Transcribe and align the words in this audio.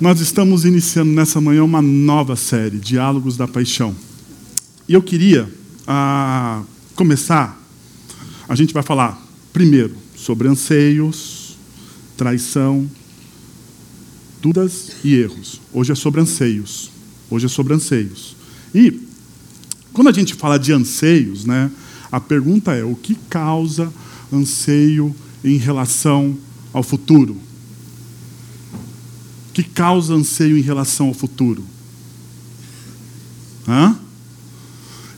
Nós 0.00 0.18
estamos 0.18 0.64
iniciando 0.64 1.10
nessa 1.10 1.42
manhã 1.42 1.62
uma 1.62 1.82
nova 1.82 2.34
série, 2.34 2.78
Diálogos 2.78 3.36
da 3.36 3.46
Paixão. 3.46 3.94
E 4.88 4.94
eu 4.94 5.02
queria 5.02 5.46
ah, 5.86 6.62
começar. 6.94 7.62
A 8.48 8.54
gente 8.54 8.72
vai 8.72 8.82
falar 8.82 9.22
primeiro 9.52 9.94
sobre 10.16 10.48
anseios, 10.48 11.54
traição, 12.16 12.90
dúvidas 14.40 14.92
e 15.04 15.16
erros. 15.16 15.60
Hoje 15.70 15.92
é 15.92 15.94
sobre 15.94 16.22
anseios. 16.22 16.90
Hoje 17.28 17.44
é 17.44 17.48
sobre 17.50 17.74
anseios. 17.74 18.34
E 18.74 19.02
quando 19.92 20.08
a 20.08 20.12
gente 20.12 20.32
fala 20.32 20.58
de 20.58 20.72
anseios, 20.72 21.44
né, 21.44 21.70
a 22.10 22.18
pergunta 22.18 22.72
é: 22.72 22.82
o 22.82 22.94
que 22.94 23.14
causa 23.28 23.92
anseio 24.32 25.14
em 25.44 25.58
relação 25.58 26.38
ao 26.72 26.82
futuro? 26.82 27.49
Que 29.60 29.68
causa 29.68 30.14
anseio 30.14 30.56
em 30.56 30.62
relação 30.62 31.08
ao 31.08 31.12
futuro? 31.12 31.62
Hã? 33.68 33.94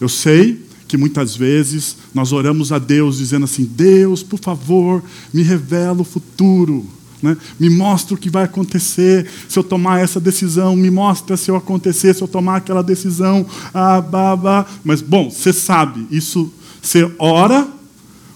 Eu 0.01 0.09
sei 0.09 0.67
que 0.89 0.97
muitas 0.97 1.37
vezes 1.37 1.97
nós 2.13 2.33
oramos 2.33 2.73
a 2.73 2.79
Deus 2.81 3.19
dizendo 3.19 3.45
assim: 3.45 3.63
Deus, 3.65 4.25
por 4.25 4.41
favor, 4.41 5.01
me 5.33 5.45
revela 5.45 6.01
o 6.01 6.05
futuro. 6.05 6.85
Né? 7.23 7.37
Me 7.57 7.71
mostra 7.71 8.17
o 8.17 8.19
que 8.19 8.29
vai 8.29 8.43
acontecer 8.43 9.31
se 9.49 9.57
eu 9.57 9.63
tomar 9.63 10.01
essa 10.01 10.19
decisão, 10.19 10.75
me 10.75 10.91
mostra 10.91 11.37
se 11.37 11.49
eu 11.49 11.55
acontecer, 11.55 12.13
se 12.13 12.21
eu 12.21 12.27
tomar 12.27 12.57
aquela 12.57 12.83
decisão. 12.83 13.47
Ah, 13.73 14.01
bah, 14.01 14.35
bah. 14.35 14.67
Mas, 14.83 15.01
bom, 15.01 15.31
você 15.31 15.53
sabe, 15.53 16.05
isso 16.11 16.53
você 16.83 17.09
ora, 17.17 17.69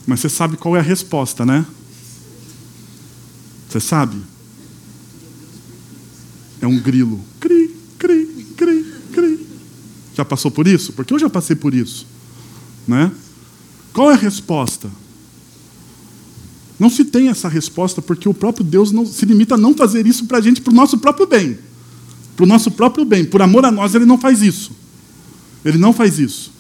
mas 0.07 0.21
você 0.21 0.29
sabe 0.29 0.57
qual 0.57 0.77
é 0.77 0.79
a 0.79 0.85
resposta, 0.85 1.45
né? 1.45 1.67
Você 3.69 3.81
sabe? 3.81 4.36
É 6.61 6.67
um 6.67 6.79
grilo. 6.79 7.21
Cri, 7.41 7.75
cri, 7.99 8.27
cri, 8.57 8.85
cri. 9.13 9.47
Já 10.15 10.25
passou 10.25 10.51
por 10.51 10.67
isso? 10.67 10.93
Porque 10.93 11.13
eu 11.13 11.19
já 11.19 11.29
passei 11.29 11.55
por 11.55 11.75
isso. 11.75 12.07
Né? 12.87 13.11
Qual 13.93 14.11
é 14.11 14.15
a 14.15 14.17
resposta? 14.17 14.91
Não 16.79 16.91
se 16.91 17.05
tem 17.05 17.29
essa 17.29 17.49
resposta 17.49 18.03
porque 18.03 18.29
o 18.29 18.35
próprio 18.35 18.65
Deus 18.65 18.93
não 18.93 19.07
se 19.07 19.25
limita 19.25 19.55
a 19.55 19.59
não 19.59 19.75
fazer 19.75 20.07
isso 20.07 20.27
para 20.27 20.39
a 20.39 20.41
gente, 20.41 20.61
para 20.61 20.73
o 20.73 20.77
nosso 20.77 20.99
próprio 20.99 21.27
bem. 21.27 21.59
Para 22.37 22.45
o 22.45 22.47
nosso 22.47 22.71
próprio 22.71 23.05
bem. 23.05 23.25
Por 23.25 23.41
amor 23.41 23.65
a 23.65 23.71
nós, 23.71 23.95
ele 23.95 24.05
não 24.05 24.19
faz 24.19 24.43
isso. 24.43 24.73
Ele 25.65 25.79
não 25.79 25.93
faz 25.93 26.19
isso. 26.19 26.53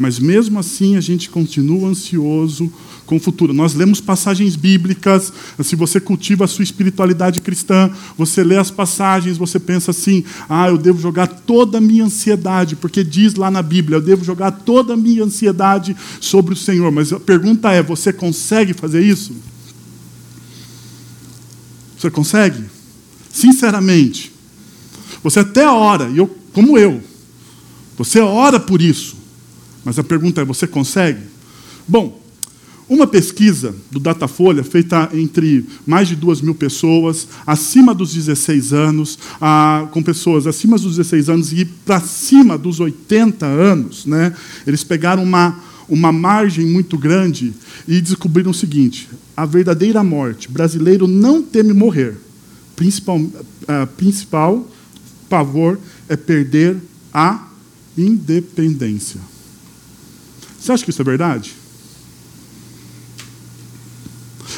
Mas 0.00 0.18
mesmo 0.18 0.58
assim 0.58 0.96
a 0.96 1.00
gente 1.02 1.28
continua 1.28 1.90
ansioso 1.90 2.72
com 3.04 3.16
o 3.16 3.20
futuro. 3.20 3.52
Nós 3.52 3.74
lemos 3.74 4.00
passagens 4.00 4.56
bíblicas, 4.56 5.30
se 5.62 5.76
você 5.76 6.00
cultiva 6.00 6.46
a 6.46 6.48
sua 6.48 6.62
espiritualidade 6.62 7.42
cristã, 7.42 7.90
você 8.16 8.42
lê 8.42 8.56
as 8.56 8.70
passagens, 8.70 9.36
você 9.36 9.60
pensa 9.60 9.90
assim: 9.90 10.24
ah, 10.48 10.70
eu 10.70 10.78
devo 10.78 10.98
jogar 10.98 11.26
toda 11.26 11.76
a 11.76 11.80
minha 11.82 12.02
ansiedade, 12.04 12.76
porque 12.76 13.04
diz 13.04 13.34
lá 13.34 13.50
na 13.50 13.60
Bíblia, 13.60 13.98
eu 13.98 14.00
devo 14.00 14.24
jogar 14.24 14.52
toda 14.52 14.94
a 14.94 14.96
minha 14.96 15.22
ansiedade 15.22 15.94
sobre 16.18 16.54
o 16.54 16.56
Senhor. 16.56 16.90
Mas 16.90 17.12
a 17.12 17.20
pergunta 17.20 17.70
é: 17.70 17.82
você 17.82 18.10
consegue 18.10 18.72
fazer 18.72 19.04
isso? 19.04 19.36
Você 21.98 22.10
consegue? 22.10 22.64
Sinceramente. 23.30 24.32
Você 25.22 25.40
até 25.40 25.68
ora, 25.68 26.08
e 26.08 26.16
eu, 26.16 26.26
como 26.54 26.78
eu, 26.78 27.02
você 27.98 28.18
ora 28.18 28.58
por 28.58 28.80
isso. 28.80 29.19
Mas 29.84 29.98
a 29.98 30.04
pergunta 30.04 30.40
é: 30.40 30.44
você 30.44 30.66
consegue? 30.66 31.20
Bom, 31.86 32.20
uma 32.90 33.06
pesquisa 33.06 33.72
do 33.88 34.00
Datafolha, 34.00 34.64
feita 34.64 35.08
entre 35.14 35.64
mais 35.86 36.08
de 36.08 36.16
duas 36.16 36.40
mil 36.40 36.56
pessoas, 36.56 37.28
acima 37.46 37.94
dos 37.94 38.12
16 38.12 38.72
anos, 38.72 39.16
ah, 39.40 39.86
com 39.92 40.02
pessoas 40.02 40.44
acima 40.44 40.76
dos 40.76 40.96
16 40.96 41.28
anos 41.28 41.52
e 41.52 41.64
para 41.64 42.00
cima 42.00 42.58
dos 42.58 42.80
80 42.80 43.46
anos, 43.46 44.06
né, 44.06 44.34
eles 44.66 44.82
pegaram 44.82 45.22
uma, 45.22 45.56
uma 45.88 46.10
margem 46.10 46.66
muito 46.66 46.98
grande 46.98 47.52
e 47.86 48.00
descobriram 48.00 48.50
o 48.50 48.54
seguinte: 48.54 49.08
a 49.36 49.46
verdadeira 49.46 50.02
morte. 50.02 50.50
Brasileiro 50.50 51.06
não 51.06 51.42
teme 51.42 51.72
morrer. 51.72 52.16
Principal, 52.74 53.20
principal 53.96 54.68
pavor 55.28 55.78
é 56.08 56.16
perder 56.16 56.76
a 57.14 57.48
independência. 57.96 59.29
Você 60.60 60.72
acha 60.72 60.84
que 60.84 60.90
isso 60.90 61.00
é 61.00 61.04
verdade? 61.04 61.54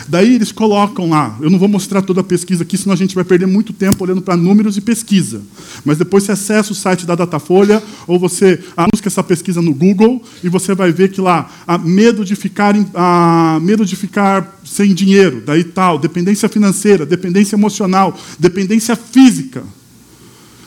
Daí 0.09 0.35
eles 0.35 0.51
colocam 0.51 1.09
lá, 1.09 1.39
eu 1.41 1.49
não 1.49 1.59
vou 1.59 1.69
mostrar 1.69 2.03
toda 2.03 2.21
a 2.21 2.25
pesquisa 2.25 2.65
aqui, 2.65 2.77
senão 2.77 2.93
a 2.93 2.97
gente 2.97 3.15
vai 3.15 3.25
perder 3.25 3.47
muito 3.47 3.73
tempo 3.73 4.03
olhando 4.03 4.21
para 4.21 4.37
números 4.37 4.77
e 4.77 4.81
pesquisa. 4.81 5.43
Mas 5.85 5.99
depois 5.99 6.25
você 6.25 6.33
acessa 6.33 6.73
o 6.73 6.75
site 6.75 7.07
da 7.07 7.15
Datafolha, 7.15 7.83
ou 8.07 8.19
você 8.19 8.63
busca 8.91 9.09
essa 9.09 9.23
pesquisa 9.23 9.63
no 9.63 9.73
Google, 9.73 10.23
e 10.43 10.49
você 10.49 10.75
vai 10.75 10.93
ver 10.93 11.11
que 11.13 11.21
lá, 11.21 11.51
há 11.67 11.79
medo 11.79 12.25
de 12.25 12.35
ficar, 12.35 12.75
há 12.95 13.61
medo 13.63 13.85
de 13.85 13.95
ficar 13.95 14.61
sem 14.65 14.93
dinheiro, 14.93 15.43
daí 15.45 15.63
tal, 15.63 15.99
dependência 15.99 16.49
financeira, 16.49 17.07
dependência 17.07 17.55
emocional, 17.55 18.19
dependência 18.39 18.97
física. 18.97 19.63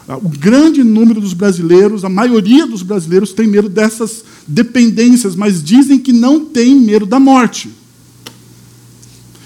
O 0.08 0.30
grande 0.30 0.84
número 0.84 1.20
dos 1.20 1.34
brasileiros, 1.34 2.06
a 2.06 2.10
maioria 2.10 2.68
dos 2.68 2.84
brasileiros 2.84 3.34
tem 3.34 3.48
medo 3.48 3.68
dessas 3.68 4.24
dependências, 4.48 5.36
mas 5.36 5.64
dizem 5.64 5.98
que 5.98 6.14
não 6.14 6.46
tem 6.46 6.76
medo 6.76 7.08
da 7.08 7.20
morte. 7.20 7.72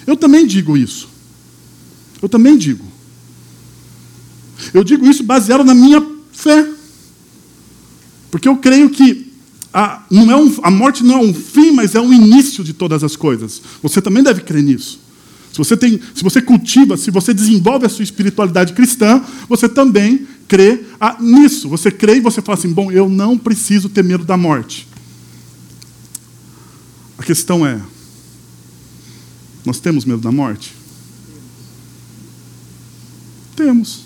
Eu 0.06 0.18
também 0.18 0.46
digo 0.46 0.76
isso. 0.76 1.08
Eu 2.22 2.28
também 2.28 2.58
digo. 2.58 2.86
Eu 4.74 4.84
digo 4.84 5.06
isso 5.06 5.24
baseado 5.24 5.64
na 5.64 5.74
minha 5.74 6.06
fé. 6.34 6.68
Porque 8.30 8.48
eu 8.48 8.58
creio 8.58 8.90
que 8.90 9.32
a, 9.74 10.04
não 10.10 10.30
é 10.30 10.36
um, 10.36 10.54
a 10.62 10.70
morte 10.72 11.04
não 11.04 11.16
é 11.16 11.22
um 11.22 11.34
fim, 11.34 11.72
mas 11.72 11.96
é 11.96 12.02
um 12.02 12.12
início 12.12 12.64
de 12.64 12.74
todas 12.74 13.04
as 13.04 13.16
coisas. 13.16 13.62
Você 13.82 14.02
também 14.02 14.24
deve 14.24 14.42
crer 14.42 14.64
nisso. 14.64 15.00
Se 15.54 15.58
você, 15.58 15.78
tem, 15.78 16.00
se 16.14 16.24
você 16.24 16.42
cultiva, 16.42 16.98
se 16.98 17.10
você 17.12 17.34
desenvolve 17.34 17.86
a 17.86 17.90
sua 17.90 18.04
espiritualidade 18.04 18.74
cristã, 18.74 19.24
você 19.48 19.68
também 19.68 20.28
crê 20.50 20.84
ah, 21.00 21.16
nisso. 21.22 21.70
Você 21.70 21.90
crê 21.92 22.18
e 22.18 22.20
você 22.20 22.42
fala 22.42 22.58
assim: 22.58 22.74
bom, 22.74 22.92
eu 22.92 23.08
não 23.08 23.38
preciso 23.38 23.88
ter 23.88 24.04
medo 24.04 24.26
da 24.26 24.36
morte. 24.36 24.88
A 27.18 27.24
questão 27.24 27.66
é: 27.66 27.80
nós 29.66 29.80
temos 29.80 30.04
medo 30.04 30.20
da 30.20 30.32
morte? 30.32 30.74
Temos. 33.56 34.06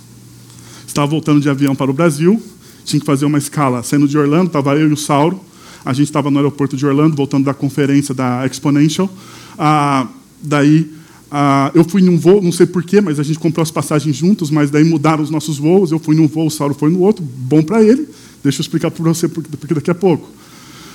Estava 0.86 1.08
voltando 1.08 1.42
de 1.42 1.50
avião 1.50 1.74
para 1.74 1.90
o 1.90 1.94
Brasil, 1.94 2.42
tinha 2.86 3.00
que 3.00 3.06
fazer 3.06 3.26
uma 3.26 3.38
escala 3.40 3.82
saindo 3.82 4.08
de 4.08 4.16
Orlando, 4.16 4.48
estava 4.48 4.76
eu 4.76 4.90
e 4.90 4.94
o 4.94 4.98
Sauro. 4.98 5.42
A 5.86 5.92
gente 5.92 6.08
estava 6.08 6.30
no 6.30 6.38
aeroporto 6.38 6.78
de 6.78 6.86
Orlando, 6.86 7.16
voltando 7.16 7.46
da 7.46 7.54
conferência 7.54 8.14
da 8.14 8.46
Exponential. 8.46 9.10
Ah, 9.58 10.08
daí 10.42 10.90
ah, 11.36 11.72
eu 11.74 11.84
fui 11.84 12.00
num 12.00 12.16
voo, 12.16 12.44
não 12.44 12.52
sei 12.52 12.68
porquê, 12.68 13.02
mas 13.02 13.20
a 13.20 13.24
gente 13.24 13.40
comprou 13.40 13.64
as 13.64 13.72
passagens 13.72 14.16
juntos, 14.16 14.52
mas 14.52 14.70
daí 14.70 14.84
mudaram 14.84 15.24
os 15.24 15.32
nossos 15.32 15.58
voos. 15.58 15.92
Eu 15.92 15.98
fui 15.98 16.16
num 16.16 16.28
voo, 16.28 16.46
o 16.46 16.52
Sauro 16.52 16.76
foi 16.76 16.92
no 16.92 17.00
outro. 17.00 17.26
Bom 17.26 17.64
para 17.64 17.82
ele. 17.82 18.08
Deixa 18.44 18.60
eu 18.60 18.62
explicar 18.62 18.92
para 18.92 19.04
você, 19.04 19.28
porque 19.28 19.74
daqui 19.74 19.90
a 19.90 19.96
pouco. 19.96 20.30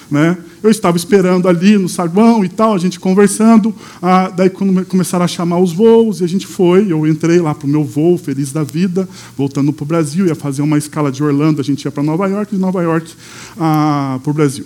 Né? 0.09 0.39
Eu 0.63 0.71
estava 0.71 0.97
esperando 0.97 1.49
ali 1.49 1.77
no 1.77 1.89
saguão 1.89 2.45
e 2.45 2.49
tal, 2.49 2.73
a 2.73 2.79
gente 2.79 3.01
conversando. 3.01 3.75
Ah, 4.01 4.29
daí, 4.29 4.49
quando 4.49 4.87
começaram 4.87 5.25
a 5.25 5.29
chamar 5.29 5.59
os 5.59 5.73
voos, 5.73 6.21
e 6.21 6.25
a 6.25 6.29
gente 6.29 6.47
foi. 6.47 6.87
Eu 6.93 7.05
entrei 7.05 7.41
lá 7.41 7.53
para 7.53 7.67
o 7.67 7.69
meu 7.69 7.83
voo, 7.83 8.17
feliz 8.17 8.53
da 8.53 8.63
vida, 8.63 9.09
voltando 9.37 9.73
para 9.73 9.83
o 9.83 9.87
Brasil. 9.87 10.25
Ia 10.25 10.37
fazer 10.37 10.63
uma 10.63 10.79
escala 10.79 11.11
de 11.11 11.21
Orlando, 11.21 11.61
a 11.61 11.65
gente 11.65 11.83
ia 11.83 11.91
para 11.91 12.05
Nova 12.05 12.29
York, 12.29 12.55
de 12.55 12.61
Nova 12.61 12.81
York 12.81 13.13
ah, 13.59 14.21
para 14.23 14.31
o 14.31 14.35
Brasil. 14.35 14.65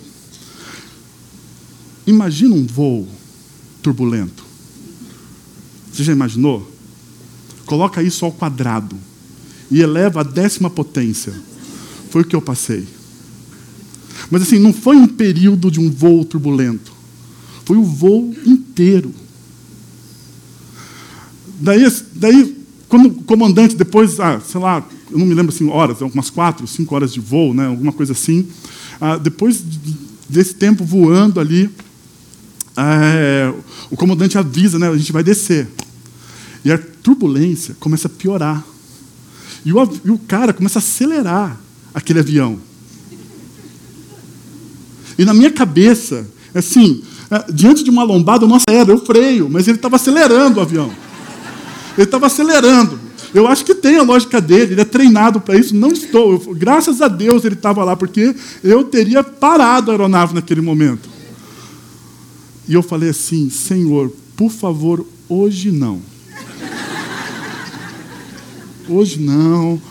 Imagina 2.05 2.53
um 2.53 2.63
voo 2.63 3.07
turbulento. 3.81 4.42
Você 5.93 6.03
já 6.03 6.11
imaginou? 6.11 6.69
Coloca 7.65 8.01
isso 8.01 8.25
ao 8.25 8.31
quadrado 8.31 8.97
e 9.69 9.79
eleva 9.79 10.21
a 10.21 10.23
décima 10.23 10.69
potência. 10.69 11.33
Foi 12.09 12.23
o 12.23 12.25
que 12.25 12.35
eu 12.35 12.41
passei. 12.41 12.87
Mas 14.29 14.41
assim, 14.41 14.59
não 14.59 14.73
foi 14.73 14.95
um 14.95 15.07
período 15.07 15.69
de 15.69 15.79
um 15.79 15.89
voo 15.89 16.25
turbulento. 16.25 16.91
Foi 17.63 17.77
o 17.77 17.83
voo 17.83 18.33
inteiro. 18.45 19.13
Daí, 21.59 21.83
daí 22.15 22.57
quando 22.89 23.07
o 23.07 23.23
comandante, 23.23 23.75
depois, 23.75 24.19
ah, 24.19 24.39
sei 24.39 24.59
lá, 24.59 24.85
eu 25.11 25.17
não 25.17 25.25
me 25.25 25.33
lembro 25.33 25.53
assim, 25.53 25.69
horas, 25.69 26.01
umas 26.01 26.29
quatro, 26.29 26.67
cinco 26.67 26.93
horas 26.93 27.13
de 27.13 27.19
voo, 27.19 27.53
né, 27.53 27.67
alguma 27.67 27.91
coisa 27.91 28.13
assim. 28.13 28.47
Ah, 28.99 29.17
depois 29.17 29.63
desse 30.27 30.55
tempo 30.55 30.83
voando 30.83 31.39
ali, 31.39 31.69
é, 32.75 33.53
o 33.89 33.97
comandante 33.97 34.37
avisa, 34.37 34.77
né, 34.77 34.89
a 34.89 34.97
gente 34.97 35.11
vai 35.11 35.23
descer. 35.23 35.67
E 36.63 36.71
a 36.71 36.77
turbulência 36.77 37.75
começa 37.79 38.07
a 38.07 38.11
piorar. 38.11 38.63
E 39.65 39.73
o, 39.73 39.99
e 40.05 40.11
o 40.11 40.17
cara 40.17 40.53
começa 40.53 40.79
a 40.79 40.81
acelerar 40.81 41.59
aquele 41.93 42.19
avião. 42.19 42.59
E 45.17 45.25
na 45.25 45.33
minha 45.33 45.51
cabeça, 45.51 46.27
assim, 46.53 47.03
é, 47.29 47.51
diante 47.51 47.83
de 47.83 47.89
uma 47.89 48.03
lombada, 48.03 48.47
nossa, 48.47 48.65
era, 48.69 48.91
eu 48.91 49.05
freio, 49.05 49.49
mas 49.49 49.67
ele 49.67 49.77
estava 49.77 49.95
acelerando 49.95 50.59
o 50.59 50.61
avião. 50.61 50.91
Ele 51.97 52.05
estava 52.05 52.27
acelerando. 52.27 52.99
Eu 53.33 53.47
acho 53.47 53.65
que 53.65 53.73
tem 53.73 53.97
a 53.97 54.03
lógica 54.03 54.39
dele, 54.39 54.73
ele 54.73 54.81
é 54.81 54.85
treinado 54.85 55.41
para 55.41 55.57
isso. 55.57 55.75
Não 55.75 55.91
estou. 55.91 56.33
Eu, 56.33 56.55
graças 56.55 57.01
a 57.01 57.07
Deus 57.07 57.43
ele 57.43 57.55
estava 57.55 57.83
lá, 57.83 57.95
porque 57.95 58.35
eu 58.63 58.83
teria 58.83 59.23
parado 59.23 59.89
a 59.89 59.93
aeronave 59.93 60.35
naquele 60.35 60.61
momento. 60.61 61.09
E 62.67 62.73
eu 62.73 62.83
falei 62.83 63.09
assim: 63.09 63.49
Senhor, 63.49 64.11
por 64.35 64.51
favor, 64.51 65.05
hoje 65.27 65.71
não. 65.71 66.12
Hoje 68.87 69.19
não. 69.19 69.81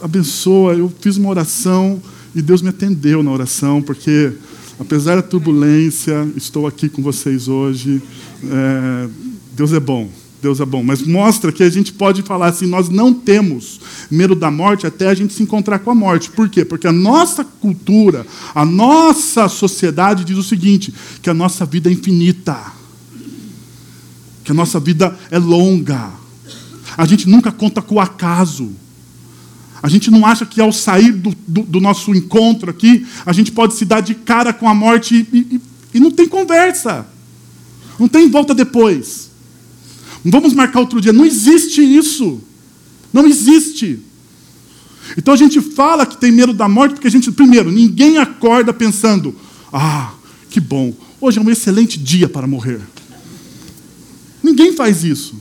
Abençoa. 0.00 0.74
Eu 0.74 0.92
fiz 1.00 1.16
uma 1.16 1.30
oração 1.30 2.02
e 2.34 2.42
Deus 2.42 2.60
me 2.60 2.68
atendeu 2.68 3.22
na 3.22 3.30
oração, 3.30 3.80
porque 3.80 4.32
apesar 4.78 5.16
da 5.16 5.22
turbulência, 5.22 6.28
estou 6.36 6.66
aqui 6.66 6.88
com 6.88 7.02
vocês 7.02 7.46
hoje. 7.46 8.02
É, 8.42 9.08
Deus 9.52 9.72
é 9.72 9.80
bom. 9.80 10.10
Deus 10.42 10.60
é 10.60 10.66
bom, 10.66 10.82
mas 10.82 11.00
mostra 11.00 11.50
que 11.50 11.62
a 11.62 11.70
gente 11.70 11.90
pode 11.90 12.20
falar 12.20 12.48
assim: 12.48 12.66
nós 12.66 12.90
não 12.90 13.14
temos 13.14 13.80
medo 14.10 14.34
da 14.34 14.50
morte 14.50 14.86
até 14.86 15.08
a 15.08 15.14
gente 15.14 15.32
se 15.32 15.42
encontrar 15.42 15.78
com 15.78 15.90
a 15.90 15.94
morte. 15.94 16.28
Por 16.30 16.50
quê? 16.50 16.66
Porque 16.66 16.86
a 16.86 16.92
nossa 16.92 17.42
cultura, 17.42 18.26
a 18.54 18.62
nossa 18.62 19.48
sociedade 19.48 20.22
diz 20.22 20.36
o 20.36 20.42
seguinte: 20.42 20.92
que 21.22 21.30
a 21.30 21.34
nossa 21.34 21.64
vida 21.64 21.88
é 21.88 21.92
infinita, 21.94 22.60
que 24.44 24.50
a 24.50 24.54
nossa 24.54 24.78
vida 24.78 25.18
é 25.30 25.38
longa, 25.38 26.12
a 26.96 27.06
gente 27.06 27.28
nunca 27.28 27.50
conta 27.50 27.82
com 27.82 27.96
o 27.96 28.00
acaso. 28.00 28.72
A 29.82 29.88
gente 29.88 30.10
não 30.10 30.24
acha 30.24 30.46
que 30.46 30.60
ao 30.60 30.72
sair 30.72 31.12
do, 31.12 31.34
do, 31.46 31.62
do, 31.62 31.80
nosso 31.80 32.14
encontro 32.14 32.70
aqui, 32.70 33.06
a 33.26 33.32
gente 33.32 33.52
pode 33.52 33.74
se 33.74 33.84
dar 33.84 34.00
de 34.00 34.14
cara 34.14 34.52
com 34.52 34.66
a 34.68 34.74
morte 34.74 35.26
e, 35.30 35.38
e, 35.38 35.60
e 35.94 36.00
não 36.00 36.10
tem 36.10 36.26
conversa. 36.26 37.06
Não 37.98 38.08
tem 38.08 38.30
volta 38.30 38.54
depois. 38.54 39.30
Vamos 40.24 40.54
marcar 40.54 40.80
outro 40.80 41.00
dia. 41.00 41.12
Não 41.12 41.26
existe 41.26 41.82
isso. 41.82 42.40
Não 43.12 43.26
existe. 43.26 44.00
Então 45.18 45.34
a 45.34 45.36
gente 45.36 45.60
fala 45.60 46.06
que 46.06 46.16
tem 46.16 46.32
medo 46.32 46.54
da 46.54 46.68
morte 46.68 46.94
porque 46.94 47.08
a 47.08 47.10
gente, 47.10 47.30
primeiro, 47.30 47.70
ninguém 47.70 48.16
acorda 48.16 48.72
pensando: 48.72 49.34
ah, 49.72 50.14
que 50.48 50.60
bom, 50.60 50.94
hoje 51.20 51.38
é 51.38 51.42
um 51.42 51.50
excelente 51.50 51.98
dia 51.98 52.28
para 52.28 52.46
morrer. 52.46 52.80
Ninguém 54.42 54.72
faz 54.72 55.04
isso. 55.04 55.36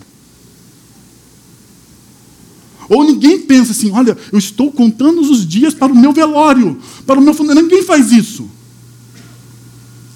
Ou 2.89 3.03
ninguém 3.03 3.39
pensa 3.39 3.71
assim: 3.71 3.91
olha, 3.91 4.17
eu 4.31 4.39
estou 4.39 4.71
contando 4.71 5.21
os 5.21 5.47
dias 5.47 5.73
para 5.73 5.91
o 5.91 5.95
meu 5.95 6.11
velório, 6.11 6.77
para 7.05 7.19
o 7.19 7.21
meu 7.21 7.33
funeral. 7.33 7.63
Ninguém 7.63 7.83
faz 7.83 8.11
isso. 8.11 8.49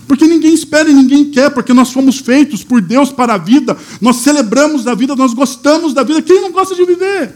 Porque 0.07 0.25
ninguém 0.25 0.53
espera 0.53 0.89
e 0.89 0.93
ninguém 0.93 1.29
quer, 1.29 1.49
porque 1.49 1.73
nós 1.73 1.91
fomos 1.91 2.17
feitos 2.17 2.63
por 2.63 2.81
Deus 2.81 3.11
para 3.11 3.33
a 3.33 3.37
vida, 3.37 3.77
nós 3.99 4.17
celebramos 4.17 4.87
a 4.87 4.95
vida, 4.95 5.15
nós 5.15 5.33
gostamos 5.33 5.93
da 5.93 6.01
vida. 6.01 6.21
Quem 6.21 6.41
não 6.41 6.51
gosta 6.51 6.73
de 6.73 6.85
viver? 6.85 7.35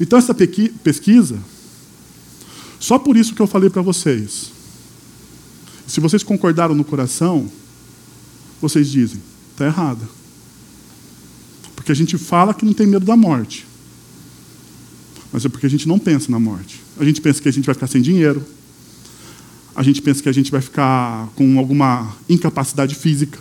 Então, 0.00 0.18
essa 0.18 0.32
pesquisa, 0.32 1.38
só 2.78 2.98
por 2.98 3.16
isso 3.16 3.34
que 3.34 3.42
eu 3.42 3.46
falei 3.46 3.68
para 3.68 3.82
vocês. 3.82 4.50
Se 5.86 5.98
vocês 5.98 6.22
concordaram 6.22 6.74
no 6.74 6.84
coração, 6.84 7.50
vocês 8.62 8.88
dizem, 8.88 9.20
está 9.50 9.66
errada. 9.66 10.08
Porque 11.74 11.90
a 11.90 11.94
gente 11.94 12.16
fala 12.16 12.54
que 12.54 12.64
não 12.64 12.72
tem 12.72 12.86
medo 12.86 13.04
da 13.04 13.16
morte. 13.16 13.66
Mas 15.32 15.44
é 15.44 15.48
porque 15.48 15.66
a 15.66 15.70
gente 15.70 15.86
não 15.86 15.98
pensa 15.98 16.30
na 16.30 16.40
morte. 16.40 16.80
A 16.98 17.04
gente 17.04 17.20
pensa 17.20 17.40
que 17.40 17.48
a 17.48 17.52
gente 17.52 17.66
vai 17.66 17.74
ficar 17.74 17.86
sem 17.86 18.02
dinheiro, 18.02 18.44
a 19.74 19.82
gente 19.82 20.02
pensa 20.02 20.22
que 20.22 20.28
a 20.28 20.32
gente 20.32 20.50
vai 20.50 20.60
ficar 20.60 21.28
com 21.36 21.58
alguma 21.58 22.14
incapacidade 22.28 22.94
física. 22.94 23.38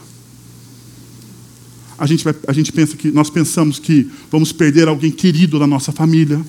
A 1.98 2.06
gente, 2.06 2.24
vai, 2.24 2.34
a 2.48 2.54
gente 2.54 2.72
pensa 2.72 2.96
que 2.96 3.12
nós 3.12 3.30
pensamos 3.30 3.78
que 3.78 4.10
vamos 4.32 4.54
perder 4.54 4.88
alguém 4.88 5.12
querido 5.12 5.60
da 5.60 5.68
nossa 5.68 5.92
família. 5.92 6.42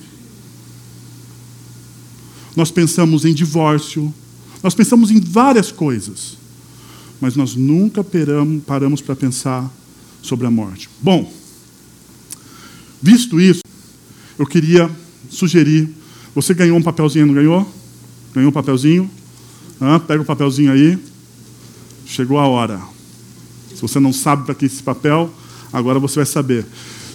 Nós 2.54 2.70
pensamos 2.70 3.24
em 3.24 3.34
divórcio. 3.34 4.14
Nós 4.62 4.74
pensamos 4.74 5.10
em 5.10 5.18
várias 5.18 5.72
coisas. 5.72 6.36
Mas 7.20 7.34
nós 7.34 7.56
nunca 7.56 8.04
paramos, 8.04 8.62
paramos 8.64 9.00
para 9.00 9.16
pensar 9.16 9.68
sobre 10.22 10.46
a 10.46 10.50
morte. 10.50 10.88
Bom, 11.02 11.32
visto 13.02 13.40
isso, 13.40 13.62
eu 14.38 14.46
queria 14.46 14.90
sugerir. 15.30 15.88
Você 16.34 16.52
ganhou 16.52 16.76
um 16.76 16.82
papelzinho, 16.82 17.26
não 17.26 17.34
ganhou? 17.34 17.66
Ganhou 18.34 18.50
um 18.50 18.52
papelzinho? 18.52 19.10
Ah, 19.80 19.98
pega 19.98 20.22
o 20.22 20.26
papelzinho 20.26 20.70
aí. 20.70 20.98
Chegou 22.04 22.38
a 22.38 22.46
hora. 22.46 22.80
Se 23.74 23.80
você 23.80 23.98
não 23.98 24.12
sabe 24.12 24.44
para 24.44 24.54
que 24.54 24.66
esse 24.66 24.82
papel, 24.82 25.30
agora 25.72 25.98
você 25.98 26.16
vai 26.16 26.26
saber. 26.26 26.66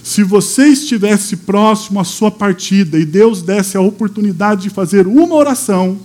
Se 0.04 0.24
você 0.24 0.68
estivesse 0.68 1.38
próximo 1.38 2.00
à 2.00 2.04
sua 2.04 2.32
partida 2.32 2.98
e 2.98 3.06
Deus 3.06 3.42
desse 3.42 3.78
a 3.78 3.82
oportunidade 3.82 4.64
de 4.64 4.70
fazer 4.70 5.08
uma 5.08 5.36
oração 5.36 6.00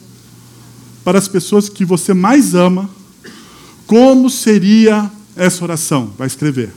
para 1.04 1.18
as 1.18 1.28
pessoas 1.28 1.68
que 1.68 1.84
você 1.84 2.14
mais 2.14 2.54
ama, 2.54 2.90
como 3.86 4.30
seria 4.30 5.10
essa 5.36 5.64
oração? 5.64 6.12
Vai 6.16 6.26
escrever. 6.26 6.72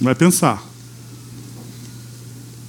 Vai 0.00 0.14
pensar. 0.14 0.62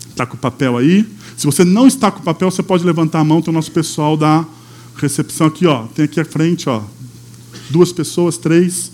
Está 0.09 0.25
com 0.25 0.35
o 0.35 0.39
papel 0.39 0.77
aí? 0.77 1.05
Se 1.37 1.45
você 1.45 1.63
não 1.63 1.85
está 1.85 2.09
com 2.09 2.19
o 2.19 2.23
papel, 2.23 2.49
você 2.49 2.63
pode 2.63 2.83
levantar 2.83 3.19
a 3.19 3.23
mão, 3.23 3.43
tem 3.43 3.51
o 3.51 3.53
nosso 3.53 3.71
pessoal 3.71 4.17
da 4.17 4.43
recepção 4.95 5.45
aqui, 5.45 5.67
ó, 5.67 5.85
tem 5.85 6.05
aqui 6.05 6.19
à 6.19 6.25
frente, 6.25 6.67
ó, 6.67 6.81
duas 7.69 7.93
pessoas, 7.93 8.39
três. 8.39 8.91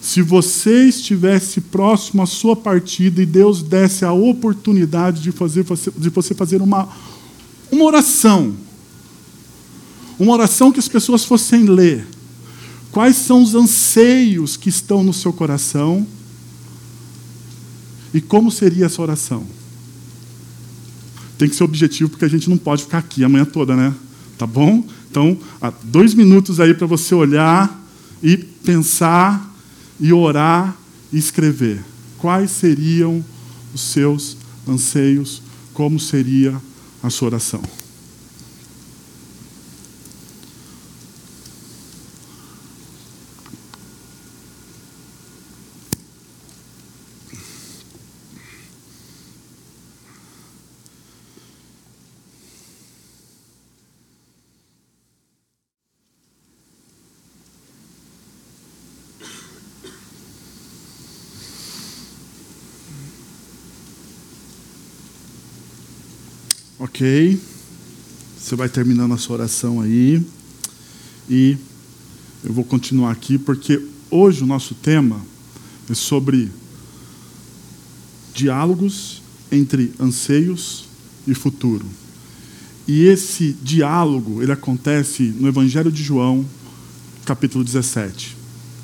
Se 0.00 0.22
você 0.22 0.88
estivesse 0.88 1.60
próximo 1.60 2.22
à 2.22 2.26
sua 2.26 2.56
partida 2.56 3.20
e 3.20 3.26
Deus 3.26 3.62
desse 3.62 4.06
a 4.06 4.12
oportunidade 4.12 5.20
de, 5.20 5.30
fazer, 5.32 5.66
de 5.98 6.08
você 6.08 6.34
fazer 6.34 6.62
uma, 6.62 6.88
uma 7.70 7.84
oração, 7.84 8.54
uma 10.18 10.32
oração 10.32 10.72
que 10.72 10.80
as 10.80 10.88
pessoas 10.88 11.26
fossem 11.26 11.64
ler, 11.64 12.06
quais 12.90 13.16
são 13.16 13.42
os 13.42 13.54
anseios 13.54 14.56
que 14.56 14.70
estão 14.70 15.04
no 15.04 15.12
seu 15.12 15.30
coração 15.30 16.06
e 18.14 18.20
como 18.22 18.50
seria 18.50 18.86
essa 18.86 19.02
oração? 19.02 19.57
Tem 21.38 21.48
que 21.48 21.54
ser 21.54 21.64
objetivo, 21.64 22.10
porque 22.10 22.24
a 22.24 22.28
gente 22.28 22.50
não 22.50 22.58
pode 22.58 22.82
ficar 22.82 22.98
aqui 22.98 23.22
a 23.22 23.28
manhã 23.28 23.44
toda, 23.44 23.76
né? 23.76 23.94
Tá 24.36 24.46
bom? 24.46 24.84
Então, 25.10 25.38
há 25.60 25.72
dois 25.84 26.12
minutos 26.12 26.60
aí 26.60 26.74
para 26.74 26.86
você 26.86 27.14
olhar 27.14 27.80
e 28.22 28.36
pensar 28.36 29.54
e 30.00 30.12
orar 30.12 30.76
e 31.12 31.16
escrever. 31.16 31.82
Quais 32.18 32.50
seriam 32.50 33.24
os 33.72 33.80
seus 33.80 34.36
anseios? 34.66 35.40
Como 35.72 35.98
seria 35.98 36.60
a 37.02 37.08
sua 37.08 37.28
oração? 37.28 37.62
Ok. 66.98 67.40
Você 68.36 68.56
vai 68.56 68.68
terminando 68.68 69.14
a 69.14 69.16
sua 69.16 69.36
oração 69.36 69.80
aí. 69.80 70.20
E 71.30 71.56
eu 72.42 72.52
vou 72.52 72.64
continuar 72.64 73.12
aqui, 73.12 73.38
porque 73.38 73.80
hoje 74.10 74.42
o 74.42 74.46
nosso 74.46 74.74
tema 74.74 75.24
é 75.88 75.94
sobre 75.94 76.50
diálogos 78.34 79.22
entre 79.52 79.92
anseios 80.00 80.86
e 81.24 81.34
futuro. 81.34 81.86
E 82.88 83.04
esse 83.04 83.52
diálogo, 83.62 84.42
ele 84.42 84.50
acontece 84.50 85.22
no 85.38 85.46
Evangelho 85.46 85.92
de 85.92 86.02
João, 86.02 86.44
capítulo 87.24 87.62
17. 87.62 88.36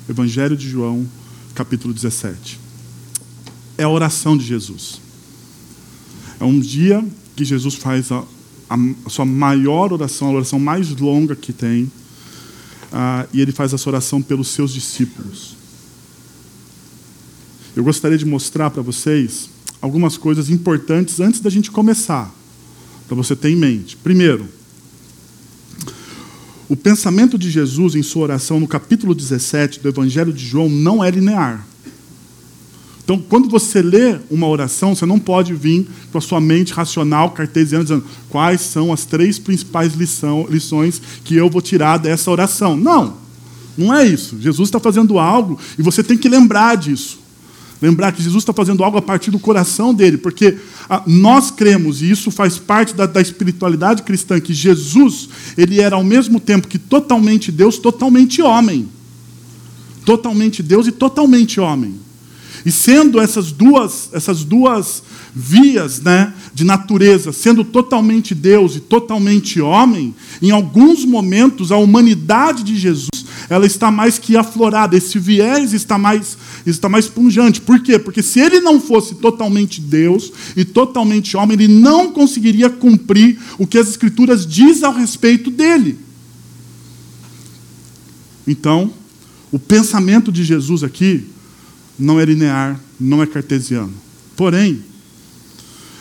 Evangelho 0.07 0.55
de 0.55 0.69
João, 0.69 1.05
capítulo 1.53 1.93
17. 1.93 2.61
É 3.77 3.83
a 3.83 3.89
oração 3.89 4.37
de 4.37 4.45
Jesus. 4.45 5.01
É 6.39 6.45
um 6.45 6.57
dia 6.57 7.05
que 7.35 7.43
Jesus 7.43 7.75
faz 7.75 8.11
a, 8.11 8.23
a, 8.69 9.09
sua 9.09 9.25
maior 9.25 9.91
oração, 9.91 10.29
a 10.29 10.31
oração 10.31 10.59
mais 10.59 10.89
longa 10.91 11.35
que 11.35 11.51
tem, 11.51 11.83
uh, 11.83 13.27
e 13.33 13.41
ele 13.41 13.51
faz 13.51 13.73
essa 13.73 13.89
oração 13.89 14.21
pelos 14.21 14.47
seus 14.47 14.73
discípulos. 14.73 15.55
Eu 17.75 17.83
gostaria 17.83 18.17
de 18.17 18.25
mostrar 18.25 18.69
para 18.69 18.81
vocês 18.81 19.49
algumas 19.81 20.17
coisas 20.17 20.49
importantes 20.49 21.19
antes 21.19 21.41
da 21.41 21.49
gente 21.49 21.69
começar, 21.69 22.33
para 23.07 23.15
você 23.15 23.35
ter 23.35 23.49
em 23.49 23.55
mente. 23.55 23.97
Primeiro, 23.97 24.47
o 26.67 26.75
pensamento 26.75 27.37
de 27.37 27.51
Jesus 27.51 27.93
em 27.93 28.01
sua 28.01 28.23
oração 28.23 28.59
no 28.59 28.67
capítulo 28.67 29.13
17 29.13 29.81
do 29.81 29.89
Evangelho 29.89 30.33
de 30.33 30.43
João 30.43 30.69
não 30.69 31.03
é 31.03 31.11
linear. 31.11 31.67
Então, 33.05 33.19
quando 33.19 33.47
você 33.47 33.83
lê 33.83 34.17
uma 34.31 34.47
oração, 34.47 34.95
você 34.95 35.05
não 35.05 35.19
pode 35.19 35.53
vir 35.53 35.87
com 36.11 36.17
a 36.17 36.21
sua 36.21 36.41
mente 36.41 36.73
racional, 36.73 37.29
cartesiana, 37.29 37.83
dizendo 37.83 38.03
quais 38.29 38.61
são 38.61 38.91
as 38.91 39.05
três 39.05 39.37
principais 39.37 39.93
lição, 39.93 40.47
lições 40.49 40.99
que 41.23 41.35
eu 41.35 41.47
vou 41.47 41.61
tirar 41.61 41.97
dessa 41.97 42.31
oração. 42.31 42.75
Não, 42.75 43.13
não 43.77 43.93
é 43.93 44.07
isso. 44.07 44.41
Jesus 44.41 44.69
está 44.69 44.79
fazendo 44.79 45.19
algo 45.19 45.59
e 45.77 45.83
você 45.83 46.03
tem 46.03 46.17
que 46.17 46.27
lembrar 46.27 46.77
disso. 46.77 47.19
Lembrar 47.79 48.11
que 48.11 48.23
Jesus 48.23 48.41
está 48.41 48.53
fazendo 48.53 48.83
algo 48.83 48.97
a 48.97 49.01
partir 49.03 49.29
do 49.29 49.37
coração 49.37 49.93
dele, 49.93 50.17
porque 50.17 50.57
ah, 50.89 51.03
nós 51.05 51.51
cremos, 51.51 52.01
e 52.01 52.09
isso 52.09 52.31
faz 52.31 52.57
parte 52.57 52.95
da, 52.95 53.05
da 53.05 53.21
espiritualidade 53.21 54.01
cristã, 54.01 54.39
que 54.39 54.53
Jesus, 54.53 55.29
ele 55.55 55.79
era 55.79 55.95
ao 55.95 56.03
mesmo 56.03 56.39
tempo 56.39 56.67
que 56.67 56.79
totalmente 56.79 57.51
Deus, 57.51 57.77
totalmente 57.77 58.41
homem. 58.41 58.89
Totalmente 60.03 60.63
Deus 60.63 60.87
e 60.87 60.91
totalmente 60.91 61.59
homem. 61.59 62.04
E 62.65 62.71
sendo 62.71 63.19
essas 63.21 63.51
duas, 63.51 64.09
essas 64.11 64.43
duas 64.43 65.03
vias 65.35 66.01
né, 66.01 66.33
de 66.53 66.63
natureza, 66.63 67.31
sendo 67.31 67.63
totalmente 67.63 68.33
Deus 68.33 68.75
e 68.75 68.79
totalmente 68.79 69.61
homem, 69.61 70.15
em 70.41 70.49
alguns 70.49 71.05
momentos 71.05 71.71
a 71.71 71.77
humanidade 71.77 72.63
de 72.63 72.75
Jesus 72.75 73.09
ela 73.49 73.65
está 73.65 73.91
mais 73.91 74.17
que 74.17 74.35
aflorada, 74.35 74.97
esse 74.97 75.19
viés 75.19 75.73
está 75.73 75.97
mais, 75.97 76.37
está 76.65 76.89
mais 76.89 77.07
punjante. 77.07 77.61
Por 77.61 77.79
quê? 77.79 77.99
Porque 77.99 78.23
se 78.23 78.39
ele 78.39 78.59
não 78.59 78.79
fosse 78.79 79.15
totalmente 79.15 79.79
Deus 79.81 80.31
e 80.55 80.65
totalmente 80.65 81.37
homem, 81.37 81.53
ele 81.55 81.67
não 81.67 82.11
conseguiria 82.11 82.69
cumprir 82.69 83.39
o 83.57 83.67
que 83.67 83.77
as 83.77 83.89
Escrituras 83.89 84.45
diz 84.45 84.83
ao 84.83 84.93
respeito 84.93 85.51
dele. 85.51 85.99
Então, 88.47 88.91
o 89.51 89.59
pensamento 89.59 90.31
de 90.31 90.43
Jesus 90.43 90.83
aqui 90.83 91.25
não 91.97 92.19
é 92.19 92.25
linear, 92.25 92.79
não 92.99 93.21
é 93.21 93.27
cartesiano. 93.27 93.93
Porém, 94.35 94.83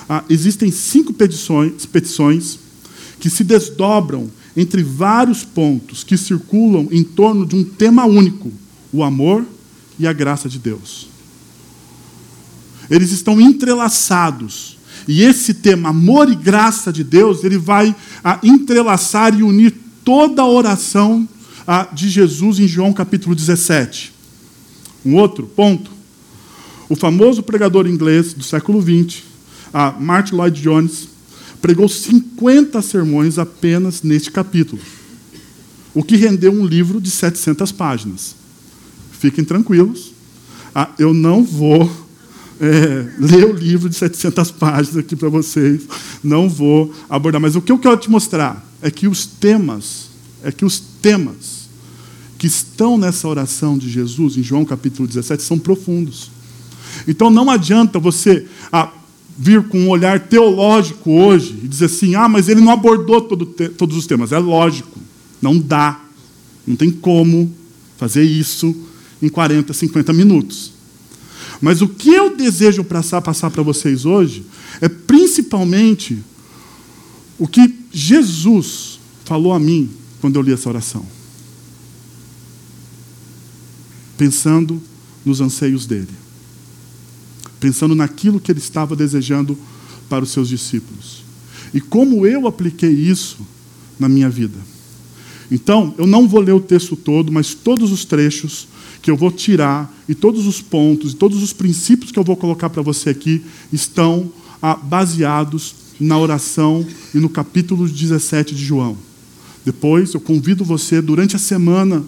ah, 0.09 0.25
existem 0.29 0.71
cinco 0.71 1.13
petições, 1.13 1.87
petições 1.87 2.59
que 3.19 3.31
se 3.31 3.45
desdobram 3.45 4.31
entre 4.57 4.83
vários 4.83 5.45
pontos 5.45 6.05
que 6.05 6.17
circulam 6.17 6.89
em 6.91 7.03
torno 7.03 7.47
de 7.47 7.57
um 7.57 7.65
tema 7.65 8.05
único: 8.05 8.53
o 8.93 9.03
amor 9.03 9.45
e 9.99 10.07
a 10.07 10.13
graça 10.13 10.49
de 10.49 10.59
Deus. 10.59 11.09
Eles 12.91 13.13
estão 13.13 13.41
entrelaçados. 13.41 14.75
E 15.07 15.23
esse 15.23 15.53
tema, 15.53 15.91
amor 15.91 16.31
e 16.31 16.35
graça 16.35 16.91
de 16.93 17.05
Deus, 17.05 17.45
ele 17.45 17.59
vai 17.59 17.95
ah, 18.23 18.39
entrelaçar 18.43 19.39
e 19.39 19.43
unir 19.43 19.75
toda 20.03 20.41
a 20.41 20.49
oração 20.49 21.29
ah, 21.67 21.89
de 21.93 22.09
Jesus 22.09 22.59
em 22.59 22.67
João 22.69 22.93
capítulo 22.93 23.35
17. 23.35 24.14
Um 25.05 25.17
outro 25.17 25.47
ponto. 25.47 25.91
O 26.89 26.97
famoso 26.97 27.43
pregador 27.43 27.87
inglês 27.87 28.35
do 28.35 28.45
século 28.45 28.81
XX, 28.81 29.23
Martin 30.01 30.35
Lloyd 30.35 30.61
Jones, 30.61 31.09
pregou 31.61 31.89
50 31.89 32.81
sermões 32.83 33.39
apenas 33.39 34.03
neste 34.03 34.31
capítulo, 34.31 34.81
o 35.95 36.03
que 36.03 36.15
rendeu 36.15 36.53
um 36.53 36.67
livro 36.67 37.01
de 37.01 37.11
700 37.11 37.73
páginas. 37.73 38.37
Fiquem 39.19 39.43
tranquilos, 39.43 40.13
ah, 40.75 40.91
eu 40.99 41.15
não 41.15 41.43
vou 41.43 41.91
é, 42.61 43.09
ler 43.19 43.47
o 43.47 43.53
livro 43.53 43.89
de 43.89 43.97
700 43.97 44.51
páginas 44.51 44.99
aqui 44.99 45.17
para 45.17 45.31
vocês, 45.31 45.83
não 46.23 46.51
vou 46.51 46.93
abordar, 47.09 47.41
mas 47.41 47.57
o 47.57 47.63
que 47.63 47.73
eu 47.73 47.79
quero 47.79 47.97
te 47.97 48.11
mostrar 48.11 48.63
é 48.83 48.91
que 48.91 49.09
os 49.09 49.25
temas, 49.25 50.11
é 50.43 50.53
que 50.53 50.67
os 50.67 50.79
temas 50.79 51.64
que 52.45 52.49
estão 52.49 52.99
nessa 52.99 53.27
oração 53.27 53.79
de 53.79 53.89
Jesus, 53.89 54.37
em 54.37 54.43
João 54.43 54.67
capítulo 54.67 55.09
17, 55.09 55.43
são 55.43 55.59
profundos. 55.59 56.31
Então 57.09 57.31
não 57.31 57.49
adianta 57.49 57.99
você 57.99 58.47
ah, 58.71 58.93
vir 59.39 59.63
com 59.63 59.81
um 59.81 59.89
olhar 59.89 60.21
teológico 60.21 61.11
hoje 61.11 61.59
e 61.65 61.67
dizer 61.67 61.87
assim: 61.87 62.15
ah, 62.15 62.29
mas 62.29 62.47
ele 62.47 62.61
não 62.61 62.71
abordou 62.71 63.23
todo, 63.23 63.47
todos 63.47 63.97
os 63.97 64.07
temas. 64.07 64.31
É 64.31 64.39
lógico, 64.39 65.01
não 65.41 65.59
dá, 65.59 66.05
não 66.67 66.77
tem 66.77 66.91
como 66.91 67.51
fazer 67.97 68.25
isso 68.25 68.77
em 69.23 69.31
40, 69.31 69.73
50 69.73 70.13
minutos. 70.13 70.71
Mas 71.63 71.81
o 71.81 71.89
que 71.89 72.11
eu 72.11 72.37
desejo 72.37 72.85
passar, 72.85 73.23
passar 73.23 73.51
para 73.51 73.63
vocês 73.63 74.05
hoje 74.05 74.45
é 74.83 74.89
principalmente 74.91 76.19
o 77.39 77.49
que 77.49 77.75
Jesus 77.91 79.01
falou 79.25 79.55
a 79.55 79.59
mim 79.59 79.89
quando 80.21 80.37
eu 80.37 80.43
li 80.43 80.53
essa 80.53 80.69
oração 80.69 81.24
pensando 84.17 84.81
nos 85.25 85.41
anseios 85.41 85.87
dele, 85.87 86.09
pensando 87.59 87.95
naquilo 87.95 88.41
que 88.41 88.53
ele 88.53 88.59
estava 88.59 88.95
desejando 88.95 89.57
para 90.09 90.25
os 90.25 90.31
seus 90.31 90.49
discípulos. 90.49 91.25
E 91.73 91.81
como 91.81 92.27
eu 92.27 92.47
apliquei 92.47 92.91
isso 92.91 93.39
na 93.99 94.09
minha 94.09 94.29
vida. 94.29 94.59
Então, 95.51 95.95
eu 95.99 96.07
não 96.07 96.27
vou 96.27 96.41
ler 96.41 96.53
o 96.53 96.61
texto 96.61 96.97
todo, 96.97 97.33
mas 97.33 97.55
todos 97.55 97.93
os 97.93 98.05
trechos 98.05 98.67
que 99.03 99.11
eu 99.11 99.17
vou 99.17 99.31
tirar, 99.31 99.93
e 100.09 100.15
todos 100.15 100.47
os 100.47 100.63
pontos, 100.63 101.13
e 101.13 101.17
todos 101.17 101.43
os 101.43 101.53
princípios 101.53 102.11
que 102.11 102.19
eu 102.19 102.25
vou 102.25 102.37
colocar 102.37 102.71
para 102.71 102.81
você 102.81 103.11
aqui, 103.11 103.43
estão 103.73 104.33
ah, 104.63 104.77
baseados 104.77 105.75
na 106.01 106.19
oração 106.19 106.87
e 107.15 107.19
no 107.19 107.29
capítulo 107.29 107.87
17 107.87 108.55
de 108.55 108.65
João. 108.65 108.97
Depois, 109.65 110.15
eu 110.15 110.21
convido 110.21 110.65
você, 110.65 111.03
durante 111.03 111.37
a 111.37 111.39
semana, 111.39 112.03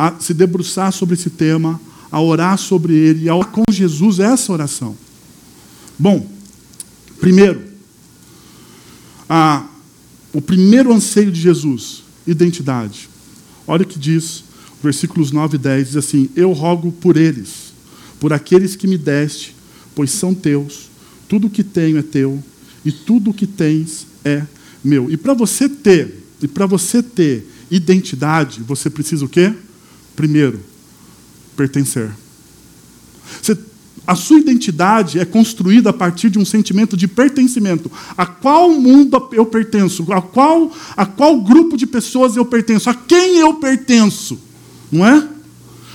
a 0.00 0.18
se 0.18 0.32
debruçar 0.32 0.90
sobre 0.94 1.14
esse 1.14 1.28
tema, 1.28 1.78
a 2.10 2.18
orar 2.22 2.56
sobre 2.56 2.94
ele, 2.94 3.28
a 3.28 3.36
orar 3.36 3.50
com 3.50 3.62
Jesus 3.70 4.18
essa 4.18 4.50
oração. 4.50 4.96
Bom, 5.98 6.26
primeiro, 7.20 7.62
a, 9.28 9.66
o 10.32 10.40
primeiro 10.40 10.90
anseio 10.90 11.30
de 11.30 11.38
Jesus, 11.38 12.02
identidade. 12.26 13.10
Olha 13.66 13.82
o 13.82 13.86
que 13.86 13.98
diz, 13.98 14.42
versículos 14.82 15.32
9 15.32 15.56
e 15.56 15.58
10, 15.58 15.86
diz 15.88 15.96
assim: 15.96 16.30
Eu 16.34 16.52
rogo 16.52 16.90
por 16.92 17.18
eles, 17.18 17.74
por 18.18 18.32
aqueles 18.32 18.74
que 18.74 18.86
me 18.86 18.96
deste, 18.96 19.54
pois 19.94 20.10
são 20.10 20.34
teus, 20.34 20.88
tudo 21.28 21.48
o 21.48 21.50
que 21.50 21.62
tenho 21.62 21.98
é 21.98 22.02
teu, 22.02 22.42
e 22.86 22.90
tudo 22.90 23.32
o 23.32 23.34
que 23.34 23.46
tens 23.46 24.06
é 24.24 24.44
meu. 24.82 25.10
E 25.10 25.18
para 25.18 25.34
você 25.34 25.68
ter, 25.68 26.24
e 26.40 26.48
para 26.48 26.64
você 26.64 27.02
ter 27.02 27.46
identidade, 27.70 28.62
você 28.62 28.88
precisa 28.88 29.26
o 29.26 29.28
quê? 29.28 29.52
Primeiro, 30.20 30.60
pertencer. 31.56 32.10
Você, 33.40 33.56
a 34.06 34.14
sua 34.14 34.38
identidade 34.38 35.18
é 35.18 35.24
construída 35.24 35.88
a 35.88 35.92
partir 35.94 36.28
de 36.28 36.38
um 36.38 36.44
sentimento 36.44 36.94
de 36.94 37.08
pertencimento. 37.08 37.90
A 38.18 38.26
qual 38.26 38.68
mundo 38.68 39.30
eu 39.32 39.46
pertenço? 39.46 40.12
A 40.12 40.20
qual, 40.20 40.70
a 40.94 41.06
qual 41.06 41.40
grupo 41.40 41.74
de 41.74 41.86
pessoas 41.86 42.36
eu 42.36 42.44
pertenço? 42.44 42.90
A 42.90 42.94
quem 42.94 43.38
eu 43.38 43.54
pertenço? 43.54 44.38
Não 44.92 45.06
é? 45.06 45.26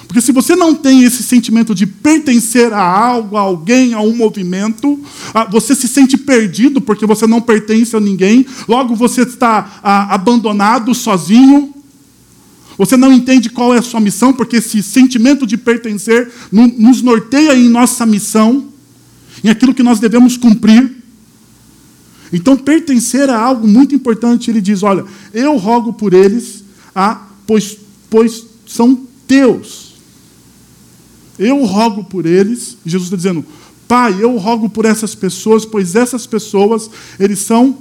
Porque 0.07 0.21
se 0.21 0.31
você 0.31 0.55
não 0.55 0.73
tem 0.73 1.03
esse 1.03 1.21
sentimento 1.21 1.75
de 1.75 1.85
pertencer 1.85 2.73
a 2.73 2.81
algo, 2.81 3.37
a 3.37 3.41
alguém, 3.41 3.93
a 3.93 4.01
um 4.01 4.15
movimento, 4.15 4.99
você 5.51 5.75
se 5.75 5.87
sente 5.87 6.17
perdido 6.17 6.81
porque 6.81 7.05
você 7.05 7.27
não 7.27 7.41
pertence 7.41 7.95
a 7.95 7.99
ninguém, 7.99 8.43
logo 8.67 8.95
você 8.95 9.21
está 9.21 9.79
abandonado, 10.09 10.95
sozinho. 10.95 11.74
Você 12.77 12.97
não 12.97 13.11
entende 13.11 13.49
qual 13.49 13.73
é 13.73 13.77
a 13.77 13.81
sua 13.81 13.99
missão, 13.99 14.33
porque 14.33 14.57
esse 14.57 14.83
sentimento 14.83 15.47
de 15.47 15.57
pertencer 15.57 16.31
nos 16.51 17.01
norteia 17.01 17.55
em 17.55 17.69
nossa 17.69 18.05
missão, 18.05 18.67
em 19.43 19.49
aquilo 19.49 19.73
que 19.73 19.83
nós 19.83 19.99
devemos 19.99 20.35
cumprir. 20.35 21.03
Então, 22.33 22.57
pertencer 22.57 23.29
a 23.29 23.39
algo 23.39 23.67
muito 23.67 23.95
importante, 23.95 24.49
ele 24.49 24.59
diz: 24.59 24.83
Olha, 24.83 25.05
eu 25.33 25.55
rogo 25.55 25.93
por 25.93 26.13
eles, 26.13 26.63
ah, 26.93 27.27
pois, 27.47 27.77
pois 28.09 28.45
são 28.67 29.07
teus. 29.25 29.95
Eu 31.39 31.63
rogo 31.63 32.03
por 32.03 32.25
eles, 32.25 32.77
Jesus 32.85 33.07
está 33.07 33.15
dizendo: 33.15 33.45
Pai, 33.87 34.17
eu 34.19 34.35
rogo 34.37 34.69
por 34.69 34.83
essas 34.83 35.15
pessoas, 35.15 35.63
pois 35.65 35.95
essas 35.95 36.25
pessoas, 36.25 36.89
eles 37.19 37.39
são 37.39 37.77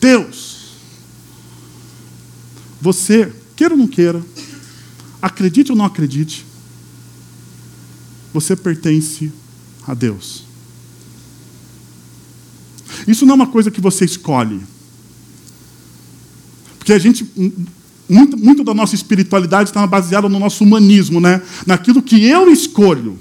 teus. 0.00 0.62
Você 2.80 3.32
Queira 3.62 3.74
ou 3.74 3.78
não 3.78 3.86
queira, 3.86 4.20
acredite 5.20 5.70
ou 5.70 5.78
não 5.78 5.84
acredite, 5.84 6.44
você 8.34 8.56
pertence 8.56 9.30
a 9.86 9.94
Deus. 9.94 10.42
Isso 13.06 13.24
não 13.24 13.34
é 13.34 13.36
uma 13.36 13.46
coisa 13.46 13.70
que 13.70 13.80
você 13.80 14.04
escolhe. 14.04 14.60
Porque 16.76 16.92
a 16.92 16.98
gente, 16.98 17.24
muito, 18.08 18.36
muito 18.36 18.64
da 18.64 18.74
nossa 18.74 18.96
espiritualidade 18.96 19.70
está 19.70 19.86
baseada 19.86 20.28
no 20.28 20.40
nosso 20.40 20.64
humanismo, 20.64 21.20
né? 21.20 21.40
naquilo 21.64 22.02
que 22.02 22.24
eu 22.24 22.50
escolho. 22.50 23.16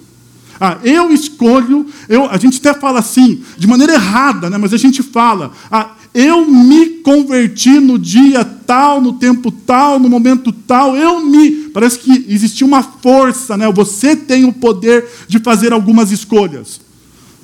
Ah, 0.59 0.79
eu 0.83 1.11
escolho, 1.11 1.85
eu, 2.09 2.27
a 2.27 2.37
gente 2.37 2.57
até 2.57 2.79
fala 2.79 2.97
assim, 2.97 3.43
de 3.59 3.67
maneira 3.67 3.93
errada, 3.93 4.49
né? 4.49 4.57
mas 4.57 4.73
a 4.73 4.77
gente 4.77 5.03
fala, 5.03 5.51
ah, 5.69 5.91
eu 6.13 6.45
me 6.45 6.99
converti 7.01 7.79
no 7.79 7.97
dia 7.97 8.43
tal, 8.43 8.99
no 8.99 9.13
tempo 9.13 9.51
tal, 9.51 9.97
no 9.97 10.09
momento 10.09 10.51
tal, 10.51 10.95
eu 10.95 11.25
me. 11.25 11.69
Parece 11.69 11.99
que 11.99 12.25
existia 12.27 12.67
uma 12.67 12.83
força, 12.83 13.55
né? 13.55 13.71
Você 13.71 14.15
tem 14.15 14.43
o 14.43 14.51
poder 14.51 15.07
de 15.27 15.39
fazer 15.39 15.71
algumas 15.71 16.11
escolhas. 16.11 16.81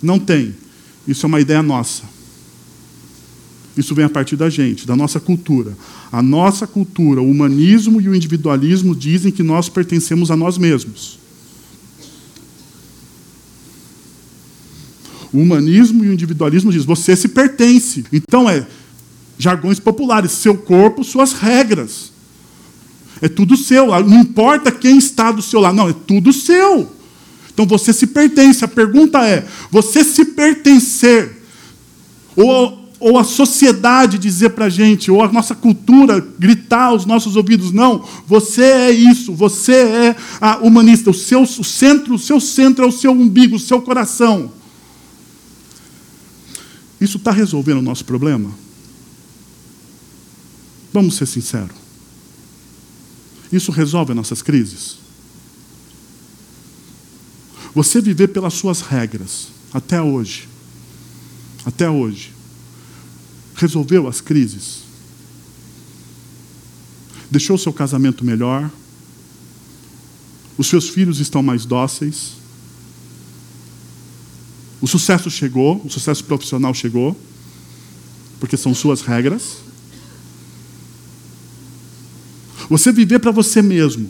Não 0.03 0.19
tem. 0.19 0.53
Isso 1.07 1.25
é 1.25 1.27
uma 1.27 1.39
ideia 1.39 1.63
nossa. 1.63 2.03
Isso 3.77 3.95
vem 3.95 4.03
a 4.03 4.09
partir 4.09 4.36
da 4.36 4.50
gente, 4.50 4.86
da 4.86 4.95
nossa 4.95 5.19
cultura. 5.19 5.77
A 6.12 6.21
nossa 6.21 6.67
cultura, 6.67 7.21
o 7.21 7.29
humanismo 7.29 8.01
e 8.01 8.09
o 8.09 8.15
individualismo 8.15 8.95
dizem 8.95 9.31
que 9.31 9.43
nós 9.43 9.69
pertencemos 9.69 10.29
a 10.29 10.36
nós 10.36 10.57
mesmos. 10.57 11.16
O 15.34 15.39
humanismo 15.39 16.05
e 16.05 16.10
o 16.10 16.13
individualismo 16.13 16.72
diz: 16.72 16.86
você 16.86 17.15
se 17.15 17.27
pertence. 17.27 18.05
Então 18.12 18.50
é 18.50 18.65
jargões 19.38 19.79
populares, 19.79 20.31
seu 20.31 20.55
corpo, 20.57 21.03
suas 21.03 21.34
regras. 21.34 22.12
É 23.22 23.27
tudo 23.27 23.57
seu. 23.57 23.88
Não 24.03 24.22
importa 24.22 24.72
quem 24.72 24.98
está 24.98 25.31
do 25.31 25.41
seu 25.41 25.60
lado. 25.60 25.75
Não, 25.75 25.89
é 25.89 25.93
tudo 25.93 26.31
seu. 26.31 26.91
Então 27.53 27.65
você 27.65 27.91
se 27.91 28.07
pertence. 28.07 28.63
A 28.63 28.67
pergunta 28.67 29.25
é: 29.27 29.46
você 29.72 30.03
se 30.03 30.24
pertencer, 30.25 31.41
ou, 32.36 32.91
ou 33.00 33.17
a 33.17 33.24
sociedade 33.24 34.19
dizer 34.19 34.50
para 34.51 34.65
a 34.65 34.69
gente, 34.69 35.10
ou 35.10 35.24
a 35.24 35.31
nossa 35.31 35.55
cultura 35.55 36.25
gritar 36.38 36.86
aos 36.86 37.05
nossos 37.05 37.36
ouvidos, 37.36 37.72
não, 37.72 38.05
você 38.27 38.63
é 38.63 38.91
isso, 38.91 39.34
você 39.34 39.74
é 39.74 40.15
humanista, 40.62 41.10
o 41.10 41.13
seu 41.13 41.41
o 41.41 41.63
centro, 41.63 42.15
o 42.15 42.19
seu 42.19 42.39
centro 42.39 42.86
é 42.86 42.88
o 42.88 42.91
seu 42.91 43.12
umbigo, 43.12 43.55
o 43.55 43.60
seu 43.60 43.81
coração. 43.81 44.51
Isso 47.00 47.18
está 47.18 47.32
resolvendo 47.32 47.77
o 47.77 47.82
nosso 47.82 48.04
problema? 48.06 48.51
Vamos 50.92 51.16
ser 51.16 51.27
sinceros. 51.27 51.75
Isso 53.51 53.72
resolve 53.72 54.13
nossas 54.13 54.42
crises? 54.42 54.98
Você 57.74 58.02
viver 58.02 58.30
pelas 58.30 58.56
suas 58.56 58.82
regras, 58.82 59.50
até 59.71 60.02
hoje, 60.02 60.50
até 61.63 61.89
hoje, 61.89 62.34
resolveu 63.56 64.08
as 64.08 64.19
crises? 64.19 64.80
Deixou 67.30 67.58
seu 67.58 67.71
casamento 67.71 68.26
melhor? 68.26 68.71
Os 70.58 70.67
seus 70.67 70.89
filhos 70.89 71.19
estão 71.19 71.43
mais 71.43 71.65
dóceis? 71.65 72.34
O 74.82 74.88
sucesso 74.88 75.30
chegou, 75.30 75.82
o 75.84 75.90
sucesso 75.90 76.24
profissional 76.24 76.74
chegou, 76.74 77.16
porque 78.40 78.56
são 78.56 78.74
suas 78.74 79.02
regras. 79.02 79.58
Você 82.70 82.92
viver 82.92 83.20
para 83.20 83.32
você 83.32 83.62
mesmo. 83.62 84.10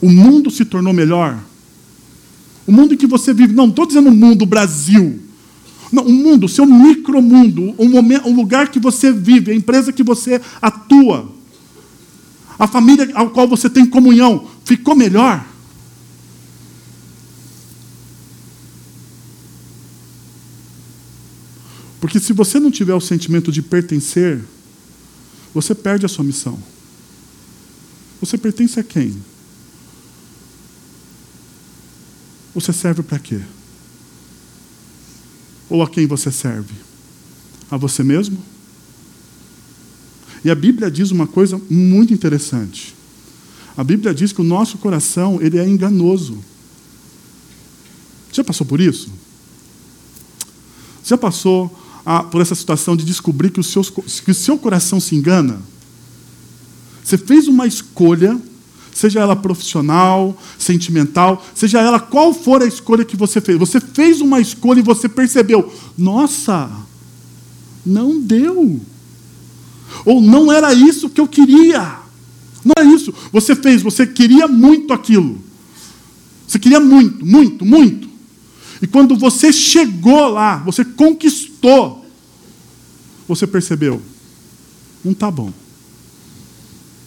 O 0.00 0.10
mundo 0.10 0.50
se 0.50 0.64
tornou 0.64 0.92
melhor. 0.92 1.38
O 2.66 2.72
mundo 2.72 2.94
em 2.94 2.96
que 2.96 3.06
você 3.06 3.32
vive, 3.32 3.54
não 3.54 3.68
estou 3.68 3.86
dizendo 3.86 4.08
o 4.08 4.14
mundo 4.14 4.46
Brasil. 4.46 5.20
Não, 5.92 6.04
o 6.04 6.12
mundo, 6.12 6.46
o 6.46 6.48
seu 6.48 6.64
micromundo, 6.64 7.74
o, 7.76 7.88
momento, 7.88 8.26
o 8.26 8.34
lugar 8.34 8.68
que 8.68 8.80
você 8.80 9.12
vive, 9.12 9.52
a 9.52 9.54
empresa 9.54 9.92
que 9.92 10.02
você 10.02 10.40
atua, 10.60 11.30
a 12.58 12.66
família 12.66 13.10
ao 13.14 13.30
qual 13.30 13.46
você 13.46 13.68
tem 13.68 13.84
comunhão, 13.84 14.46
ficou 14.64 14.94
melhor? 14.94 15.44
Porque 22.02 22.18
se 22.18 22.32
você 22.32 22.58
não 22.58 22.68
tiver 22.68 22.94
o 22.94 23.00
sentimento 23.00 23.52
de 23.52 23.62
pertencer, 23.62 24.42
você 25.54 25.72
perde 25.72 26.04
a 26.04 26.08
sua 26.08 26.24
missão. 26.24 26.60
Você 28.20 28.36
pertence 28.36 28.80
a 28.80 28.82
quem? 28.82 29.22
Você 32.52 32.72
serve 32.72 33.04
para 33.04 33.20
quê? 33.20 33.40
Ou 35.70 35.80
a 35.80 35.88
quem 35.88 36.04
você 36.08 36.32
serve? 36.32 36.74
A 37.70 37.76
você 37.76 38.02
mesmo? 38.02 38.36
E 40.44 40.50
a 40.50 40.56
Bíblia 40.56 40.90
diz 40.90 41.12
uma 41.12 41.28
coisa 41.28 41.56
muito 41.70 42.12
interessante. 42.12 42.96
A 43.76 43.84
Bíblia 43.84 44.12
diz 44.12 44.32
que 44.32 44.40
o 44.40 44.44
nosso 44.44 44.76
coração 44.78 45.40
ele 45.40 45.56
é 45.56 45.68
enganoso. 45.68 46.36
Já 48.32 48.42
passou 48.42 48.66
por 48.66 48.80
isso? 48.80 49.08
Já 51.04 51.16
passou 51.16 51.78
a, 52.04 52.22
por 52.22 52.40
essa 52.40 52.54
situação 52.54 52.96
de 52.96 53.04
descobrir 53.04 53.50
que 53.50 53.60
o, 53.60 53.64
seu, 53.64 53.82
que 53.82 54.30
o 54.30 54.34
seu 54.34 54.58
coração 54.58 55.00
se 55.00 55.14
engana? 55.14 55.60
Você 57.02 57.18
fez 57.18 57.48
uma 57.48 57.66
escolha, 57.66 58.40
seja 58.92 59.20
ela 59.20 59.34
profissional, 59.34 60.36
sentimental, 60.58 61.44
seja 61.54 61.80
ela 61.80 61.98
qual 61.98 62.32
for 62.32 62.62
a 62.62 62.66
escolha 62.66 63.04
que 63.04 63.16
você 63.16 63.40
fez. 63.40 63.58
Você 63.58 63.80
fez 63.80 64.20
uma 64.20 64.40
escolha 64.40 64.80
e 64.80 64.82
você 64.82 65.08
percebeu: 65.08 65.72
nossa, 65.96 66.70
não 67.84 68.20
deu. 68.20 68.80
Ou 70.04 70.20
não 70.20 70.50
era 70.50 70.72
isso 70.72 71.10
que 71.10 71.20
eu 71.20 71.28
queria. 71.28 71.98
Não 72.64 72.72
é 72.78 72.84
isso. 72.84 73.12
Você 73.32 73.54
fez, 73.54 73.82
você 73.82 74.06
queria 74.06 74.46
muito 74.46 74.92
aquilo. 74.92 75.38
Você 76.46 76.58
queria 76.58 76.80
muito, 76.80 77.24
muito, 77.24 77.64
muito. 77.64 78.08
E 78.80 78.86
quando 78.86 79.16
você 79.16 79.52
chegou 79.52 80.28
lá, 80.28 80.58
você 80.58 80.84
conquistou, 80.84 81.51
você 83.26 83.46
percebeu, 83.46 84.02
não 85.04 85.12
está 85.12 85.30
bom. 85.30 85.52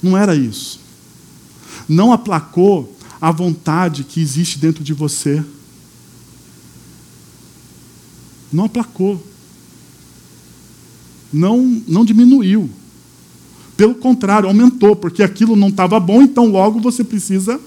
Não 0.02 0.18
era 0.18 0.36
isso. 0.36 0.80
Não 1.88 2.12
aplacou 2.12 2.96
a 3.20 3.32
vontade 3.32 4.04
que 4.04 4.22
existe 4.22 4.58
dentro 4.60 4.84
de 4.84 4.94
você. 4.94 5.44
Não 8.52 8.66
aplacou. 8.66 9.22
Não, 11.32 11.82
não 11.88 12.06
diminuiu. 12.06 12.70
Pelo 13.76 13.96
contrário, 13.96 14.48
aumentou, 14.48 14.96
porque 14.96 15.22
aquilo 15.22 15.56
não 15.56 15.68
estava 15.68 16.00
bom, 16.00 16.22
então 16.22 16.46
logo 16.46 16.80
você 16.80 17.04
precisa 17.04 17.60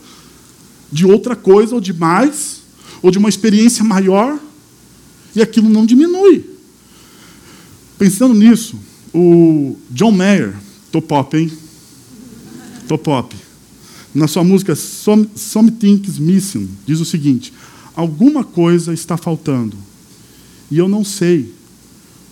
de 0.90 1.04
outra 1.04 1.36
coisa 1.36 1.74
ou 1.74 1.80
de 1.80 1.92
mais 1.92 2.62
ou 3.02 3.10
de 3.10 3.18
uma 3.18 3.28
experiência 3.28 3.84
maior, 3.84 4.38
e 5.34 5.42
aquilo 5.42 5.68
não 5.68 5.86
diminui. 5.86 6.57
Pensando 7.98 8.32
nisso, 8.32 8.78
o 9.12 9.76
John 9.90 10.12
Mayer, 10.12 10.54
tô 10.92 11.02
pop, 11.02 11.36
hein? 11.36 11.50
Tô 12.86 12.96
pop. 12.96 13.34
Na 14.14 14.28
sua 14.28 14.44
música 14.44 14.76
Some, 14.76 15.28
Something's 15.34 16.18
Missing, 16.18 16.68
diz 16.86 17.00
o 17.00 17.04
seguinte: 17.04 17.52
alguma 17.96 18.44
coisa 18.44 18.94
está 18.94 19.16
faltando, 19.16 19.76
e 20.70 20.78
eu 20.78 20.88
não 20.88 21.04
sei 21.04 21.52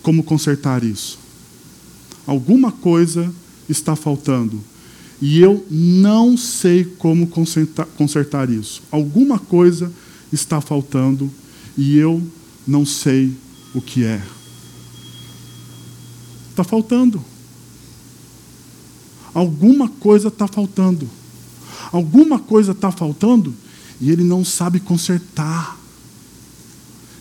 como 0.01 0.23
consertar 0.23 0.83
isso. 0.83 1.19
Alguma 2.25 2.71
coisa 2.71 3.29
está 3.67 3.95
faltando, 3.95 4.63
e 5.21 5.39
eu 5.39 5.65
não 5.69 6.37
sei 6.37 6.85
como 6.85 7.27
consertar, 7.27 7.85
consertar 7.97 8.49
isso. 8.49 8.81
Alguma 8.89 9.37
coisa 9.37 9.91
está 10.31 10.61
faltando 10.61 11.31
e 11.77 11.97
eu 11.97 12.21
não 12.65 12.85
sei 12.85 13.33
o 13.73 13.81
que 13.81 14.03
é. 14.03 14.21
Está 16.57 16.63
faltando. 16.63 17.23
Alguma 19.31 19.87
coisa 19.87 20.29
está 20.29 20.47
faltando. 20.47 21.07
Alguma 21.91 22.39
coisa 22.39 22.71
está 22.71 22.91
faltando 22.91 23.53
e 24.01 24.09
ele 24.09 24.23
não 24.23 24.43
sabe 24.43 24.79
consertar. 24.79 25.79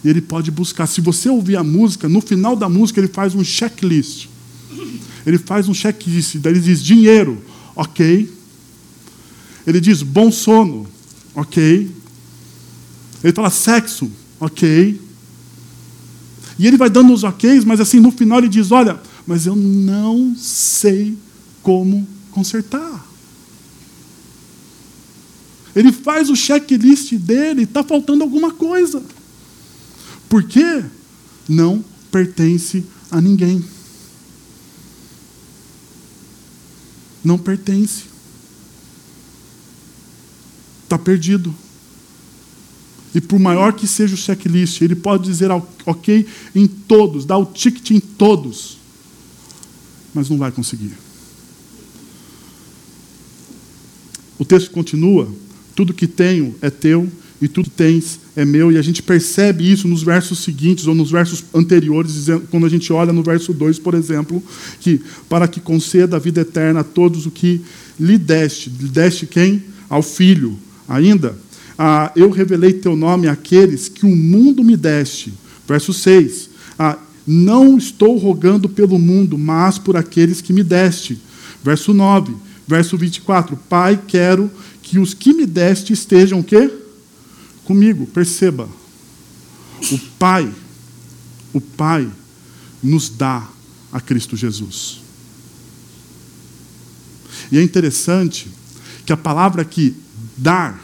E 0.03 0.09
ele 0.09 0.22
pode 0.22 0.51
buscar. 0.51 0.87
Se 0.87 1.03
você 1.03 1.29
ouvir 1.29 1.57
a 1.57 1.62
música, 1.62 2.09
no 2.09 2.22
final 2.22 2.57
da 2.57 2.66
música 2.66 2.99
ele 2.99 3.09
faz 3.09 3.35
um 3.35 3.44
checklist. 3.44 4.29
Ele 5.27 5.37
faz 5.37 5.68
um 5.68 5.75
checklist. 5.75 6.37
Daí 6.37 6.55
ele 6.55 6.61
diz: 6.61 6.83
dinheiro, 6.83 7.37
ok. 7.75 8.33
Ele 9.66 9.81
diz: 9.83 10.03
bom 10.03 10.33
sono, 10.33 10.88
ok. 11.35 11.90
Ele 13.22 13.33
fala 13.35 13.51
sexo, 13.51 14.11
ok. 14.40 14.99
E 16.59 16.66
ele 16.66 16.77
vai 16.77 16.88
dando 16.88 17.12
os 17.12 17.22
ok's, 17.22 17.64
mas 17.64 17.81
assim, 17.81 18.01
no 18.01 18.11
final 18.11 18.38
ele 18.38 18.49
diz: 18.49 18.72
Olha, 18.72 18.99
mas 19.26 19.46
eu 19.46 19.56
não 19.56 20.36
sei 20.36 21.18
como 21.62 22.06
consertar. 22.30 23.04
Ele 25.74 25.92
faz 25.92 26.30
o 26.30 26.36
checklist 26.36 27.12
dele, 27.14 27.64
está 27.64 27.82
faltando 27.82 28.22
alguma 28.22 28.52
coisa. 28.52 29.02
Por 30.28 30.44
quê? 30.44 30.84
Não 31.48 31.84
pertence 32.10 32.84
a 33.10 33.20
ninguém. 33.20 33.62
Não 37.22 37.36
pertence. 37.36 38.04
Está 40.84 40.96
perdido. 40.96 41.54
E 43.14 43.20
por 43.20 43.38
maior 43.38 43.72
que 43.72 43.86
seja 43.86 44.14
o 44.14 44.18
checklist, 44.18 44.80
ele 44.80 44.94
pode 44.94 45.24
dizer 45.24 45.50
ok 45.50 46.26
em 46.54 46.66
todos, 46.66 47.24
dar 47.24 47.38
o 47.38 47.46
ticket 47.46 47.90
em 47.90 48.00
todos. 48.00 48.75
Mas 50.16 50.31
não 50.31 50.38
vai 50.38 50.50
conseguir. 50.50 50.92
O 54.38 54.44
texto 54.44 54.70
continua: 54.70 55.29
tudo 55.74 55.94
que 55.94 56.07
tenho 56.07 56.55
é 56.61 56.70
teu 56.70 57.09
e 57.40 57.46
tudo 57.46 57.68
que 57.68 57.76
tens 57.76 58.18
é 58.35 58.46
meu, 58.46 58.72
e 58.72 58.79
a 58.79 58.83
gente 58.83 59.02
percebe 59.02 59.70
isso 59.70 59.87
nos 59.87 60.02
versos 60.02 60.38
seguintes 60.38 60.87
ou 60.87 60.94
nos 60.94 61.11
versos 61.11 61.44
anteriores, 61.55 62.26
quando 62.50 62.64
a 62.64 62.68
gente 62.68 62.90
olha 62.92 63.12
no 63.12 63.22
verso 63.22 63.52
2, 63.52 63.79
por 63.79 63.92
exemplo, 63.92 64.42
que 64.81 65.00
para 65.29 65.46
que 65.46 65.61
conceda 65.61 66.16
a 66.16 66.18
vida 66.18 66.40
eterna 66.40 66.81
a 66.81 66.85
todos 66.85 67.26
o 67.26 67.31
que 67.31 67.61
lhe 68.00 68.16
deste, 68.16 68.70
lhe 68.70 68.88
deste 68.88 69.26
quem? 69.26 69.62
Ao 69.88 70.02
filho. 70.02 70.59
Ainda, 70.88 71.37
ah, 71.79 72.11
eu 72.16 72.31
revelei 72.31 72.72
teu 72.72 72.96
nome 72.96 73.29
àqueles 73.29 73.88
que 73.88 74.07
o 74.07 74.16
mundo 74.16 74.64
me 74.64 74.76
deste. 74.76 75.35
Verso 75.68 75.92
6. 75.92 76.50
Ah, 76.79 76.98
não 77.26 77.76
estou 77.76 78.16
rogando 78.16 78.68
pelo 78.68 78.98
mundo, 78.98 79.36
mas 79.36 79.78
por 79.78 79.96
aqueles 79.96 80.40
que 80.40 80.52
me 80.52 80.62
deste. 80.62 81.20
Verso 81.62 81.92
9. 81.92 82.36
Verso 82.68 82.96
24. 82.96 83.56
Pai, 83.68 84.00
quero 84.06 84.50
que 84.80 84.98
os 84.98 85.12
que 85.12 85.34
me 85.34 85.44
deste 85.44 85.92
estejam 85.92 86.38
o 86.38 86.44
quê? 86.44 86.70
Comigo. 87.64 88.06
Perceba. 88.06 88.68
O 89.90 89.98
Pai, 90.18 90.52
o 91.52 91.60
Pai 91.60 92.08
nos 92.82 93.08
dá 93.08 93.48
a 93.92 94.00
Cristo 94.00 94.36
Jesus. 94.36 95.00
E 97.50 97.58
é 97.58 97.62
interessante 97.62 98.48
que 99.04 99.12
a 99.12 99.16
palavra 99.16 99.62
aqui, 99.62 99.94
dar, 100.36 100.80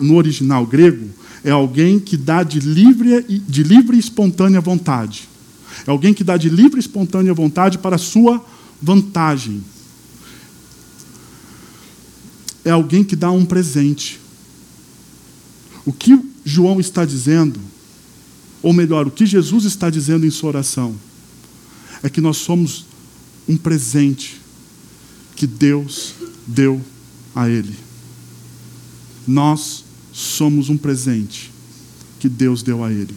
no 0.00 0.16
original 0.16 0.66
grego, 0.66 1.08
é 1.44 1.50
alguém 1.50 2.00
que 2.00 2.16
dá 2.16 2.42
de 2.42 2.58
livre, 2.58 3.22
de 3.22 3.62
livre 3.62 3.96
e 3.96 4.00
espontânea 4.00 4.60
vontade. 4.60 5.28
É 5.86 5.90
alguém 5.90 6.14
que 6.14 6.24
dá 6.24 6.36
de 6.36 6.48
livre 6.48 6.78
e 6.78 6.80
espontânea 6.80 7.32
vontade 7.34 7.78
para 7.78 7.96
a 7.96 7.98
sua 7.98 8.44
vantagem. 8.80 9.62
É 12.64 12.70
alguém 12.70 13.04
que 13.04 13.14
dá 13.14 13.30
um 13.30 13.44
presente. 13.44 14.20
O 15.84 15.92
que 15.92 16.18
João 16.44 16.80
está 16.80 17.04
dizendo, 17.04 17.60
ou 18.62 18.72
melhor, 18.72 19.06
o 19.06 19.10
que 19.10 19.24
Jesus 19.24 19.64
está 19.64 19.88
dizendo 19.88 20.26
em 20.26 20.30
sua 20.30 20.48
oração, 20.48 20.96
é 22.02 22.10
que 22.10 22.20
nós 22.20 22.38
somos 22.38 22.86
um 23.48 23.56
presente 23.56 24.40
que 25.36 25.46
Deus 25.46 26.14
deu 26.46 26.80
a 27.34 27.48
Ele. 27.48 27.76
Nós 29.26 29.84
somos 30.12 30.68
um 30.68 30.76
presente 30.76 31.52
que 32.18 32.28
Deus 32.28 32.62
deu 32.62 32.82
a 32.82 32.90
Ele. 32.90 33.14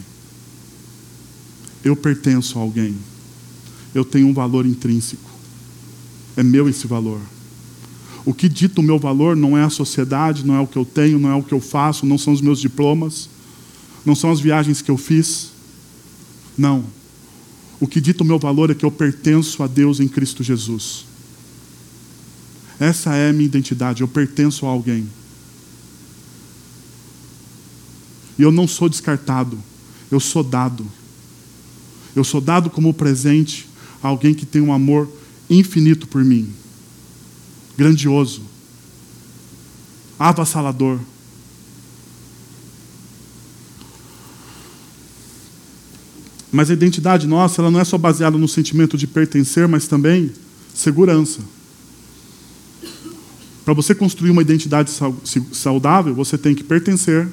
Eu 1.84 1.96
pertenço 1.96 2.58
a 2.58 2.62
alguém. 2.62 2.96
Eu 3.94 4.04
tenho 4.04 4.28
um 4.28 4.34
valor 4.34 4.66
intrínseco. 4.66 5.30
É 6.36 6.42
meu 6.42 6.68
esse 6.68 6.86
valor. 6.86 7.20
O 8.24 8.34
que 8.34 8.48
dita 8.48 8.80
o 8.80 8.84
meu 8.84 8.98
valor 8.98 9.34
não 9.34 9.56
é 9.56 9.64
a 9.64 9.70
sociedade, 9.70 10.44
não 10.44 10.54
é 10.54 10.60
o 10.60 10.66
que 10.66 10.76
eu 10.76 10.84
tenho, 10.84 11.18
não 11.18 11.30
é 11.30 11.34
o 11.34 11.42
que 11.42 11.52
eu 11.52 11.60
faço, 11.60 12.04
não 12.04 12.18
são 12.18 12.32
os 12.32 12.40
meus 12.40 12.60
diplomas, 12.60 13.28
não 14.04 14.14
são 14.14 14.30
as 14.30 14.40
viagens 14.40 14.82
que 14.82 14.90
eu 14.90 14.96
fiz. 14.96 15.50
Não. 16.56 16.84
O 17.80 17.86
que 17.86 18.00
dita 18.00 18.22
o 18.22 18.26
meu 18.26 18.38
valor 18.38 18.70
é 18.70 18.74
que 18.74 18.84
eu 18.84 18.90
pertenço 18.90 19.62
a 19.62 19.66
Deus 19.66 20.00
em 20.00 20.08
Cristo 20.08 20.42
Jesus. 20.42 21.06
Essa 22.78 23.14
é 23.14 23.30
a 23.30 23.32
minha 23.32 23.46
identidade, 23.46 24.02
eu 24.02 24.08
pertenço 24.08 24.66
a 24.66 24.68
alguém. 24.68 25.08
E 28.38 28.42
eu 28.42 28.52
não 28.52 28.66
sou 28.66 28.88
descartado, 28.88 29.58
eu 30.10 30.20
sou 30.20 30.42
dado. 30.42 30.86
Eu 32.14 32.24
sou 32.24 32.40
dado 32.40 32.70
como 32.70 32.92
presente 32.92 33.68
a 34.02 34.08
alguém 34.08 34.34
que 34.34 34.46
tem 34.46 34.60
um 34.60 34.72
amor 34.72 35.10
infinito 35.48 36.06
por 36.06 36.24
mim 36.24 36.52
grandioso, 37.80 38.42
avassalador. 40.18 40.98
Mas 46.52 46.68
a 46.68 46.74
identidade 46.74 47.26
nossa, 47.26 47.62
ela 47.62 47.70
não 47.70 47.80
é 47.80 47.84
só 47.84 47.96
baseada 47.96 48.36
no 48.36 48.46
sentimento 48.46 48.98
de 48.98 49.06
pertencer, 49.06 49.66
mas 49.66 49.88
também 49.88 50.30
segurança. 50.74 51.40
Para 53.64 53.72
você 53.72 53.94
construir 53.94 54.30
uma 54.30 54.42
identidade 54.42 54.90
saudável, 55.50 56.14
você 56.14 56.36
tem 56.36 56.54
que 56.54 56.64
pertencer 56.64 57.26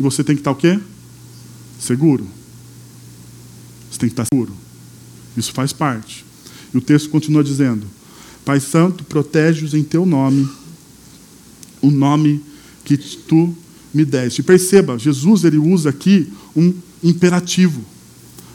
e 0.00 0.02
você 0.02 0.24
tem 0.24 0.34
que 0.34 0.40
estar 0.40 0.52
o 0.52 0.56
quê? 0.56 0.80
Seguro. 1.78 2.26
Você 3.94 4.00
tem 4.00 4.08
que 4.08 4.12
estar 4.12 4.26
seguro. 4.32 4.52
Isso 5.36 5.52
faz 5.52 5.72
parte. 5.72 6.24
E 6.72 6.76
o 6.76 6.80
texto 6.80 7.08
continua 7.10 7.44
dizendo: 7.44 7.86
Pai 8.44 8.58
Santo, 8.58 9.04
protege-os 9.04 9.72
em 9.72 9.84
teu 9.84 10.04
nome, 10.04 10.48
o 11.80 11.92
nome 11.92 12.42
que 12.84 12.96
tu 12.96 13.56
me 13.92 14.04
deste. 14.04 14.42
Perceba, 14.42 14.98
Jesus 14.98 15.44
ele 15.44 15.58
usa 15.58 15.90
aqui 15.90 16.28
um 16.56 16.74
imperativo. 17.04 17.84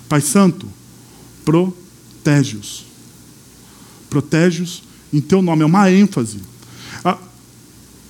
Pai 0.10 0.19
Santo, 0.19 0.67
protege-os. 1.45 2.86
Protege-os 4.10 4.84
em 5.13 5.21
teu 5.21 5.41
nome. 5.41 5.63
É 5.63 5.65
uma 5.65 5.89
ênfase. 5.89 6.39
Ah, 7.06 7.17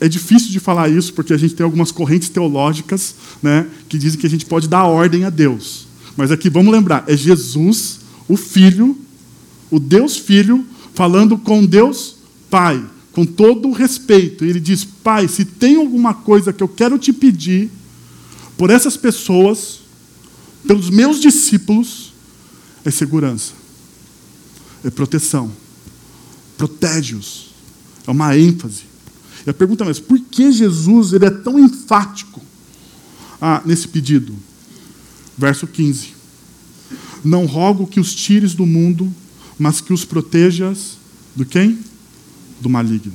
é 0.02 0.10
difícil 0.10 0.50
de 0.50 0.60
falar 0.60 0.89
isso 0.89 1.13
porque 1.13 1.34
a 1.34 1.38
gente 1.38 1.54
tem 1.54 1.63
algumas 1.63 1.92
correntes 1.92 2.30
teológicas 2.30 3.13
né, 3.44 3.68
que 3.88 4.00
dizem 4.00 4.20
que 4.20 4.26
a 4.26 4.30
gente 4.30 4.48
pode 4.48 4.68
dar 4.68 4.86
ordem 4.86 5.26
a 5.26 5.30
Deus. 5.30 5.88
Mas 6.19 6.32
aqui 6.32 6.49
vamos 6.49 6.73
lembrar: 6.73 7.05
é 7.08 7.15
Jesus, 7.15 8.01
o 8.27 8.36
Filho, 8.36 8.97
o 9.71 9.79
Deus 9.79 10.17
Filho, 10.17 10.65
falando 10.93 11.38
com 11.38 11.65
Deus 11.65 12.17
Pai, 12.49 12.86
com 13.13 13.25
todo 13.25 13.69
o 13.69 13.71
respeito. 13.71 14.43
Ele 14.43 14.60
diz: 14.60 14.84
Pai, 14.84 15.29
se 15.29 15.45
tem 15.45 15.77
alguma 15.77 16.13
coisa 16.13 16.51
que 16.51 16.62
eu 16.62 16.67
quero 16.67 16.99
te 16.99 17.13
pedir 17.13 17.71
por 18.58 18.69
essas 18.69 18.97
pessoas, 18.97 19.79
pelos 20.67 20.89
meus 20.89 21.21
discípulos, 21.21 22.12
é 22.84 22.91
segurança, 22.91 23.53
é 24.84 24.89
proteção. 24.89 25.49
Protege-os. 26.58 27.53
É 28.05 28.12
uma 28.12 28.38
ênfase. 28.38 28.84
E 29.47 29.49
a 29.49 29.53
pergunta 29.53 29.86
é: 29.86 29.88
mas 29.88 30.01
por 30.01 30.19
que 30.19 30.51
Jesus 30.51 31.13
ele 31.13 31.27
é 31.27 31.32
tão 31.32 31.58
enfático 31.58 32.41
ah, 33.39 33.62
nesse 33.65 33.88
pedido? 33.88 34.48
Verso 35.39 35.65
15: 35.65 36.10
Não 37.25 37.47
rogo 37.47 37.88
que 37.88 37.99
os 37.99 38.13
tires 38.13 38.54
do 38.54 38.67
mundo 38.67 39.12
mas 39.60 39.82
que 39.82 39.91
os 39.91 40.06
protejas 40.06 40.97
do 41.36 41.45
quem? 41.45 41.78
Do 42.62 42.69
maligno. 42.69 43.12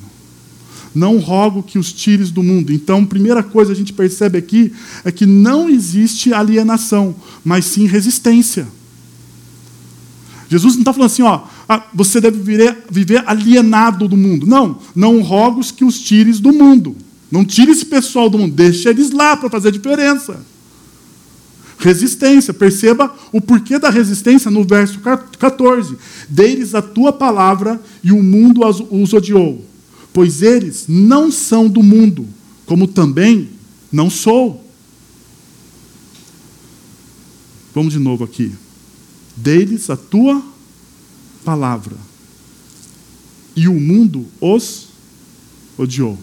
Não 0.95 1.19
rogo 1.19 1.63
que 1.63 1.79
os 1.79 1.93
tires 1.93 2.31
do 2.31 2.43
mundo. 2.43 2.73
Então, 2.73 3.05
primeira 3.05 3.43
coisa 3.43 3.73
que 3.73 3.77
a 3.77 3.79
gente 3.79 3.93
percebe 3.93 4.39
aqui 4.39 4.73
é 5.03 5.11
que 5.11 5.27
não 5.27 5.69
existe 5.69 6.33
alienação, 6.33 7.17
mas 7.43 7.65
sim 7.65 7.87
resistência. 7.87 8.69
Jesus 10.49 10.75
não 10.75 10.83
está 10.83 10.93
falando 10.93 11.11
assim, 11.11 11.23
ó, 11.23 11.43
ah, 11.69 11.85
você 11.93 12.21
deve 12.21 12.39
viver, 12.39 12.85
viver 12.91 13.25
alienado 13.27 14.07
do 14.07 14.17
mundo. 14.17 14.47
Não, 14.47 14.79
não 14.95 15.21
rogo 15.23 15.63
que 15.73 15.85
os 15.85 15.99
tires 15.99 16.39
do 16.39 16.53
mundo. 16.53 16.95
Não 17.33 17.45
tire 17.45 17.73
esse 17.73 17.87
pessoal 17.87 18.29
do 18.31 18.39
mundo, 18.39 18.55
deixa 18.55 18.91
eles 18.91 19.11
lá 19.11 19.37
para 19.37 19.51
fazer 19.51 19.69
a 19.69 19.73
diferença. 19.73 20.45
Resistência, 21.85 22.55
perceba 22.55 23.15
o 23.31 23.43
porquê 23.43 23.79
da 23.79 23.91
resistência 23.91 24.51
no 24.51 24.65
verso 24.65 24.99
14. 25.39 25.99
Deles 26.27 26.75
a 26.75 26.81
tua 26.81 27.13
palavra 27.13 27.79
e 28.03 28.11
o 28.11 28.23
mundo 28.23 28.63
os 28.91 29.13
odiou, 29.13 29.63
pois 30.11 30.41
eles 30.41 30.87
não 30.89 31.31
são 31.31 31.69
do 31.69 31.83
mundo, 31.83 32.27
como 32.65 32.89
também 32.89 33.51
não 33.93 34.09
sou. 34.09 34.65
Vamos 37.75 37.93
de 37.93 37.99
novo 37.99 38.25
aqui. 38.25 38.51
Deles 39.37 39.91
a 39.91 39.97
tua 39.99 40.43
palavra 41.45 41.99
e 43.55 43.69
o 43.69 43.79
mundo 43.79 44.27
os 44.41 44.89
odiou. 45.77 46.19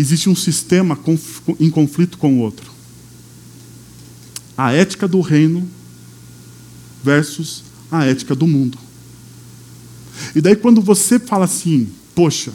Existe 0.00 0.28
um 0.28 0.34
sistema 0.34 0.98
em 1.58 1.70
conflito 1.70 2.16
com 2.16 2.36
o 2.36 2.38
outro 2.38 2.70
a 4.60 4.72
ética 4.72 5.08
do 5.08 5.22
reino 5.22 5.66
versus 7.02 7.64
a 7.90 8.04
ética 8.04 8.34
do 8.34 8.46
mundo. 8.46 8.78
E 10.34 10.40
daí, 10.42 10.54
quando 10.54 10.82
você 10.82 11.18
fala 11.18 11.46
assim, 11.46 11.88
poxa, 12.14 12.52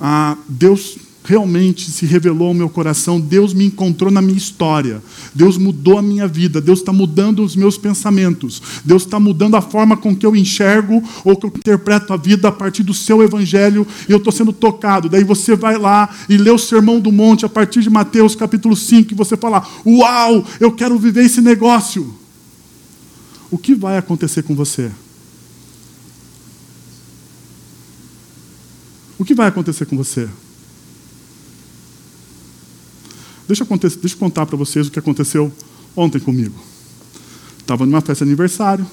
ah, 0.00 0.36
Deus 0.48 0.96
realmente 1.24 1.90
se 1.90 2.04
revelou 2.04 2.48
ao 2.48 2.54
meu 2.54 2.68
coração, 2.68 3.18
Deus 3.18 3.54
me 3.54 3.64
encontrou 3.64 4.10
na 4.10 4.20
minha 4.20 4.36
história, 4.36 5.02
Deus 5.34 5.56
mudou 5.56 5.98
a 5.98 6.02
minha 6.02 6.28
vida, 6.28 6.60
Deus 6.60 6.80
está 6.80 6.92
mudando 6.92 7.42
os 7.42 7.56
meus 7.56 7.78
pensamentos, 7.78 8.60
Deus 8.84 9.04
está 9.04 9.18
mudando 9.18 9.56
a 9.56 9.62
forma 9.62 9.96
com 9.96 10.14
que 10.14 10.26
eu 10.26 10.36
enxergo 10.36 11.02
ou 11.24 11.34
que 11.34 11.46
eu 11.46 11.48
interpreto 11.48 12.12
a 12.12 12.18
vida 12.18 12.48
a 12.48 12.52
partir 12.52 12.82
do 12.82 12.92
seu 12.92 13.22
evangelho 13.22 13.86
e 14.06 14.12
eu 14.12 14.18
estou 14.18 14.32
sendo 14.32 14.52
tocado. 14.52 15.08
Daí 15.08 15.24
você 15.24 15.56
vai 15.56 15.78
lá 15.78 16.14
e 16.28 16.36
lê 16.36 16.50
o 16.50 16.58
Sermão 16.58 17.00
do 17.00 17.10
Monte 17.10 17.46
a 17.46 17.48
partir 17.48 17.80
de 17.80 17.88
Mateus 17.88 18.36
capítulo 18.36 18.76
5 18.76 19.12
e 19.12 19.16
você 19.16 19.34
fala: 19.34 19.66
Uau, 19.86 20.44
eu 20.60 20.72
quero 20.72 20.98
viver 20.98 21.24
esse 21.24 21.40
negócio. 21.40 22.14
o 23.50 23.56
que 23.56 23.74
vai 23.74 23.96
acontecer 23.96 24.42
com 24.42 24.54
você? 24.54 24.90
O 29.18 29.24
que 29.24 29.34
vai 29.34 29.48
acontecer 29.48 29.86
com 29.86 29.96
você? 29.96 30.28
Deixa 33.46 33.64
eu, 33.64 33.78
deixa 33.78 34.14
eu 34.14 34.18
contar 34.18 34.46
para 34.46 34.56
vocês 34.56 34.86
o 34.86 34.90
que 34.90 34.98
aconteceu 34.98 35.52
ontem 35.96 36.18
comigo. 36.18 36.54
Estava 37.58 37.86
numa 37.86 38.00
festa 38.00 38.24
de 38.24 38.30
aniversário, 38.30 38.86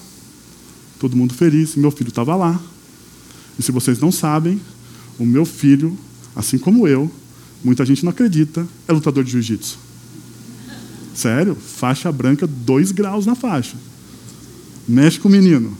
todo 0.98 1.16
mundo 1.16 1.34
feliz, 1.34 1.74
meu 1.76 1.90
filho 1.90 2.08
estava 2.08 2.34
lá. 2.36 2.60
E 3.58 3.62
se 3.62 3.72
vocês 3.72 3.98
não 3.98 4.10
sabem, 4.10 4.60
o 5.18 5.26
meu 5.26 5.44
filho, 5.44 5.96
assim 6.34 6.58
como 6.58 6.88
eu, 6.88 7.10
muita 7.62 7.84
gente 7.84 8.04
não 8.04 8.10
acredita, 8.10 8.66
é 8.88 8.92
lutador 8.92 9.24
de 9.24 9.30
jiu-jitsu. 9.32 9.78
Sério, 11.14 11.54
faixa 11.54 12.10
branca, 12.10 12.46
dois 12.46 12.90
graus 12.92 13.26
na 13.26 13.34
faixa. 13.34 13.76
Mexe 14.88 15.20
com 15.20 15.28
o 15.28 15.32
menino. 15.32 15.76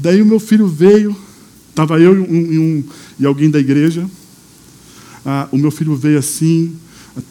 Daí 0.00 0.22
o 0.22 0.26
meu 0.26 0.40
filho 0.40 0.66
veio, 0.66 1.16
estava 1.68 1.98
eu 1.98 2.16
e, 2.16 2.20
um, 2.20 2.52
e, 2.52 2.58
um, 2.58 2.84
e, 3.20 3.26
alguém 3.26 3.50
da 3.50 3.58
igreja. 3.58 4.08
Ah, 5.24 5.48
o 5.52 5.58
meu 5.58 5.70
filho 5.70 5.94
veio 5.94 6.18
assim, 6.18 6.76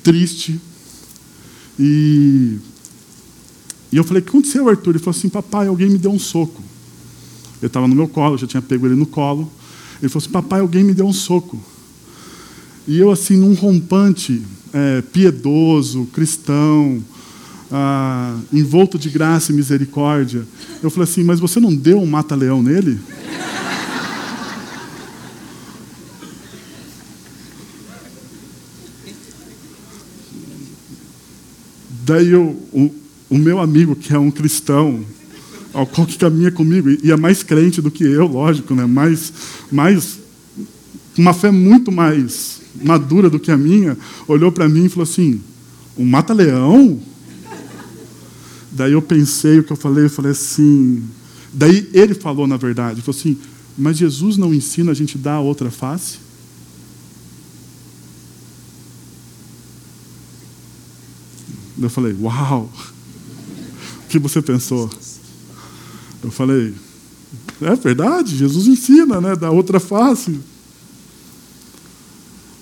triste. 0.03 0.59
E, 1.79 2.57
e 3.91 3.97
eu 3.97 4.03
falei: 4.03 4.21
O 4.21 4.23
que 4.23 4.29
aconteceu, 4.29 4.67
Arthur? 4.69 4.91
Ele 4.91 4.99
falou 4.99 5.17
assim: 5.17 5.29
Papai, 5.29 5.67
alguém 5.67 5.89
me 5.89 5.97
deu 5.97 6.11
um 6.11 6.19
soco. 6.19 6.61
Ele 7.61 7.67
estava 7.67 7.87
no 7.87 7.95
meu 7.95 8.07
colo, 8.07 8.35
eu 8.35 8.39
já 8.39 8.47
tinha 8.47 8.61
pego 8.61 8.87
ele 8.87 8.95
no 8.95 9.05
colo. 9.05 9.51
Ele 10.01 10.09
falou 10.09 10.23
assim: 10.23 10.31
Papai, 10.31 10.61
alguém 10.61 10.83
me 10.83 10.93
deu 10.93 11.05
um 11.05 11.13
soco. 11.13 11.61
E 12.87 12.97
eu, 12.97 13.11
assim, 13.11 13.37
num 13.37 13.53
rompante 13.53 14.41
é, 14.73 15.01
piedoso, 15.01 16.07
cristão, 16.13 17.03
ah, 17.71 18.37
envolto 18.51 18.97
de 18.97 19.09
graça 19.09 19.51
e 19.51 19.55
misericórdia, 19.55 20.45
eu 20.81 20.89
falei 20.89 21.09
assim: 21.09 21.23
Mas 21.23 21.39
você 21.39 21.59
não 21.59 21.73
deu 21.75 22.01
um 22.01 22.05
mata-leão 22.05 22.63
nele? 22.63 22.99
Daí 32.11 32.27
eu, 32.27 32.61
o, 32.73 32.93
o, 33.29 33.37
meu 33.37 33.57
amigo, 33.61 33.95
que 33.95 34.13
é 34.13 34.19
um 34.19 34.29
cristão, 34.29 34.99
ao 35.71 35.87
qual 35.87 36.05
que 36.05 36.17
caminha 36.17 36.51
comigo, 36.51 36.89
e 36.89 37.09
é 37.09 37.15
mais 37.15 37.41
crente 37.41 37.81
do 37.81 37.89
que 37.89 38.03
eu, 38.03 38.27
lógico, 38.27 38.75
né? 38.75 38.85
mais, 38.85 39.31
mais, 39.71 40.19
uma 41.17 41.33
fé 41.33 41.51
muito 41.51 41.89
mais 41.89 42.59
madura 42.83 43.29
do 43.29 43.39
que 43.39 43.49
a 43.49 43.55
minha, 43.55 43.97
olhou 44.27 44.51
para 44.51 44.67
mim 44.67 44.83
e 44.83 44.89
falou 44.89 45.03
assim: 45.03 45.39
um 45.97 46.03
mata-leão? 46.03 46.99
Daí 48.73 48.91
eu 48.91 49.01
pensei 49.01 49.59
o 49.59 49.63
que 49.63 49.71
eu 49.71 49.77
falei, 49.77 50.03
eu 50.03 50.09
falei 50.09 50.33
assim. 50.33 51.01
Daí 51.53 51.89
ele 51.93 52.13
falou, 52.13 52.45
na 52.45 52.57
verdade, 52.57 53.01
falou 53.01 53.17
assim: 53.17 53.37
mas 53.77 53.97
Jesus 53.97 54.35
não 54.35 54.53
ensina 54.53 54.91
a 54.91 54.93
gente 54.93 55.17
dar 55.17 55.35
a 55.35 55.39
outra 55.39 55.71
face? 55.71 56.17
Eu 61.85 61.89
falei, 61.89 62.15
uau! 62.19 62.69
O 64.03 64.07
que 64.07 64.19
você 64.19 64.41
pensou? 64.41 64.89
Eu 66.23 66.31
falei, 66.31 66.73
é 67.61 67.75
verdade, 67.75 68.37
Jesus 68.37 68.67
ensina, 68.67 69.21
né? 69.21 69.35
Da 69.35 69.51
outra 69.51 69.79
face 69.79 70.39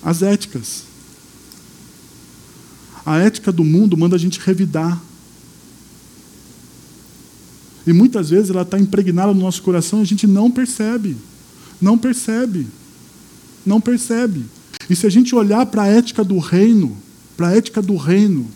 as 0.03 0.21
éticas. 0.21 0.83
A 3.05 3.17
ética 3.17 3.51
do 3.51 3.63
mundo 3.63 3.97
manda 3.97 4.15
a 4.15 4.19
gente 4.19 4.39
revidar. 4.39 5.01
E 7.85 7.93
muitas 7.93 8.29
vezes 8.29 8.49
ela 8.49 8.61
está 8.61 8.77
impregnada 8.79 9.33
no 9.33 9.41
nosso 9.41 9.61
coração 9.63 9.99
e 9.99 10.01
a 10.03 10.05
gente 10.05 10.27
não 10.27 10.51
percebe. 10.51 11.17
Não 11.81 11.97
percebe. 11.97 12.67
Não 13.65 13.81
percebe. 13.81 14.45
E 14.89 14.95
se 14.95 15.07
a 15.07 15.09
gente 15.09 15.33
olhar 15.35 15.65
para 15.65 15.83
a 15.83 15.87
ética 15.87 16.23
do 16.23 16.37
reino, 16.37 16.95
para 17.35 17.49
a 17.49 17.55
ética 17.55 17.81
do 17.81 17.95
reino, 17.95 18.47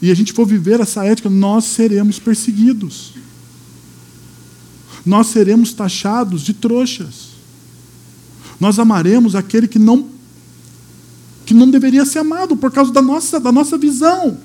e 0.00 0.10
a 0.10 0.14
gente 0.14 0.32
for 0.32 0.46
viver 0.46 0.80
essa 0.80 1.04
ética, 1.04 1.30
nós 1.30 1.64
seremos 1.64 2.18
perseguidos. 2.18 3.12
Nós 5.04 5.28
seremos 5.28 5.72
taxados 5.72 6.42
de 6.42 6.54
trouxas. 6.54 7.34
Nós 8.58 8.78
amaremos 8.78 9.34
aquele 9.34 9.68
que 9.68 9.78
não 9.78 10.14
que 11.44 11.52
não 11.52 11.70
deveria 11.70 12.06
ser 12.06 12.20
amado 12.20 12.56
por 12.56 12.72
causa 12.72 12.90
da 12.90 13.02
nossa, 13.02 13.38
da 13.38 13.52
nossa 13.52 13.76
visão. 13.76 14.38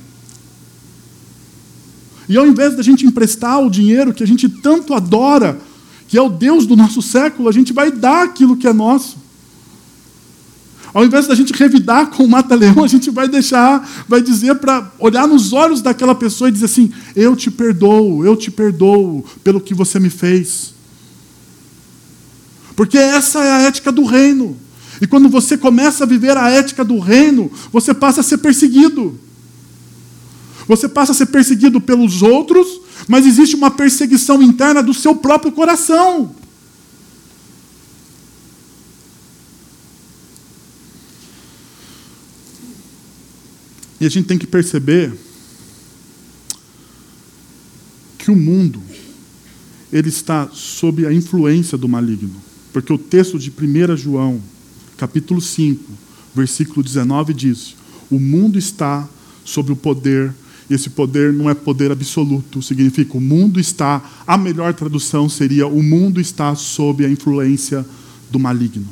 E 2.28 2.38
ao 2.38 2.46
invés 2.46 2.76
da 2.76 2.84
gente 2.84 3.06
emprestar 3.06 3.64
o 3.64 3.70
dinheiro 3.70 4.14
que 4.14 4.22
a 4.22 4.28
gente 4.28 4.50
tanto 4.50 4.94
adora, 4.94 5.58
que 6.10 6.18
é 6.18 6.22
o 6.22 6.30
Deus 6.30 6.66
do 6.66 6.76
nosso 6.76 7.02
século, 7.02 7.48
a 7.48 7.52
gente 7.54 7.72
vai 7.72 7.90
dar 7.90 8.24
aquilo 8.24 8.58
que 8.58 8.68
é 8.68 8.74
nosso. 8.74 9.18
Ao 10.94 11.06
invés 11.06 11.28
da 11.28 11.36
gente 11.36 11.54
revidar 11.54 12.08
com 12.08 12.24
o 12.24 12.28
mata-leão, 12.28 12.82
a 12.84 12.88
gente 12.88 13.10
vai 13.10 13.28
deixar, 13.28 13.88
vai 14.08 14.22
dizer 14.22 14.56
para 14.56 14.92
olhar 15.00 15.28
nos 15.28 15.54
olhos 15.54 15.82
daquela 15.82 16.16
pessoa 16.16 16.50
e 16.50 16.52
dizer 16.52 16.66
assim: 16.66 16.92
Eu 17.16 17.36
te 17.36 17.52
perdoo, 17.52 18.26
eu 18.26 18.36
te 18.36 18.50
perdoo 18.50 19.24
pelo 19.44 19.62
que 19.62 19.74
você 19.74 20.00
me 20.00 20.10
fez. 20.10 20.74
Porque 22.76 22.98
essa 22.98 23.44
é 23.44 23.52
a 23.52 23.62
ética 23.64 23.92
do 23.92 24.06
reino. 24.06 24.58
E 25.02 25.08
quando 25.08 25.30
você 25.30 25.58
começa 25.58 26.04
a 26.04 26.08
viver 26.08 26.36
a 26.38 26.50
ética 26.50 26.84
do 26.84 27.00
reino, 27.00 27.52
você 27.72 27.94
passa 27.94 28.22
a 28.22 28.24
ser 28.24 28.38
perseguido. 28.38 29.20
Você 30.68 30.88
passa 30.88 31.12
a 31.12 31.16
ser 31.16 31.26
perseguido 31.28 31.82
pelos 31.82 32.22
outros, 32.22 32.68
mas 33.08 33.26
existe 33.26 33.56
uma 33.56 33.72
perseguição 33.72 34.42
interna 34.42 34.84
do 34.84 34.94
seu 34.94 35.16
próprio 35.16 35.52
coração. 35.52 36.36
E 44.00 44.06
a 44.06 44.10
gente 44.10 44.28
tem 44.28 44.38
que 44.38 44.48
perceber 44.48 45.14
que 48.18 48.32
o 48.32 48.36
mundo 48.36 48.82
ele 49.92 50.10
está 50.10 50.50
sob 50.54 51.06
a 51.06 51.12
influência 51.14 51.78
do 51.78 51.90
maligno. 51.90 52.36
Porque 52.72 52.94
o 52.94 52.98
texto 52.98 53.40
de 53.40 53.50
1 53.52 53.98
João, 53.98 54.42
capítulo 54.98 55.42
5, 55.42 55.84
versículo 56.36 56.84
19 56.84 57.34
diz: 57.34 57.76
O 58.10 58.20
mundo 58.20 58.58
está 58.58 59.08
sob 59.44 59.72
o 59.72 59.76
poder, 59.76 60.34
e 60.70 60.76
esse 60.76 60.92
poder 60.92 61.34
não 61.34 61.50
é 61.50 61.56
poder 61.56 61.92
absoluto, 61.92 62.62
significa 62.62 63.18
o 63.18 63.22
mundo 63.22 63.60
está, 63.60 64.02
a 64.28 64.38
melhor 64.38 64.74
tradução 64.74 65.28
seria: 65.28 65.68
o 65.68 65.82
mundo 65.82 66.22
está 66.22 66.54
sob 66.56 67.04
a 67.04 67.10
influência 67.10 67.86
do 68.30 68.38
maligno. 68.38 68.88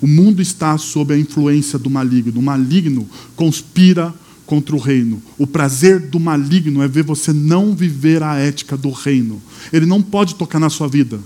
O 0.00 0.06
mundo 0.06 0.42
está 0.42 0.76
sob 0.76 1.14
a 1.14 1.18
influência 1.18 1.78
do 1.78 1.88
maligno. 1.88 2.38
O 2.38 2.42
maligno 2.42 3.08
conspira 3.34 4.14
contra 4.44 4.76
o 4.76 4.78
reino. 4.78 5.22
O 5.38 5.46
prazer 5.46 6.00
do 6.00 6.20
maligno 6.20 6.82
é 6.82 6.88
ver 6.88 7.02
você 7.02 7.32
não 7.32 7.74
viver 7.74 8.22
a 8.22 8.36
ética 8.36 8.76
do 8.76 8.90
reino. 8.90 9.42
Ele 9.72 9.86
não 9.86 10.02
pode 10.02 10.34
tocar 10.34 10.60
na 10.60 10.70
sua 10.70 10.88
vida. 10.88 11.20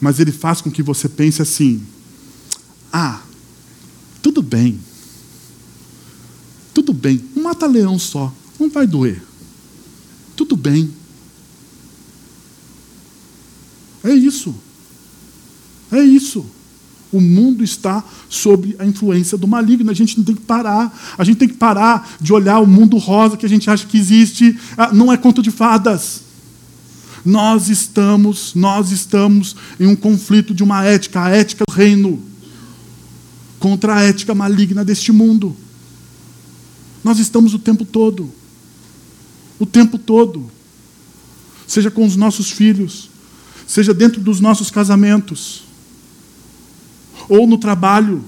Mas 0.00 0.18
ele 0.18 0.32
faz 0.32 0.60
com 0.60 0.70
que 0.70 0.82
você 0.82 1.08
pense 1.08 1.42
assim: 1.42 1.82
ah, 2.92 3.20
tudo 4.22 4.42
bem. 4.42 4.78
Tudo 6.72 6.92
bem, 6.92 7.20
um 7.36 7.42
mata-leão 7.42 7.98
só, 7.98 8.32
não 8.58 8.70
vai 8.70 8.86
doer. 8.86 9.22
Tudo 10.36 10.56
bem. 10.56 10.90
É 14.02 14.12
isso. 14.12 14.54
É 15.92 16.00
isso. 16.00 16.44
O 17.12 17.20
mundo 17.20 17.64
está 17.64 18.04
sob 18.28 18.76
a 18.78 18.86
influência 18.86 19.36
do 19.36 19.48
maligno. 19.48 19.90
A 19.90 19.94
gente 19.94 20.16
não 20.16 20.24
tem 20.24 20.34
que 20.34 20.42
parar. 20.42 20.96
A 21.18 21.24
gente 21.24 21.38
tem 21.38 21.48
que 21.48 21.56
parar 21.56 22.16
de 22.20 22.32
olhar 22.32 22.60
o 22.60 22.66
mundo 22.66 22.96
rosa 22.98 23.36
que 23.36 23.44
a 23.44 23.48
gente 23.48 23.68
acha 23.68 23.86
que 23.86 23.98
existe. 23.98 24.56
Ah, 24.76 24.92
não 24.92 25.12
é 25.12 25.16
conto 25.16 25.42
de 25.42 25.50
fadas. 25.50 26.22
Nós 27.24 27.68
estamos, 27.68 28.54
nós 28.54 28.92
estamos 28.92 29.56
em 29.78 29.86
um 29.86 29.96
conflito 29.96 30.54
de 30.54 30.62
uma 30.62 30.84
ética, 30.84 31.22
a 31.22 31.28
ética 31.28 31.64
do 31.68 31.74
reino, 31.74 32.22
contra 33.58 33.96
a 33.96 34.02
ética 34.02 34.34
maligna 34.34 34.84
deste 34.84 35.10
mundo. 35.10 35.54
Nós 37.02 37.18
estamos 37.18 37.54
o 37.54 37.58
tempo 37.58 37.84
todo. 37.84 38.32
O 39.58 39.66
tempo 39.66 39.98
todo. 39.98 40.48
Seja 41.66 41.90
com 41.90 42.06
os 42.06 42.16
nossos 42.16 42.50
filhos, 42.50 43.10
seja 43.66 43.92
dentro 43.92 44.20
dos 44.20 44.40
nossos 44.40 44.70
casamentos 44.70 45.69
ou 47.30 47.46
no 47.46 47.56
trabalho, 47.56 48.22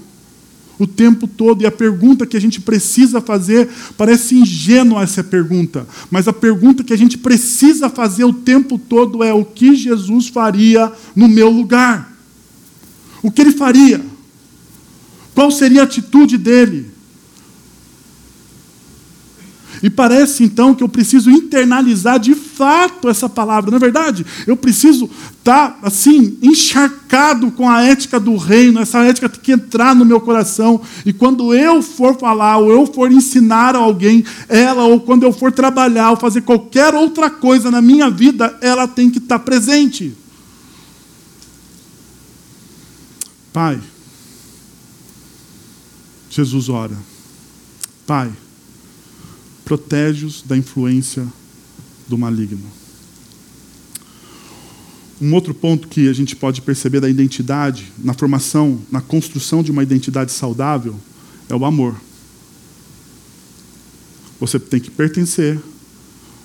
o 0.79 0.87
tempo 0.87 1.27
todo. 1.27 1.61
E 1.61 1.65
a 1.65 1.71
pergunta 1.71 2.25
que 2.25 2.37
a 2.37 2.41
gente 2.41 2.59
precisa 2.61 3.21
fazer, 3.21 3.69
parece 3.97 4.35
ingênua 4.35 5.03
essa 5.03 5.23
pergunta, 5.23 5.85
mas 6.09 6.27
a 6.27 6.33
pergunta 6.33 6.83
que 6.83 6.93
a 6.93 6.97
gente 6.97 7.17
precisa 7.17 7.89
fazer 7.89 8.23
o 8.23 8.33
tempo 8.33 8.79
todo 8.79 9.23
é: 9.23 9.33
o 9.33 9.45
que 9.45 9.75
Jesus 9.75 10.29
faria 10.29 10.91
no 11.15 11.27
meu 11.27 11.49
lugar? 11.49 12.11
O 13.21 13.29
que 13.29 13.41
ele 13.41 13.51
faria? 13.51 14.03
Qual 15.35 15.51
seria 15.51 15.81
a 15.81 15.85
atitude 15.85 16.37
dele? 16.37 16.92
E 19.83 19.89
parece 19.89 20.45
então 20.45 20.73
que 20.73 20.81
eu 20.81 20.87
preciso 20.87 21.29
internalizar 21.29 22.17
de 22.17 22.33
fato 22.33 23.09
essa 23.09 23.27
palavra, 23.27 23.69
não 23.69 23.75
é 23.75 23.79
verdade? 23.81 24.25
Eu 24.47 24.55
preciso 24.55 25.09
estar 25.37 25.77
assim, 25.83 26.37
encharcado 26.41 27.51
com 27.51 27.69
a 27.69 27.83
ética 27.83 28.17
do 28.17 28.37
reino, 28.37 28.79
essa 28.79 28.99
ética 28.99 29.27
tem 29.27 29.41
que 29.41 29.51
entrar 29.51 29.93
no 29.93 30.05
meu 30.05 30.21
coração. 30.21 30.79
E 31.05 31.11
quando 31.11 31.53
eu 31.53 31.81
for 31.81 32.17
falar, 32.17 32.59
ou 32.59 32.71
eu 32.71 32.85
for 32.85 33.11
ensinar 33.11 33.75
a 33.75 33.79
alguém, 33.79 34.23
ela, 34.47 34.85
ou 34.85 35.01
quando 35.01 35.23
eu 35.23 35.33
for 35.33 35.51
trabalhar, 35.51 36.11
ou 36.11 36.17
fazer 36.17 36.43
qualquer 36.43 36.95
outra 36.95 37.29
coisa 37.29 37.69
na 37.69 37.81
minha 37.81 38.09
vida, 38.09 38.57
ela 38.61 38.87
tem 38.87 39.09
que 39.09 39.17
estar 39.17 39.39
presente. 39.39 40.15
Pai, 43.51 43.81
Jesus 46.29 46.69
ora. 46.69 46.95
Pai, 48.07 48.31
protege-os 49.63 50.41
da 50.41 50.57
influência 50.57 51.27
do 52.07 52.17
maligno. 52.17 52.65
Um 55.21 55.33
outro 55.33 55.53
ponto 55.53 55.87
que 55.87 56.09
a 56.09 56.13
gente 56.13 56.35
pode 56.35 56.61
perceber 56.61 56.99
da 56.99 57.09
identidade, 57.09 57.91
na 57.97 58.13
formação, 58.13 58.79
na 58.91 58.99
construção 58.99 59.63
de 59.63 59.71
uma 59.71 59.83
identidade 59.83 60.31
saudável, 60.31 60.95
é 61.47 61.55
o 61.55 61.65
amor. 61.65 61.95
Você 64.39 64.59
tem 64.59 64.79
que 64.79 64.91
pertencer, 64.91 65.59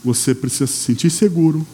você 0.04 0.34
precisa 0.34 0.66
se 0.66 0.76
sentir 0.76 1.10
seguro, 1.10 1.66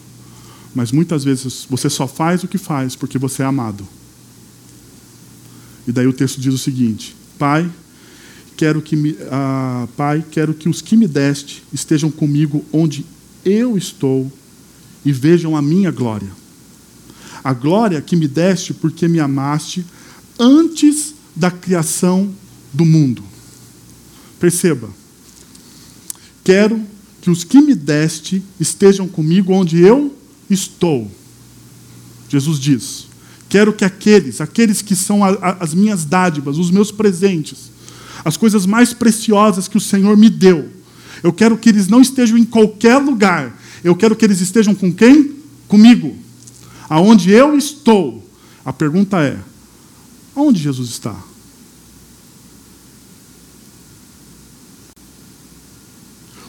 mas 0.73 0.91
muitas 0.91 1.23
vezes 1.23 1.67
você 1.69 1.89
só 1.89 2.07
faz 2.07 2.43
o 2.43 2.47
que 2.47 2.57
faz 2.57 2.95
porque 2.95 3.17
você 3.17 3.43
é 3.43 3.45
amado. 3.45 3.87
E 5.87 5.91
daí 5.91 6.07
o 6.07 6.13
texto 6.13 6.41
diz 6.41 6.53
o 6.53 6.57
seguinte: 6.57 7.15
Pai, 7.37 7.69
quero 8.55 8.81
que 8.81 8.95
me, 8.95 9.15
ah, 9.31 9.87
Pai, 9.95 10.23
quero 10.31 10.53
que 10.53 10.69
os 10.69 10.81
que 10.81 10.95
me 10.95 11.07
deste 11.07 11.63
estejam 11.73 12.09
comigo 12.09 12.63
onde 12.71 13.05
eu 13.43 13.77
estou 13.77 14.31
e 15.03 15.11
vejam 15.11 15.55
a 15.55 15.61
minha 15.61 15.91
glória. 15.91 16.31
A 17.43 17.53
glória 17.53 18.01
que 18.01 18.15
me 18.15 18.27
deste 18.27 18.73
porque 18.73 19.07
me 19.07 19.19
amaste 19.19 19.85
antes 20.39 21.13
da 21.35 21.51
criação 21.51 22.33
do 22.73 22.85
mundo. 22.85 23.23
Perceba. 24.39 24.89
Quero 26.43 26.81
que 27.21 27.29
os 27.29 27.43
que 27.43 27.61
me 27.61 27.75
deste 27.75 28.43
estejam 28.59 29.07
comigo 29.07 29.53
onde 29.53 29.79
eu 29.79 30.15
estou. 30.49 31.09
Jesus 32.29 32.59
diz: 32.59 33.07
Quero 33.47 33.73
que 33.73 33.85
aqueles, 33.85 34.41
aqueles 34.41 34.81
que 34.81 34.95
são 34.95 35.23
a, 35.23 35.29
a, 35.29 35.63
as 35.63 35.73
minhas 35.73 36.05
dádivas, 36.05 36.57
os 36.57 36.71
meus 36.71 36.91
presentes, 36.91 37.71
as 38.25 38.35
coisas 38.35 38.65
mais 38.65 38.91
preciosas 38.91 39.67
que 39.67 39.77
o 39.77 39.81
Senhor 39.81 40.17
me 40.17 40.31
deu. 40.31 40.67
Eu 41.21 41.31
quero 41.31 41.55
que 41.55 41.69
eles 41.69 41.87
não 41.87 42.01
estejam 42.01 42.35
em 42.35 42.43
qualquer 42.43 42.97
lugar. 42.97 43.55
Eu 43.83 43.95
quero 43.95 44.15
que 44.15 44.25
eles 44.25 44.41
estejam 44.41 44.73
com 44.73 44.91
quem? 44.91 45.35
Comigo. 45.67 46.17
Aonde 46.89 47.29
eu 47.29 47.55
estou. 47.55 48.27
A 48.65 48.73
pergunta 48.73 49.21
é: 49.21 49.37
onde 50.35 50.59
Jesus 50.59 50.89
está? 50.89 51.15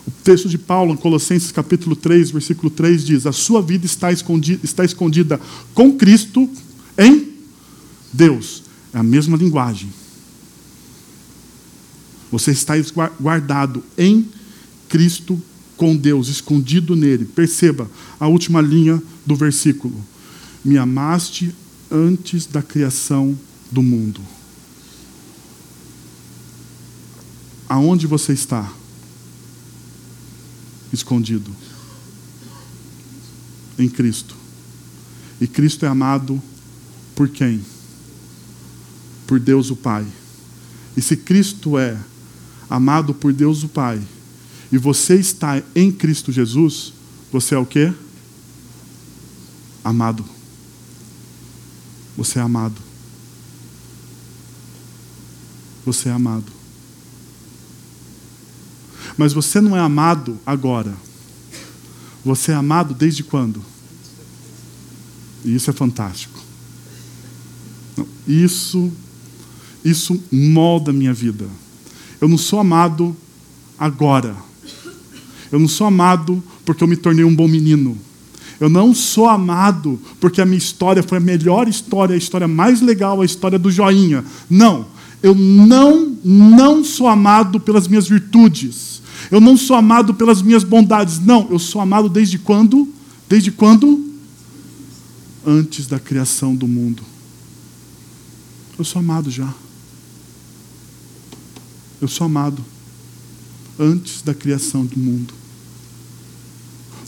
O 0.07 0.11
texto 0.25 0.49
de 0.49 0.57
Paulo, 0.57 0.95
em 0.95 0.97
Colossenses 0.97 1.53
capítulo 1.53 1.95
3, 1.95 2.31
versículo 2.31 2.71
3, 2.71 3.05
diz: 3.05 3.27
A 3.27 3.33
sua 3.33 3.61
vida 3.61 3.85
está 3.85 4.11
escondida, 4.11 4.61
está 4.65 4.83
escondida 4.83 5.39
com 5.75 5.93
Cristo 5.93 6.49
em 6.97 7.35
Deus. 8.13 8.63
É 8.95 8.99
a 8.99 9.03
mesma 9.03 9.37
linguagem. 9.37 9.91
Você 12.37 12.51
está 12.51 12.75
guardado 13.19 13.83
em 13.97 14.29
Cristo 14.91 15.41
com 15.75 15.97
Deus, 15.97 16.29
escondido 16.29 16.95
nele. 16.95 17.25
Perceba 17.25 17.91
a 18.21 18.29
última 18.29 18.61
linha 18.61 19.03
do 19.25 19.35
versículo. 19.35 20.05
Me 20.63 20.77
amaste 20.77 21.55
antes 21.91 22.45
da 22.45 22.61
criação 22.61 23.35
do 23.73 23.83
mundo. 23.83 24.21
Aonde 27.71 28.07
você 28.07 28.35
está? 28.35 28.71
Escondido. 30.93 31.51
Em 33.79 33.89
Cristo. 33.89 34.37
E 35.41 35.47
Cristo 35.47 35.87
é 35.87 35.89
amado 35.89 36.43
por 37.15 37.31
quem? 37.31 37.65
Por 39.27 39.41
Deus 39.41 39.71
o 39.71 39.77
Pai. 39.77 40.07
E 40.95 41.01
se 41.01 41.17
Cristo 41.17 41.79
é 41.79 41.97
amado 42.69 43.15
por 43.15 43.33
Deus 43.33 43.63
o 43.63 43.69
Pai, 43.69 44.03
e 44.71 44.79
você 44.79 45.15
está 45.15 45.63
em 45.75 45.93
Cristo 45.93 46.33
Jesus, 46.33 46.93
você 47.33 47.55
é 47.55 47.59
o 47.59 47.67
quê? 47.67 47.93
Amado. 49.85 50.25
Você 52.17 52.39
é 52.39 52.43
amado. 52.43 52.81
Você 55.85 56.09
é 56.09 56.13
amado. 56.13 56.51
Mas 59.17 59.33
você 59.33 59.61
não 59.61 59.77
é 59.77 59.81
amado 59.81 60.39
agora. 60.45 60.95
Você 62.25 62.51
é 62.51 62.55
amado 62.55 62.93
desde 62.93 63.23
quando? 63.23 63.63
E 65.45 65.55
isso 65.55 65.71
é 65.71 65.73
fantástico. 65.73 66.41
Isso, 68.27 68.91
isso 69.85 70.21
molda 70.33 70.91
a 70.91 70.95
minha 70.95 71.15
vida. 71.15 71.47
Eu 72.21 72.29
não 72.29 72.39
sou 72.39 72.61
amado 72.61 73.17
agora. 73.79 74.37
Eu 75.51 75.59
não 75.59 75.69
sou 75.69 75.87
amado 75.87 76.43
porque 76.65 76.83
eu 76.83 76.89
me 76.89 76.97
tornei 76.97 77.25
um 77.25 77.35
bom 77.35 77.47
menino. 77.47 77.97
Eu 78.59 78.69
não 78.69 78.95
sou 78.95 79.29
amado 79.29 80.01
porque 80.19 80.41
a 80.41 80.47
minha 80.47 80.59
história 80.59 81.03
foi 81.03 81.19
a 81.19 81.21
melhor 81.21 81.69
história, 81.69 82.15
a 82.15 82.19
história 82.19 82.49
mais 82.49 82.81
legal, 82.81 83.21
a 83.21 83.25
história 83.25 83.59
do 83.59 83.71
joinha. 83.71 84.25
Não. 84.49 84.87
Eu 85.23 85.35
não, 85.35 86.17
não 86.25 86.85
sou 86.85 87.07
amado 87.07 87.61
pelas 87.61 87.89
minhas 87.89 88.09
virtudes. 88.09 89.03
Eu 89.31 89.41
não 89.41 89.57
sou 89.57 89.77
amado 89.77 90.15
pelas 90.15 90.41
minhas 90.41 90.65
bondades. 90.65 91.19
Não, 91.19 91.49
eu 91.51 91.59
sou 91.59 91.81
amado 91.81 92.09
desde 92.09 92.39
quando? 92.39 92.89
Desde 93.29 93.51
quando? 93.51 94.05
Antes 95.45 95.87
da 95.87 95.99
criação 95.99 96.55
do 96.55 96.67
mundo. 96.67 97.03
Eu 98.79 98.85
sou 98.85 99.01
amado 99.01 99.31
já. 99.31 99.53
Eu 102.01 102.09
sou 102.09 102.27
amado 102.27 102.65
antes 103.79 104.23
da 104.23 104.35
criação 104.35 104.85
do 104.85 104.99
mundo. 104.99 105.35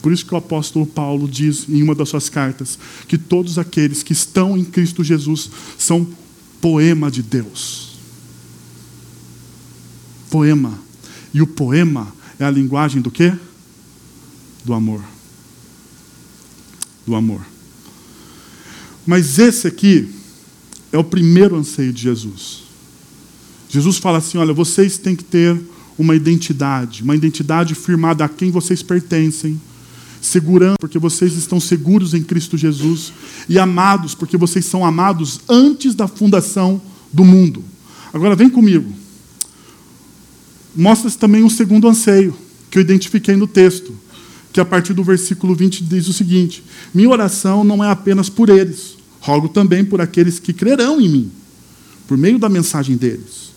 Por 0.01 0.13
isso 0.13 0.25
que 0.25 0.35
o 0.35 0.37
apóstolo 0.37 0.87
Paulo 0.87 1.29
diz 1.29 1.69
em 1.69 1.83
uma 1.83 1.95
das 1.95 2.09
suas 2.09 2.29
cartas 2.29 2.79
que 3.07 3.19
todos 3.19 3.59
aqueles 3.59 4.03
que 4.03 4.13
estão 4.13 4.57
em 4.57 4.65
Cristo 4.65 5.03
Jesus 5.03 5.51
são 5.77 6.07
poema 6.61 7.11
de 7.11 7.23
Deus. 7.23 7.99
Poema. 10.31 10.79
E 11.35 11.43
o 11.43 11.47
poema 11.47 12.13
é 12.39 12.45
a 12.45 12.51
linguagem 12.51 13.03
do 13.03 13.11
quê? 13.11 13.35
Do 14.65 14.73
amor. 14.73 15.03
Do 17.07 17.15
amor. 17.15 17.41
Mas 19.07 19.39
esse 19.39 19.67
aqui 19.67 20.15
é 20.93 20.99
o 20.99 21.05
primeiro 21.05 21.57
anseio 21.57 21.93
de 21.93 22.03
Jesus. 22.03 22.68
Jesus 23.69 23.99
fala 23.99 24.19
assim: 24.19 24.39
olha, 24.39 24.53
vocês 24.53 24.99
têm 24.99 25.15
que 25.15 25.25
ter 25.25 25.59
uma 25.99 26.15
identidade, 26.15 27.03
uma 27.03 27.15
identidade 27.15 27.75
firmada 27.75 28.25
a 28.25 28.29
quem 28.29 28.51
vocês 28.51 28.83
pertencem, 28.83 29.61
segurando 30.23 30.77
porque 30.79 30.99
vocês 30.99 31.35
estão 31.35 31.61
seguros 31.61 32.15
em 32.15 32.23
Cristo 32.23 32.57
Jesus 32.57 33.13
e 33.49 33.59
amados 33.59 34.15
porque 34.15 34.37
vocês 34.37 34.65
são 34.65 34.85
amados 34.85 35.41
antes 35.49 35.95
da 35.95 36.07
fundação 36.09 36.81
do 37.13 37.25
mundo. 37.25 37.65
Agora 38.13 38.37
vem 38.37 38.49
comigo. 38.49 38.91
Mostra-se 40.75 41.19
também 41.19 41.43
um 41.43 41.51
segundo 41.51 41.89
anseio 41.89 42.35
que 42.71 42.79
eu 42.79 42.83
identifiquei 42.83 43.35
no 43.35 43.47
texto, 43.47 43.95
que 44.53 44.61
a 44.61 44.65
partir 44.65 44.93
do 44.93 45.03
versículo 45.03 45.55
20 45.55 45.83
diz 45.85 46.09
o 46.09 46.13
seguinte: 46.13 46.63
Minha 46.95 47.11
oração 47.11 47.65
não 47.65 47.83
é 47.85 47.91
apenas 47.91 48.29
por 48.29 48.49
eles, 48.49 48.97
rogo 49.21 49.49
também 49.49 49.85
por 49.85 50.01
aqueles 50.01 50.39
que 50.39 50.53
crerão 50.53 51.01
em 51.01 51.09
mim, 51.09 51.33
por 52.07 52.17
meio 52.17 52.39
da 52.39 52.49
mensagem 52.49 52.97
deles 52.97 53.49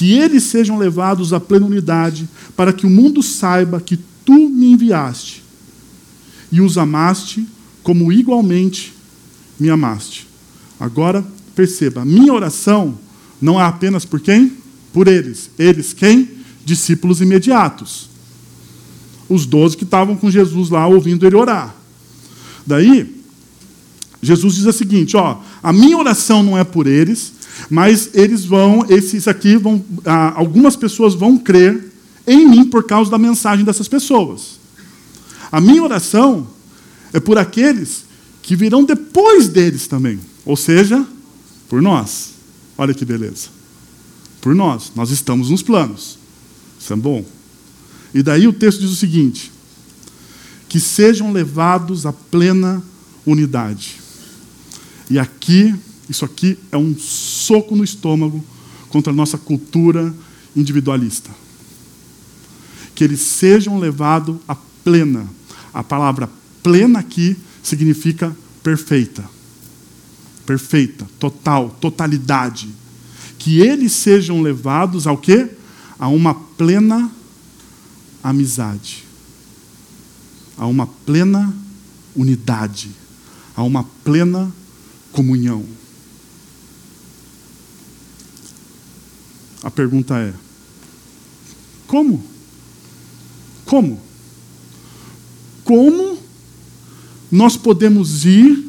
que 0.00 0.12
eles 0.14 0.44
sejam 0.44 0.78
levados 0.78 1.34
à 1.34 1.38
plena 1.38 1.66
unidade, 1.66 2.26
para 2.56 2.72
que 2.72 2.86
o 2.86 2.90
mundo 2.90 3.22
saiba 3.22 3.82
que 3.82 3.98
tu 4.24 4.48
me 4.48 4.72
enviaste 4.72 5.44
e 6.50 6.58
os 6.62 6.78
amaste 6.78 7.46
como 7.82 8.10
igualmente 8.10 8.94
me 9.58 9.68
amaste. 9.68 10.26
Agora, 10.80 11.22
perceba, 11.54 12.02
minha 12.02 12.32
oração 12.32 12.98
não 13.42 13.60
é 13.60 13.62
apenas 13.62 14.06
por 14.06 14.20
quem? 14.20 14.54
Por 14.90 15.06
eles. 15.06 15.50
Eles 15.58 15.92
quem? 15.92 16.30
Discípulos 16.64 17.20
imediatos. 17.20 18.08
Os 19.28 19.44
doze 19.44 19.76
que 19.76 19.84
estavam 19.84 20.16
com 20.16 20.30
Jesus 20.30 20.70
lá 20.70 20.86
ouvindo 20.86 21.26
ele 21.26 21.36
orar. 21.36 21.76
Daí, 22.66 23.22
Jesus 24.22 24.54
diz 24.54 24.64
o 24.64 24.72
seguinte: 24.72 25.14
ó, 25.14 25.42
a 25.62 25.74
minha 25.74 25.98
oração 25.98 26.42
não 26.42 26.56
é 26.56 26.64
por 26.64 26.86
eles, 26.86 27.34
Mas 27.68 28.10
eles 28.14 28.44
vão, 28.44 28.84
esses 28.88 29.28
aqui 29.28 29.56
vão, 29.56 29.84
ah, 30.04 30.32
algumas 30.36 30.76
pessoas 30.76 31.14
vão 31.14 31.38
crer 31.38 31.92
em 32.26 32.48
mim 32.48 32.64
por 32.64 32.84
causa 32.84 33.10
da 33.10 33.18
mensagem 33.18 33.64
dessas 33.64 33.88
pessoas. 33.88 34.58
A 35.50 35.60
minha 35.60 35.82
oração 35.82 36.46
é 37.12 37.20
por 37.20 37.38
aqueles 37.38 38.04
que 38.42 38.56
virão 38.56 38.84
depois 38.84 39.48
deles 39.48 39.86
também, 39.86 40.20
ou 40.44 40.56
seja, 40.56 41.04
por 41.68 41.82
nós. 41.82 42.30
Olha 42.78 42.94
que 42.94 43.04
beleza. 43.04 43.48
Por 44.40 44.54
nós, 44.54 44.92
nós 44.94 45.10
estamos 45.10 45.50
nos 45.50 45.62
planos. 45.62 46.18
Isso 46.78 46.92
é 46.92 46.96
bom. 46.96 47.24
E 48.14 48.22
daí 48.22 48.48
o 48.48 48.52
texto 48.52 48.80
diz 48.80 48.90
o 48.90 48.96
seguinte: 48.96 49.52
que 50.68 50.80
sejam 50.80 51.32
levados 51.32 52.06
à 52.06 52.12
plena 52.12 52.82
unidade. 53.26 54.00
E 55.10 55.18
aqui, 55.18 55.74
isso 56.10 56.24
aqui 56.24 56.58
é 56.72 56.76
um 56.76 56.98
soco 56.98 57.76
no 57.76 57.84
estômago 57.84 58.44
contra 58.88 59.12
a 59.12 59.16
nossa 59.16 59.38
cultura 59.38 60.12
individualista. 60.56 61.30
Que 62.96 63.04
eles 63.04 63.20
sejam 63.20 63.78
levados 63.78 64.36
à 64.48 64.56
plena. 64.56 65.24
A 65.72 65.84
palavra 65.84 66.28
plena 66.64 66.98
aqui 66.98 67.36
significa 67.62 68.36
perfeita. 68.60 69.24
Perfeita, 70.44 71.06
total, 71.20 71.70
totalidade. 71.80 72.68
Que 73.38 73.60
eles 73.60 73.92
sejam 73.92 74.42
levados 74.42 75.06
ao 75.06 75.16
quê? 75.16 75.48
A 75.96 76.08
uma 76.08 76.34
plena 76.34 77.08
amizade. 78.20 79.04
A 80.58 80.66
uma 80.66 80.88
plena 80.88 81.54
unidade. 82.16 82.90
A 83.54 83.62
uma 83.62 83.84
plena 84.02 84.52
comunhão. 85.12 85.64
A 89.62 89.70
pergunta 89.70 90.18
é: 90.18 90.32
como? 91.86 92.22
Como? 93.64 94.00
Como 95.64 96.18
nós 97.30 97.56
podemos 97.56 98.24
ir 98.24 98.66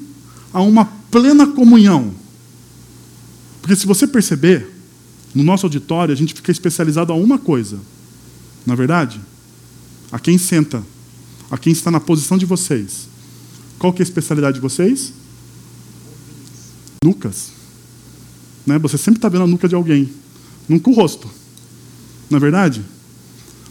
a 0.53 0.61
uma 0.61 0.85
plena 0.85 1.47
comunhão? 1.47 2.13
Porque 3.61 3.75
se 3.75 3.85
você 3.85 4.07
perceber, 4.07 4.69
no 5.33 5.43
nosso 5.43 5.65
auditório 5.65 6.13
a 6.13 6.17
gente 6.17 6.33
fica 6.33 6.51
especializado 6.51 7.13
a 7.13 7.15
uma 7.15 7.37
coisa, 7.37 7.79
na 8.65 8.73
é 8.73 8.75
verdade? 8.75 9.19
A 10.11 10.19
quem 10.19 10.37
senta, 10.37 10.83
a 11.49 11.57
quem 11.57 11.71
está 11.71 11.89
na 11.89 11.99
posição 11.99 12.37
de 12.37 12.45
vocês. 12.45 13.07
Qual 13.79 13.93
que 13.93 14.01
é 14.01 14.03
a 14.03 14.07
especialidade 14.07 14.55
de 14.55 14.61
vocês? 14.61 15.13
Nucas. 17.03 17.51
Né? 18.65 18.77
Você 18.79 18.97
sempre 18.97 19.17
está 19.17 19.29
vendo 19.29 19.43
a 19.43 19.47
nuca 19.47 19.67
de 19.67 19.73
alguém, 19.73 20.09
nunca 20.71 20.89
o 20.89 20.93
rosto. 20.93 21.29
Não 22.29 22.37
é 22.37 22.39
verdade? 22.39 22.81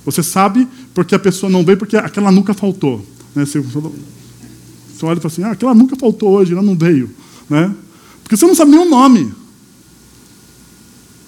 Você 0.04 0.22
sabe 0.22 0.68
porque 0.94 1.14
a 1.14 1.18
pessoa 1.18 1.50
não 1.50 1.64
veio 1.64 1.78
porque 1.78 1.96
aquela 1.96 2.30
nuca 2.30 2.54
faltou. 2.54 3.04
Né? 3.34 3.44
Você, 3.44 3.60
você 3.60 5.06
olha 5.06 5.18
e 5.18 5.20
fala 5.20 5.32
assim, 5.32 5.42
ah, 5.42 5.52
aquela 5.52 5.74
nuca 5.74 5.96
faltou 5.96 6.30
hoje, 6.30 6.52
ela 6.52 6.62
não 6.62 6.76
veio. 6.76 7.10
Né? 7.48 7.74
Porque 8.22 8.36
você 8.36 8.46
não 8.46 8.54
sabe 8.54 8.76
o 8.76 8.84
nome. 8.84 9.32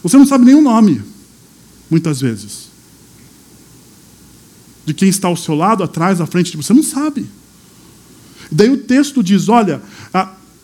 Você 0.02 0.16
não 0.16 0.26
sabe 0.26 0.52
o 0.52 0.60
nome, 0.60 1.00
muitas 1.88 2.20
vezes. 2.20 2.68
De 4.84 4.92
quem 4.92 5.08
está 5.08 5.28
ao 5.28 5.36
seu 5.36 5.54
lado, 5.54 5.82
atrás, 5.82 6.20
à 6.20 6.26
frente 6.26 6.50
de 6.50 6.56
você, 6.56 6.74
não 6.74 6.82
sabe. 6.82 7.26
Daí 8.50 8.68
o 8.68 8.78
texto 8.78 9.22
diz: 9.22 9.48
olha, 9.48 9.80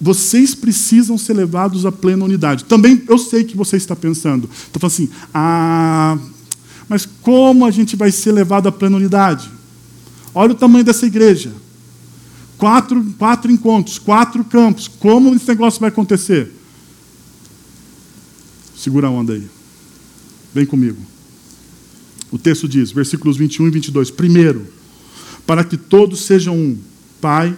vocês 0.00 0.54
precisam 0.54 1.18
ser 1.18 1.32
levados 1.32 1.84
à 1.84 1.90
plena 1.90 2.24
unidade. 2.24 2.64
Também 2.64 3.02
eu 3.08 3.18
sei 3.18 3.44
que 3.44 3.56
você 3.56 3.76
está 3.76 3.96
pensando. 3.96 4.48
Está 4.48 4.78
falando 4.78 4.92
assim, 4.92 5.10
ah, 5.34 6.18
mas 6.88 7.04
como 7.04 7.66
a 7.66 7.70
gente 7.70 7.96
vai 7.96 8.12
ser 8.12 8.32
levado 8.32 8.68
à 8.68 8.72
plena 8.72 8.96
unidade? 8.96 9.50
Olha 10.34 10.52
o 10.52 10.56
tamanho 10.56 10.84
dessa 10.84 11.06
igreja. 11.06 11.52
Quatro, 12.56 13.04
quatro 13.18 13.50
encontros, 13.50 13.98
quatro 13.98 14.44
campos. 14.44 14.88
Como 14.88 15.34
esse 15.34 15.48
negócio 15.48 15.80
vai 15.80 15.88
acontecer? 15.88 16.52
Segura 18.76 19.08
a 19.08 19.10
onda 19.10 19.32
aí. 19.32 19.46
Vem 20.54 20.64
comigo. 20.64 20.98
O 22.30 22.38
texto 22.38 22.68
diz, 22.68 22.92
versículos 22.92 23.36
21 23.36 23.66
e 23.66 23.70
22. 23.70 24.10
Primeiro, 24.10 24.66
para 25.46 25.64
que 25.64 25.76
todos 25.76 26.22
sejam 26.22 26.56
um. 26.56 26.78
Pai, 27.20 27.56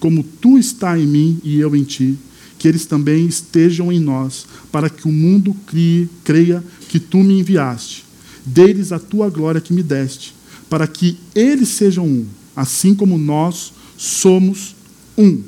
como 0.00 0.22
tu 0.22 0.58
está 0.58 0.98
em 0.98 1.06
mim 1.06 1.40
e 1.42 1.58
eu 1.58 1.74
em 1.74 1.84
ti, 1.84 2.16
que 2.58 2.66
eles 2.66 2.86
também 2.86 3.26
estejam 3.26 3.92
em 3.92 4.00
nós, 4.00 4.46
para 4.70 4.90
que 4.90 5.06
o 5.06 5.12
mundo 5.12 5.54
crie, 5.66 6.08
creia 6.24 6.62
que 6.88 6.98
tu 6.98 7.18
me 7.18 7.38
enviaste. 7.40 8.04
Deles 8.44 8.92
a 8.92 8.98
tua 8.98 9.30
glória 9.30 9.60
que 9.60 9.72
me 9.72 9.82
deste, 9.82 10.34
para 10.68 10.86
que 10.86 11.16
eles 11.34 11.68
sejam 11.68 12.06
um, 12.06 12.26
assim 12.56 12.94
como 12.94 13.16
nós 13.16 13.72
somos 13.96 14.74
um. 15.16 15.42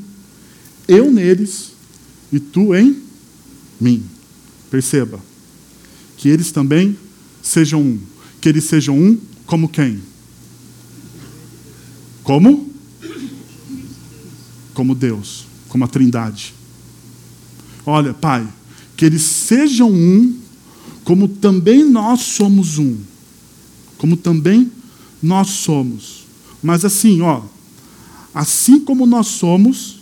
Eu 0.86 1.10
neles 1.10 1.72
e 2.32 2.38
tu 2.38 2.74
em 2.74 2.96
mim. 3.80 4.02
Perceba 4.70 5.20
que 6.16 6.28
eles 6.28 6.52
também 6.52 6.96
sejam 7.42 7.80
um. 7.80 7.98
Que 8.40 8.48
eles 8.48 8.64
sejam 8.64 8.98
um 8.98 9.18
como 9.46 9.68
quem? 9.68 10.00
Como? 12.22 12.69
Como 14.80 14.94
Deus, 14.94 15.44
como 15.68 15.84
a 15.84 15.86
Trindade. 15.86 16.54
Olha, 17.84 18.14
Pai, 18.14 18.48
que 18.96 19.04
eles 19.04 19.20
sejam 19.20 19.92
um, 19.92 20.38
como 21.04 21.28
também 21.28 21.84
nós 21.84 22.22
somos 22.22 22.78
um. 22.78 22.96
Como 23.98 24.16
também 24.16 24.72
nós 25.22 25.48
somos. 25.48 26.24
Mas 26.62 26.82
assim, 26.82 27.20
ó, 27.20 27.42
assim 28.32 28.80
como 28.80 29.04
nós 29.04 29.26
somos, 29.26 30.00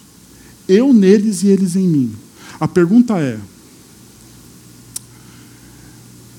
eu 0.68 0.92
neles 0.92 1.42
e 1.42 1.48
eles 1.48 1.74
em 1.74 1.88
mim. 1.88 2.12
A 2.60 2.68
pergunta 2.68 3.18
é: 3.18 3.36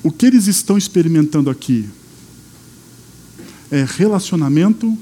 o 0.01 0.13
que 0.13 0.27
eles 0.27 0.47
estão 0.47 0.77
experimentando 0.77 1.49
aqui 1.49 1.89
é 3.69 3.83
relacionamento 3.83 4.97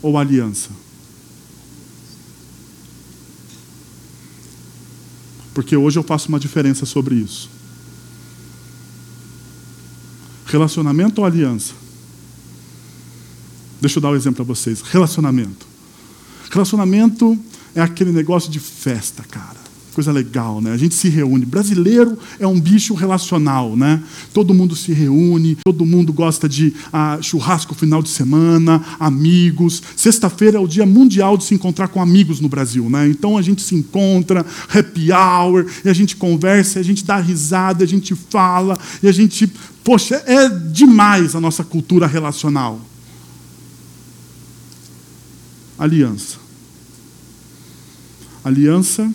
ou 0.00 0.16
aliança? 0.16 0.70
Porque 5.58 5.76
hoje 5.76 5.98
eu 5.98 6.04
faço 6.04 6.28
uma 6.28 6.38
diferença 6.38 6.86
sobre 6.86 7.16
isso. 7.16 7.50
Relacionamento 10.46 11.20
ou 11.20 11.26
aliança? 11.26 11.74
Deixa 13.80 13.98
eu 13.98 14.00
dar 14.00 14.10
um 14.10 14.14
exemplo 14.14 14.36
para 14.36 14.54
vocês. 14.54 14.82
Relacionamento. 14.82 15.66
Relacionamento 16.48 17.36
é 17.74 17.80
aquele 17.80 18.12
negócio 18.12 18.48
de 18.48 18.60
festa, 18.60 19.24
cara 19.24 19.57
coisa 19.98 20.12
legal, 20.12 20.60
né? 20.60 20.70
A 20.70 20.76
gente 20.76 20.94
se 20.94 21.08
reúne. 21.08 21.44
Brasileiro 21.44 22.16
é 22.38 22.46
um 22.46 22.60
bicho 22.60 22.94
relacional, 22.94 23.74
né? 23.74 24.00
Todo 24.32 24.54
mundo 24.54 24.76
se 24.76 24.92
reúne, 24.92 25.56
todo 25.64 25.84
mundo 25.84 26.12
gosta 26.12 26.48
de 26.48 26.72
ah, 26.92 27.18
churrasco 27.20 27.74
final 27.74 28.00
de 28.00 28.08
semana, 28.08 28.80
amigos. 29.00 29.82
Sexta-feira 29.96 30.56
é 30.56 30.60
o 30.60 30.68
dia 30.68 30.86
mundial 30.86 31.36
de 31.36 31.42
se 31.42 31.52
encontrar 31.52 31.88
com 31.88 32.00
amigos 32.00 32.38
no 32.38 32.48
Brasil, 32.48 32.88
né? 32.88 33.08
Então 33.08 33.36
a 33.36 33.42
gente 33.42 33.60
se 33.60 33.74
encontra, 33.74 34.46
happy 34.72 35.10
hour, 35.10 35.66
e 35.84 35.88
a 35.88 35.92
gente 35.92 36.14
conversa, 36.14 36.78
a 36.78 36.82
gente 36.84 37.04
dá 37.04 37.16
risada, 37.16 37.82
a 37.82 37.88
gente 37.88 38.14
fala, 38.14 38.78
e 39.02 39.08
a 39.08 39.12
gente, 39.12 39.52
poxa, 39.82 40.22
é 40.26 40.48
demais 40.48 41.34
a 41.34 41.40
nossa 41.40 41.64
cultura 41.64 42.06
relacional. 42.06 42.80
Aliança. 45.76 46.36
Aliança 48.44 49.12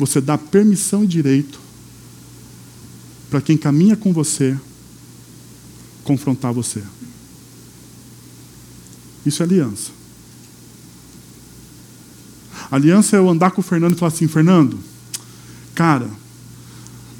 você 0.00 0.18
dá 0.18 0.38
permissão 0.38 1.04
e 1.04 1.06
direito 1.06 1.60
para 3.28 3.40
quem 3.40 3.56
caminha 3.56 3.94
com 3.94 4.14
você 4.14 4.58
confrontar 6.02 6.54
você. 6.54 6.82
Isso 9.26 9.42
é 9.42 9.46
aliança. 9.46 9.90
Aliança 12.70 13.16
é 13.16 13.18
eu 13.18 13.28
andar 13.28 13.50
com 13.50 13.60
o 13.60 13.64
Fernando 13.64 13.92
e 13.92 13.98
falar 13.98 14.08
assim: 14.08 14.26
Fernando, 14.26 14.78
cara, 15.74 16.08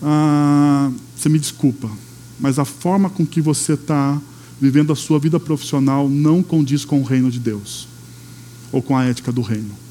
ah, 0.02 0.90
você 1.14 1.28
me 1.28 1.38
desculpa, 1.38 1.90
mas 2.38 2.58
a 2.58 2.64
forma 2.64 3.10
com 3.10 3.26
que 3.26 3.42
você 3.42 3.74
está 3.74 4.18
vivendo 4.58 4.90
a 4.90 4.96
sua 4.96 5.18
vida 5.18 5.38
profissional 5.38 6.08
não 6.08 6.42
condiz 6.42 6.84
com 6.84 7.00
o 7.00 7.04
reino 7.04 7.30
de 7.30 7.38
Deus 7.38 7.86
ou 8.72 8.80
com 8.80 8.96
a 8.96 9.04
ética 9.04 9.30
do 9.30 9.42
reino. 9.42 9.89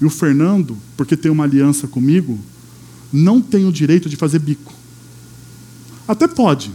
E 0.00 0.04
o 0.04 0.10
Fernando, 0.10 0.76
porque 0.96 1.16
tem 1.16 1.30
uma 1.30 1.44
aliança 1.44 1.88
comigo, 1.88 2.38
não 3.12 3.40
tem 3.40 3.66
o 3.66 3.72
direito 3.72 4.08
de 4.08 4.16
fazer 4.16 4.38
bico. 4.38 4.72
Até 6.06 6.28
pode. 6.28 6.70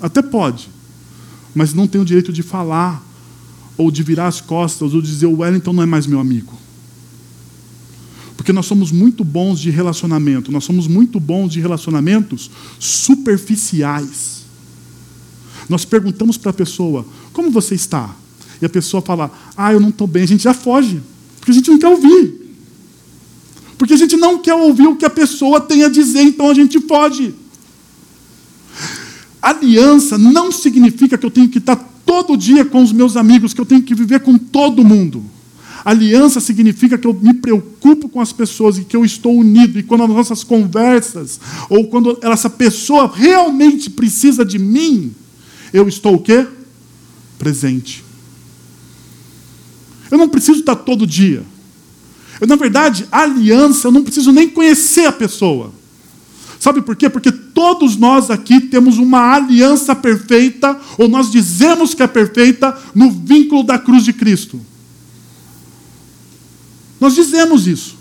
Até 0.00 0.20
pode. 0.22 0.68
Mas 1.54 1.72
não 1.72 1.86
tem 1.86 2.00
o 2.00 2.04
direito 2.04 2.32
de 2.32 2.42
falar, 2.42 3.02
ou 3.76 3.90
de 3.90 4.02
virar 4.02 4.26
as 4.26 4.40
costas, 4.40 4.94
ou 4.94 5.00
dizer 5.00 5.26
o 5.26 5.38
Wellington 5.38 5.72
não 5.72 5.82
é 5.82 5.86
mais 5.86 6.06
meu 6.06 6.20
amigo. 6.20 6.54
Porque 8.36 8.52
nós 8.52 8.66
somos 8.66 8.92
muito 8.92 9.24
bons 9.24 9.58
de 9.58 9.70
relacionamento, 9.70 10.52
nós 10.52 10.64
somos 10.64 10.86
muito 10.86 11.18
bons 11.18 11.52
de 11.52 11.60
relacionamentos 11.60 12.50
superficiais. 12.78 14.44
Nós 15.68 15.84
perguntamos 15.84 16.36
para 16.36 16.50
a 16.50 16.54
pessoa: 16.54 17.04
como 17.32 17.50
você 17.50 17.74
está? 17.74 18.14
E 18.60 18.66
a 18.66 18.68
pessoa 18.68 19.02
fala: 19.02 19.30
ah, 19.56 19.72
eu 19.72 19.80
não 19.80 19.90
estou 19.90 20.06
bem. 20.06 20.22
A 20.22 20.28
gente 20.28 20.44
já 20.44 20.54
foge, 20.54 21.00
porque 21.38 21.50
a 21.50 21.54
gente 21.54 21.70
não 21.70 21.78
quer 21.78 21.88
ouvir. 21.88 22.46
Porque 23.78 23.94
a 23.94 23.96
gente 23.96 24.16
não 24.16 24.38
quer 24.38 24.54
ouvir 24.54 24.86
o 24.86 24.96
que 24.96 25.04
a 25.04 25.10
pessoa 25.10 25.60
tem 25.60 25.84
a 25.84 25.88
dizer, 25.88 26.22
então 26.22 26.48
a 26.48 26.54
gente 26.54 26.80
foge. 26.80 27.34
Aliança 29.40 30.16
não 30.16 30.50
significa 30.50 31.18
que 31.18 31.26
eu 31.26 31.30
tenho 31.30 31.48
que 31.48 31.58
estar 31.58 31.76
todo 32.04 32.36
dia 32.36 32.64
com 32.64 32.82
os 32.82 32.92
meus 32.92 33.16
amigos, 33.16 33.52
que 33.52 33.60
eu 33.60 33.66
tenho 33.66 33.82
que 33.82 33.94
viver 33.94 34.20
com 34.20 34.38
todo 34.38 34.84
mundo. 34.84 35.22
Aliança 35.84 36.40
significa 36.40 36.98
que 36.98 37.06
eu 37.06 37.14
me 37.14 37.34
preocupo 37.34 38.08
com 38.08 38.20
as 38.20 38.32
pessoas 38.32 38.78
e 38.78 38.84
que 38.84 38.96
eu 38.96 39.04
estou 39.04 39.36
unido. 39.36 39.78
E 39.78 39.82
quando 39.82 40.02
as 40.04 40.10
nossas 40.10 40.42
conversas, 40.42 41.38
ou 41.68 41.86
quando 41.86 42.18
essa 42.22 42.50
pessoa 42.50 43.12
realmente 43.14 43.90
precisa 43.90 44.44
de 44.44 44.58
mim, 44.58 45.14
eu 45.72 45.86
estou 45.86 46.14
o 46.14 46.18
quê? 46.18 46.46
Presente. 47.38 48.05
Eu 50.10 50.18
não 50.18 50.28
preciso 50.28 50.60
estar 50.60 50.76
todo 50.76 51.06
dia. 51.06 51.44
Eu, 52.40 52.46
na 52.46 52.56
verdade, 52.56 53.06
aliança, 53.10 53.88
eu 53.88 53.92
não 53.92 54.02
preciso 54.02 54.32
nem 54.32 54.48
conhecer 54.48 55.06
a 55.06 55.12
pessoa. 55.12 55.72
Sabe 56.58 56.82
por 56.82 56.96
quê? 56.96 57.08
Porque 57.08 57.30
todos 57.30 57.96
nós 57.96 58.30
aqui 58.30 58.60
temos 58.60 58.98
uma 58.98 59.34
aliança 59.34 59.94
perfeita, 59.94 60.78
ou 60.98 61.08
nós 61.08 61.30
dizemos 61.30 61.94
que 61.94 62.02
é 62.02 62.06
perfeita, 62.06 62.76
no 62.94 63.10
vínculo 63.10 63.62
da 63.62 63.78
cruz 63.78 64.04
de 64.04 64.12
Cristo. 64.12 64.60
Nós 67.00 67.14
dizemos 67.14 67.66
isso. 67.66 67.96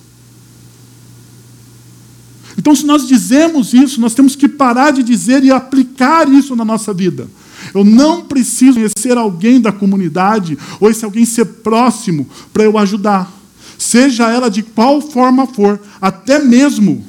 Então, 2.57 2.73
se 2.73 2.85
nós 2.85 3.05
dizemos 3.07 3.73
isso, 3.73 3.99
nós 3.99 4.13
temos 4.13 4.35
que 4.35 4.47
parar 4.47 4.91
de 4.91 5.03
dizer 5.03 5.43
e 5.43 5.51
aplicar 5.51 6.27
isso 6.31 6.55
na 6.55 6.63
nossa 6.63 6.93
vida. 6.93 7.27
Eu 7.75 7.83
não 7.83 8.23
preciso 8.23 8.79
conhecer 8.79 9.17
alguém 9.17 9.59
da 9.59 9.69
comunidade, 9.69 10.57
ou 10.79 10.89
esse 10.89 11.03
alguém 11.03 11.25
ser 11.25 11.43
próximo, 11.43 12.25
para 12.53 12.63
eu 12.63 12.77
ajudar. 12.77 13.29
Seja 13.77 14.31
ela 14.31 14.49
de 14.49 14.63
qual 14.63 15.01
forma 15.01 15.45
for, 15.45 15.77
até 15.99 16.39
mesmo 16.39 17.05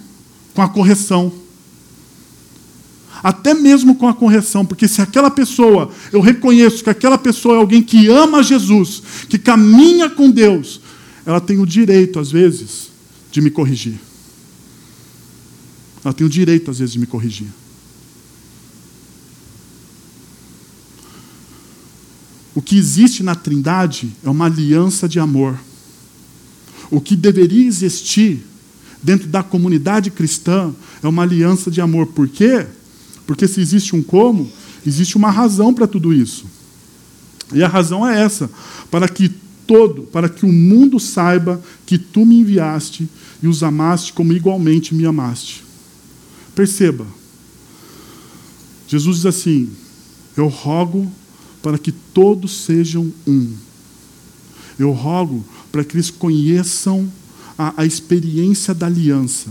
com 0.52 0.60
a 0.60 0.68
correção. 0.68 1.32
Até 3.22 3.54
mesmo 3.54 3.94
com 3.94 4.08
a 4.08 4.14
correção, 4.14 4.66
porque 4.66 4.88
se 4.88 5.00
aquela 5.00 5.30
pessoa, 5.30 5.88
eu 6.12 6.20
reconheço 6.20 6.82
que 6.82 6.90
aquela 6.90 7.16
pessoa 7.16 7.54
é 7.54 7.58
alguém 7.58 7.80
que 7.80 8.08
ama 8.08 8.42
Jesus, 8.42 9.02
que 9.28 9.38
caminha 9.38 10.10
com 10.10 10.28
Deus, 10.28 10.80
ela 11.24 11.40
tem 11.40 11.60
o 11.60 11.66
direito, 11.66 12.18
às 12.18 12.32
vezes, 12.32 12.90
de 13.30 13.40
me 13.40 13.50
corrigir. 13.50 14.00
Ela 16.04 16.12
tem 16.12 16.26
o 16.26 16.30
direito, 16.30 16.72
às 16.72 16.80
vezes, 16.80 16.92
de 16.92 16.98
me 16.98 17.06
corrigir. 17.06 17.46
O 22.56 22.62
que 22.62 22.78
existe 22.78 23.22
na 23.22 23.34
Trindade 23.34 24.16
é 24.24 24.30
uma 24.30 24.46
aliança 24.46 25.06
de 25.06 25.20
amor. 25.20 25.58
O 26.90 27.02
que 27.02 27.14
deveria 27.14 27.66
existir 27.66 28.42
dentro 29.02 29.28
da 29.28 29.42
comunidade 29.42 30.10
cristã 30.10 30.74
é 31.02 31.06
uma 31.06 31.22
aliança 31.22 31.70
de 31.70 31.82
amor. 31.82 32.06
Por 32.06 32.26
quê? 32.26 32.66
Porque 33.26 33.46
se 33.46 33.60
existe 33.60 33.94
um 33.94 34.02
como, 34.02 34.50
existe 34.86 35.18
uma 35.18 35.30
razão 35.30 35.74
para 35.74 35.86
tudo 35.86 36.14
isso. 36.14 36.46
E 37.52 37.62
a 37.62 37.68
razão 37.68 38.08
é 38.08 38.22
essa: 38.22 38.50
para 38.90 39.06
que 39.06 39.28
todo, 39.66 40.04
para 40.04 40.26
que 40.26 40.46
o 40.46 40.52
mundo 40.52 40.98
saiba 40.98 41.62
que 41.84 41.98
tu 41.98 42.24
me 42.24 42.40
enviaste 42.40 43.06
e 43.42 43.48
os 43.48 43.62
amaste 43.62 44.14
como 44.14 44.32
igualmente 44.32 44.94
me 44.94 45.04
amaste. 45.04 45.62
Perceba. 46.54 47.06
Jesus 48.88 49.16
diz 49.16 49.26
assim: 49.26 49.68
Eu 50.34 50.48
rogo 50.48 51.12
para 51.66 51.78
que 51.78 51.90
todos 51.90 52.64
sejam 52.64 53.12
um. 53.26 53.52
Eu 54.78 54.92
rogo 54.92 55.44
para 55.72 55.82
que 55.82 55.96
eles 55.96 56.12
conheçam 56.12 57.10
a, 57.58 57.82
a 57.82 57.84
experiência 57.84 58.72
da 58.72 58.86
aliança. 58.86 59.50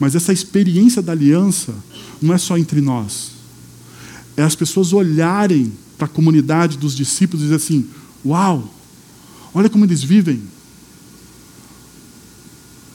Mas 0.00 0.14
essa 0.14 0.32
experiência 0.32 1.02
da 1.02 1.12
aliança 1.12 1.74
não 2.22 2.32
é 2.32 2.38
só 2.38 2.56
entre 2.56 2.80
nós. 2.80 3.32
É 4.34 4.42
as 4.42 4.54
pessoas 4.54 4.94
olharem 4.94 5.70
para 5.98 6.06
a 6.06 6.08
comunidade 6.08 6.78
dos 6.78 6.96
discípulos 6.96 7.42
e 7.42 7.48
dizer 7.48 7.56
assim: 7.56 7.86
Uau, 8.24 8.72
olha 9.52 9.68
como 9.68 9.84
eles 9.84 10.02
vivem. 10.02 10.42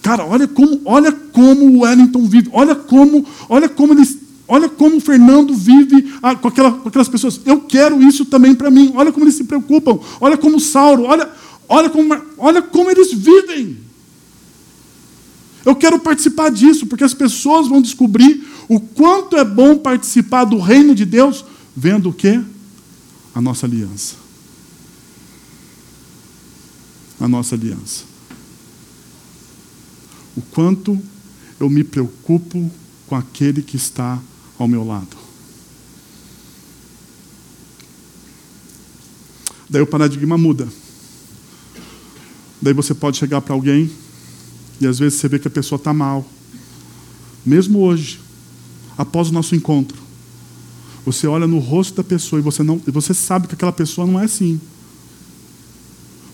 Cara, 0.02 0.26
olha 0.26 0.48
como, 0.48 0.82
olha 0.84 1.12
como 1.12 1.64
o 1.64 1.80
Wellington 1.82 2.26
vive, 2.26 2.50
olha 2.52 2.74
como, 2.74 3.24
olha 3.50 3.70
como 3.70 3.94
eles, 3.94 4.18
olha 4.48 4.70
como 4.70 4.98
o 4.98 5.02
Fernando 5.02 5.54
vive 5.54 6.14
ah, 6.22 6.36
com, 6.36 6.48
aquela, 6.48 6.72
com 6.72 6.88
aquelas 6.88 7.10
pessoas. 7.10 7.42
Eu 7.46 7.62
quero 7.62 8.02
isso 8.02 8.26
também 8.26 8.56
para 8.56 8.72
mim. 8.72 8.92
Olha 8.96 9.12
como 9.12 9.26
eles 9.26 9.36
se 9.36 9.44
preocupam. 9.44 10.00
Olha 10.22 10.38
como 10.38 10.58
o 10.58 10.62
Sauro, 10.62 11.04
olha, 11.04 11.30
Olha 11.68 11.90
como, 11.90 12.16
olha 12.38 12.62
como 12.62 12.90
eles 12.90 13.14
vivem. 13.14 13.78
Eu 15.66 15.76
quero 15.76 16.00
participar 16.00 16.50
disso, 16.50 16.88
porque 16.88 17.04
as 17.04 17.14
pessoas 17.14 17.68
vão 17.68 17.82
descobrir 17.82 18.48
o 18.70 18.80
quanto 18.80 19.36
é 19.36 19.44
bom 19.44 19.78
participar 19.78 20.46
do 20.46 20.60
reino 20.60 20.96
de 20.96 21.04
Deus, 21.04 21.44
vendo 21.76 22.10
o 22.10 22.14
quê? 22.14 22.42
A 23.36 23.42
nossa 23.42 23.66
aliança. 23.66 24.16
A 27.20 27.28
nossa 27.28 27.56
aliança. 27.56 28.06
O 30.38 30.42
quanto 30.42 30.98
eu 31.60 31.70
me 31.70 31.84
preocupo 31.84 32.72
com 33.08 33.16
aquele 33.16 33.62
que 33.62 33.76
está 33.76 34.22
ao 34.58 34.68
meu 34.68 34.86
lado. 34.86 35.16
Daí 39.70 39.82
o 39.82 39.88
paradigma 39.88 40.38
muda. 40.38 40.68
Daí 42.62 42.74
você 42.74 42.94
pode 42.94 43.18
chegar 43.18 43.42
para 43.42 43.54
alguém 43.54 43.92
e 44.80 44.88
às 44.88 45.00
vezes 45.00 45.20
você 45.20 45.28
vê 45.28 45.40
que 45.40 45.48
a 45.48 45.52
pessoa 45.52 45.78
está 45.78 45.94
mal. 45.94 46.26
Mesmo 47.46 47.80
hoje, 47.80 48.20
após 48.98 49.30
o 49.30 49.34
nosso 49.34 49.56
encontro, 49.56 49.98
você 51.06 51.28
olha 51.28 51.48
no 51.48 51.60
rosto 51.60 51.96
da 51.96 52.04
pessoa 52.04 52.40
e 52.40 52.44
você, 52.44 52.64
não, 52.64 52.82
e 52.86 52.92
você 52.92 53.14
sabe 53.14 53.48
que 53.48 53.54
aquela 53.54 53.72
pessoa 53.72 54.06
não 54.06 54.20
é 54.20 54.26
assim. 54.26 54.60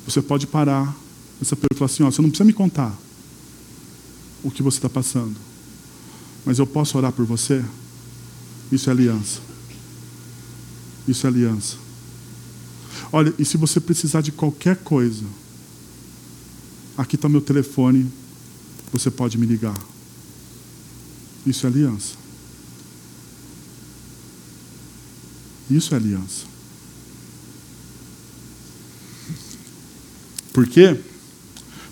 Você 0.05 0.21
pode 0.21 0.47
parar 0.47 0.95
essa 1.41 1.55
pessoa 1.55 1.69
e 1.71 1.78
falar 1.78 1.91
assim: 1.91 2.03
ó, 2.03 2.11
você 2.11 2.21
não 2.21 2.30
precisa 2.30 2.45
me 2.45 2.53
contar 2.53 2.97
o 4.43 4.51
que 4.51 4.61
você 4.61 4.78
está 4.78 4.89
passando, 4.89 5.36
mas 6.45 6.59
eu 6.59 6.67
posso 6.67 6.97
orar 6.97 7.11
por 7.11 7.26
você? 7.26 7.63
Isso 8.74 8.89
é 8.89 8.93
aliança. 8.93 9.39
Isso 11.07 11.28
é 11.28 11.30
aliança. 11.30 11.78
Olha, 13.11 13.34
e 13.38 13.45
se 13.45 13.57
você 13.57 13.80
precisar 13.80 14.21
de 14.21 14.32
qualquer 14.32 14.78
coisa, 14.78 15.26
Aqui 16.95 17.15
está 17.15 17.28
meu 17.28 17.41
telefone, 17.41 18.09
você 18.91 19.09
pode 19.09 19.38
me 19.38 19.47
ligar. 19.47 19.78
Isso 21.45 21.65
é 21.65 21.69
aliança. 21.69 22.15
Isso 25.69 25.93
é 25.93 25.97
aliança. 25.97 26.45
Por 30.53 30.67
quê? 30.67 31.01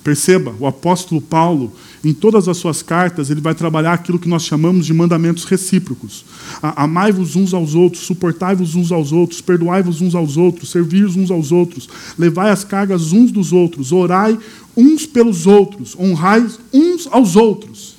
Perceba, 0.04 0.56
o 0.60 0.66
apóstolo 0.66 1.22
Paulo, 1.22 1.72
em 2.04 2.12
todas 2.12 2.48
as 2.48 2.58
suas 2.58 2.82
cartas, 2.82 3.30
ele 3.30 3.40
vai 3.40 3.54
trabalhar 3.54 3.94
aquilo 3.94 4.18
que 4.18 4.28
nós 4.28 4.44
chamamos 4.44 4.88
de 4.88 4.94
mandamentos 4.94 5.44
recíprocos. 5.44 6.26
Amai-vos 6.62 7.36
uns 7.36 7.54
aos 7.54 7.76
outros, 7.76 8.04
suportai-vos 8.04 8.74
uns 8.74 8.92
aos 8.92 9.12
outros, 9.12 9.42
perdoai-vos 9.42 10.02
uns 10.02 10.16
aos 10.16 10.38
outros, 10.38 10.72
servi 10.72 11.06
uns 11.06 11.30
aos 11.30 11.52
outros, 11.52 11.88
levai 12.18 12.50
as 12.50 12.64
cargas 12.64 13.12
uns 13.12 13.32
dos 13.32 13.54
outros, 13.54 13.92
orai 13.92 14.38
uns 14.76 15.06
pelos 15.06 15.46
outros, 15.46 15.96
honrai 16.00 16.48
uns 16.74 17.08
aos 17.12 17.36
outros. 17.36 17.96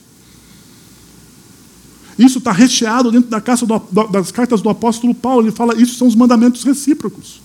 Isso 2.19 2.39
está 2.39 2.51
recheado 2.51 3.13
dentro 3.13 3.31
da 3.31 3.39
do, 3.39 4.09
das 4.09 4.33
cartas 4.33 4.61
do 4.61 4.69
apóstolo 4.69 5.15
Paulo. 5.15 5.47
Ele 5.47 5.53
fala: 5.53 5.81
isso 5.81 5.97
são 5.97 6.09
os 6.09 6.15
mandamentos 6.15 6.65
recíprocos. 6.65 7.41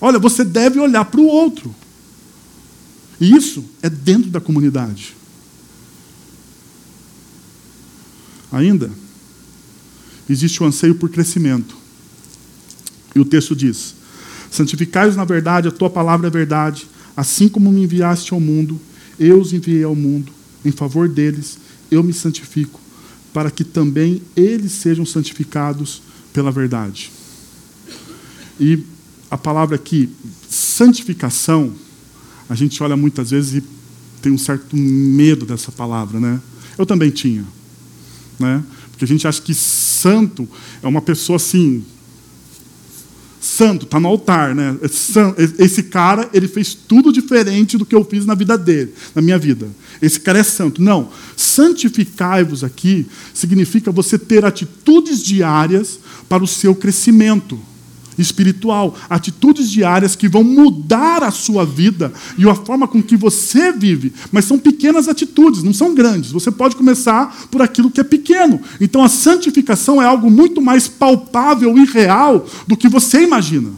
Olha, 0.00 0.18
você 0.18 0.44
deve 0.44 0.80
olhar 0.80 1.04
para 1.04 1.20
o 1.20 1.26
outro. 1.26 1.74
E 3.20 3.34
isso 3.34 3.64
é 3.82 3.88
dentro 3.88 4.30
da 4.30 4.40
comunidade. 4.40 5.16
Ainda, 8.50 8.90
existe 10.28 10.62
o 10.62 10.66
anseio 10.66 10.94
por 10.94 11.08
crescimento. 11.10 11.76
E 13.14 13.20
o 13.20 13.24
texto 13.24 13.54
diz: 13.54 13.94
Santificai-os 14.50 15.16
na 15.16 15.24
verdade, 15.24 15.68
a 15.68 15.72
tua 15.72 15.90
palavra 15.90 16.28
é 16.28 16.30
verdade. 16.30 16.86
Assim 17.16 17.48
como 17.48 17.70
me 17.70 17.82
enviaste 17.82 18.32
ao 18.32 18.40
mundo, 18.40 18.80
eu 19.18 19.40
os 19.40 19.52
enviei 19.52 19.84
ao 19.84 19.94
mundo. 19.94 20.32
Em 20.64 20.72
favor 20.72 21.08
deles, 21.08 21.58
eu 21.90 22.02
me 22.02 22.12
santifico, 22.12 22.80
para 23.32 23.50
que 23.50 23.62
também 23.62 24.22
eles 24.36 24.72
sejam 24.72 25.04
santificados 25.04 26.02
pela 26.32 26.50
verdade. 26.50 27.10
E 28.58 28.84
a 29.30 29.36
palavra 29.36 29.76
aqui, 29.76 30.08
santificação, 30.48 31.72
a 32.48 32.54
gente 32.54 32.82
olha 32.82 32.96
muitas 32.96 33.30
vezes 33.30 33.54
e 33.54 33.64
tem 34.20 34.32
um 34.32 34.38
certo 34.38 34.76
medo 34.76 35.44
dessa 35.44 35.70
palavra, 35.70 36.18
né? 36.18 36.40
Eu 36.78 36.86
também 36.86 37.10
tinha, 37.10 37.44
né? 38.38 38.62
Porque 38.90 39.04
a 39.04 39.08
gente 39.08 39.26
acha 39.26 39.40
que 39.42 39.54
santo 39.54 40.48
é 40.82 40.86
uma 40.86 41.02
pessoa 41.02 41.36
assim, 41.36 41.84
santo, 43.40 43.84
está 43.84 44.00
no 44.00 44.08
altar, 44.08 44.54
né? 44.54 44.76
É 44.82 45.64
esse 45.64 45.82
cara, 45.84 46.28
ele 46.32 46.48
fez 46.48 46.74
tudo 46.74 47.12
diferente 47.12 47.76
do 47.76 47.84
que 47.84 47.94
eu 47.94 48.04
fiz 48.04 48.24
na 48.24 48.34
vida 48.34 48.56
dele, 48.56 48.94
na 49.14 49.20
minha 49.20 49.38
vida. 49.38 49.68
Esse 50.00 50.18
cara 50.20 50.38
é 50.38 50.42
santo. 50.42 50.80
Não. 50.82 51.10
Santificai-vos 51.36 52.64
aqui 52.64 53.06
significa 53.32 53.90
você 53.90 54.18
ter 54.18 54.44
atitudes 54.44 55.22
diárias 55.22 55.98
para 56.28 56.42
o 56.42 56.46
seu 56.46 56.74
crescimento 56.74 57.60
espiritual, 58.18 58.94
atitudes 59.08 59.70
diárias 59.70 60.16
que 60.16 60.28
vão 60.28 60.44
mudar 60.44 61.22
a 61.22 61.30
sua 61.30 61.64
vida 61.64 62.12
e 62.38 62.48
a 62.48 62.54
forma 62.54 62.86
com 62.86 63.02
que 63.02 63.16
você 63.16 63.72
vive. 63.72 64.12
Mas 64.30 64.44
são 64.44 64.58
pequenas 64.58 65.08
atitudes, 65.08 65.62
não 65.62 65.72
são 65.72 65.94
grandes. 65.94 66.30
Você 66.30 66.50
pode 66.50 66.76
começar 66.76 67.46
por 67.50 67.62
aquilo 67.62 67.90
que 67.90 68.00
é 68.00 68.04
pequeno. 68.04 68.60
Então 68.80 69.02
a 69.02 69.08
santificação 69.08 70.00
é 70.00 70.06
algo 70.06 70.30
muito 70.30 70.60
mais 70.60 70.88
palpável 70.88 71.76
e 71.78 71.84
real 71.84 72.46
do 72.66 72.76
que 72.76 72.88
você 72.88 73.22
imagina. 73.22 73.70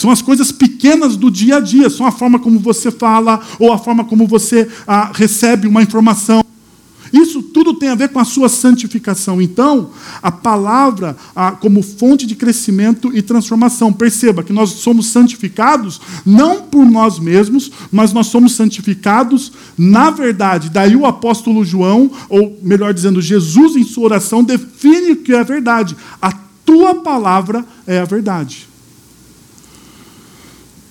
São 0.00 0.10
as 0.10 0.22
coisas 0.22 0.50
pequenas 0.50 1.14
do 1.14 1.30
dia 1.30 1.56
a 1.56 1.60
dia, 1.60 1.90
são 1.90 2.06
a 2.06 2.10
forma 2.10 2.38
como 2.38 2.58
você 2.58 2.90
fala 2.90 3.38
ou 3.58 3.70
a 3.70 3.76
forma 3.76 4.02
como 4.02 4.26
você 4.26 4.66
ah, 4.86 5.10
recebe 5.12 5.68
uma 5.68 5.82
informação. 5.82 6.42
Isso 7.12 7.42
tudo 7.42 7.74
tem 7.74 7.88
a 7.88 7.94
ver 7.94 8.10
com 8.10 8.20
a 8.20 8.24
sua 8.24 8.48
santificação. 8.48 9.42
Então, 9.42 9.90
a 10.22 10.30
palavra 10.30 11.16
a, 11.34 11.52
como 11.52 11.82
fonte 11.82 12.26
de 12.26 12.34
crescimento 12.34 13.10
e 13.14 13.20
transformação. 13.20 13.92
Perceba 13.92 14.42
que 14.42 14.52
nós 14.52 14.70
somos 14.70 15.06
santificados 15.06 16.00
não 16.24 16.62
por 16.62 16.86
nós 16.86 17.18
mesmos, 17.18 17.70
mas 17.90 18.12
nós 18.12 18.28
somos 18.28 18.54
santificados 18.54 19.52
na 19.76 20.10
verdade. 20.10 20.70
Daí 20.70 20.94
o 20.94 21.06
apóstolo 21.06 21.64
João, 21.64 22.10
ou 22.28 22.58
melhor 22.62 22.94
dizendo, 22.94 23.20
Jesus 23.20 23.76
em 23.76 23.84
sua 23.84 24.04
oração, 24.04 24.44
define 24.44 25.12
o 25.12 25.16
que 25.16 25.32
é 25.32 25.40
a 25.40 25.44
verdade. 25.44 25.96
A 26.22 26.32
tua 26.64 26.96
palavra 26.96 27.64
é 27.86 27.98
a 27.98 28.04
verdade. 28.04 28.68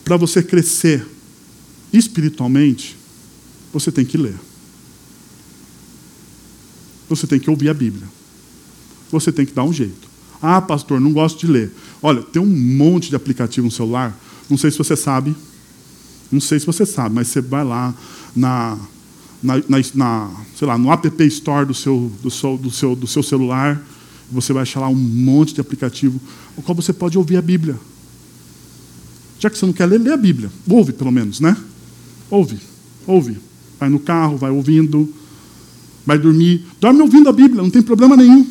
Para 0.04 0.18
você 0.18 0.44
crescer 0.44 1.08
espiritualmente, 1.94 2.98
você 3.72 3.92
tem 3.92 4.04
que 4.04 4.18
ler 4.18 4.49
você 7.10 7.28
tem 7.28 7.40
que 7.40 7.50
ouvir 7.50 7.70
a 7.70 7.74
Bíblia. 7.74 8.08
Você 9.12 9.32
tem 9.32 9.46
que 9.46 9.54
dar 9.54 9.64
um 9.64 9.74
jeito. 9.74 10.08
Ah, 10.42 10.62
pastor, 10.62 11.02
não 11.02 11.12
gosto 11.12 11.40
de 11.40 11.52
ler. 11.52 11.72
Olha, 12.02 12.22
tem 12.22 12.42
um 12.42 12.46
monte 12.46 13.10
de 13.10 13.16
aplicativo 13.16 13.66
no 13.66 13.72
celular. 13.72 14.18
Não 14.50 14.58
sei 14.58 14.72
se 14.72 14.78
você 14.78 14.96
sabe. 14.96 15.36
Não 16.32 16.40
sei 16.40 16.60
se 16.60 16.66
você 16.66 16.86
sabe, 16.86 17.16
mas 17.16 17.28
você 17.28 17.42
vai 17.42 17.64
lá 17.64 17.94
na, 18.36 18.78
na, 19.42 19.56
na, 19.68 19.78
na 19.96 20.32
sei 20.56 20.68
lá, 20.68 20.78
no 20.78 20.92
App 20.92 21.24
Store 21.26 21.66
do 21.66 21.74
seu, 21.74 22.12
do, 22.22 22.30
seu, 22.30 22.58
do, 22.58 22.70
seu, 22.70 22.96
do 22.96 23.08
seu 23.08 23.24
celular. 23.24 23.82
Você 24.32 24.54
vai 24.54 24.62
achar 24.62 24.80
lá 24.80 24.88
um 24.88 24.96
monte 24.96 25.56
de 25.56 25.62
aplicativo, 25.62 26.22
o 26.56 26.62
qual 26.62 26.76
você 26.76 26.94
pode 26.94 27.18
ouvir 27.18 27.38
a 27.38 27.42
Bíblia. 27.42 27.76
Já 29.40 29.50
que 29.50 29.58
você 29.58 29.66
não 29.66 29.74
quer 29.74 29.88
ler, 29.88 30.00
lê 30.00 30.12
a 30.12 30.18
Bíblia. 30.18 30.52
Ouve, 30.68 30.94
pelo 30.94 31.12
menos, 31.12 31.40
né? 31.40 31.58
Ouve, 32.30 32.60
ouve. 33.08 33.38
Vai 33.80 33.90
no 33.90 34.00
carro, 34.00 34.38
vai 34.38 34.52
ouvindo 34.52 35.12
vai 36.10 36.18
dormir. 36.18 36.66
Dorme 36.82 37.02
ouvindo 37.02 37.30
a 37.30 37.32
Bíblia, 37.32 37.62
não 37.62 37.70
tem 37.70 37.84
problema 37.84 38.18
nenhum. 38.18 38.44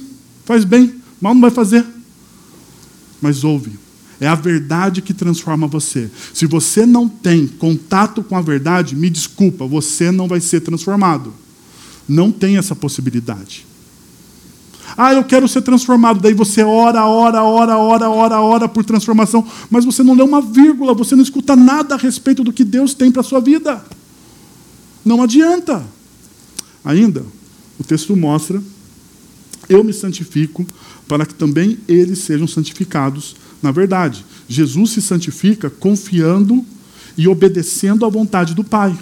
Faz 0.45 0.65
bem, 0.65 0.95
mal 1.21 1.35
não 1.35 1.41
vai 1.41 1.51
fazer. 1.51 1.85
Mas 3.21 3.43
ouve. 3.43 3.73
É 4.21 4.29
a 4.29 4.37
verdade 4.37 5.03
que 5.03 5.13
transforma 5.13 5.67
você. 5.67 6.09
Se 6.33 6.47
você 6.47 6.87
não 6.87 7.09
tem 7.09 7.49
contato 7.49 8.23
com 8.23 8.37
a 8.37 8.41
verdade, 8.41 8.95
me 8.95 9.11
desculpa, 9.11 9.67
você 9.67 10.13
não 10.13 10.29
vai 10.29 10.41
ser 10.41 10.61
transformado. 10.61 11.35
Não 12.09 12.31
tem 12.31 12.57
essa 12.57 12.77
possibilidade. 12.77 13.67
Ah, 14.97 15.13
eu 15.13 15.25
quero 15.25 15.49
ser 15.49 15.63
transformado. 15.63 16.21
Daí 16.21 16.35
você 16.35 16.63
ora, 16.63 17.05
ora, 17.07 17.43
ora, 17.43 17.77
ora, 17.77 18.09
ora, 18.09 18.41
ora 18.41 18.69
por 18.69 18.85
transformação, 18.85 19.45
mas 19.69 19.85
você 19.85 20.05
não 20.05 20.15
lê 20.15 20.23
uma 20.23 20.41
vírgula, 20.41 20.95
você 20.95 21.17
não 21.17 21.23
escuta 21.25 21.57
nada 21.57 21.97
a 21.97 21.99
respeito 21.99 22.45
do 22.45 22.53
que 22.53 22.63
Deus 22.63 22.95
tem 22.95 23.11
para 23.11 23.21
a 23.21 23.25
sua 23.25 23.41
vida. 23.41 23.85
Não 25.05 25.23
adianta. 25.23 25.85
Ainda, 26.85 27.25
o 27.79 27.85
texto 27.85 28.16
mostra: 28.16 28.62
eu 29.68 29.85
me 29.85 29.93
santifico 29.93 30.66
para 31.07 31.24
que 31.24 31.35
também 31.35 31.79
eles 31.89 32.20
sejam 32.20 32.47
santificados 32.47 33.37
na 33.62 33.70
verdade. 33.70 34.24
Jesus 34.49 34.91
se 34.91 35.03
santifica 35.03 35.68
confiando 35.68 36.64
e 37.16 37.26
obedecendo 37.26 38.07
à 38.07 38.09
vontade 38.09 38.55
do 38.55 38.64
Pai. 38.64 38.97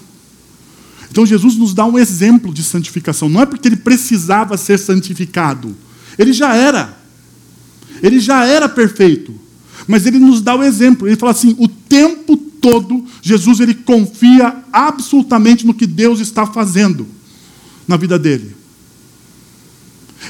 Então 1.11 1.27
Jesus 1.27 1.57
nos 1.57 1.75
dá 1.75 1.85
um 1.85 1.99
exemplo 1.99 2.53
de 2.53 2.63
santificação. 2.63 3.29
Não 3.29 3.43
é 3.43 3.47
porque 3.47 3.69
ele 3.69 3.77
precisava 3.77 4.57
ser 4.57 4.79
santificado. 4.79 5.77
Ele 6.19 6.33
já 6.33 6.55
era. 6.55 6.99
Ele 8.03 8.19
já 8.19 8.45
era 8.45 8.69
perfeito. 8.69 9.35
Mas 9.87 10.07
ele 10.07 10.19
nos 10.19 10.41
dá 10.41 10.57
o 10.57 10.63
exemplo. 10.63 11.07
Ele 11.07 11.17
fala 11.17 11.33
assim: 11.33 11.55
o 11.59 11.69
tempo 11.69 12.37
todo, 12.37 13.05
Jesus 13.23 13.61
ele 13.61 13.75
confia 13.75 14.65
absolutamente 14.73 15.67
no 15.67 15.75
que 15.75 15.87
Deus 15.87 16.19
está 16.19 16.47
fazendo 16.47 17.07
na 17.87 17.97
vida 17.97 18.19
dele. 18.19 18.56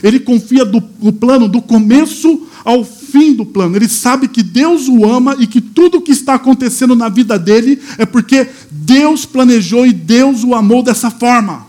Ele 0.03 0.21
confia 0.21 0.65
do, 0.65 0.83
no 1.01 1.13
plano 1.13 1.49
do 1.49 1.63
começo 1.63 2.47
ao 2.65 2.85
fim 2.85 3.35
do 3.35 3.47
plano. 3.47 3.77
Ele 3.77 3.89
sabe 3.89 4.29
que 4.29 4.43
Deus 4.43 4.89
o 4.89 5.05
ama 5.05 5.37
e 5.39 5.47
que 5.47 5.61
tudo 5.61 5.99
o 5.99 6.03
que 6.03 6.13
está 6.13 6.35
acontecendo 6.35 6.97
na 6.97 7.09
vida 7.09 7.39
dele 7.39 7.81
é 7.97 8.05
porque 8.05 8.49
Deus 8.71 9.25
planejou 9.25 9.87
e 9.87 9.93
Deus 9.93 10.43
o 10.45 10.55
amou 10.55 10.83
dessa 10.83 11.11
forma. 11.11 11.67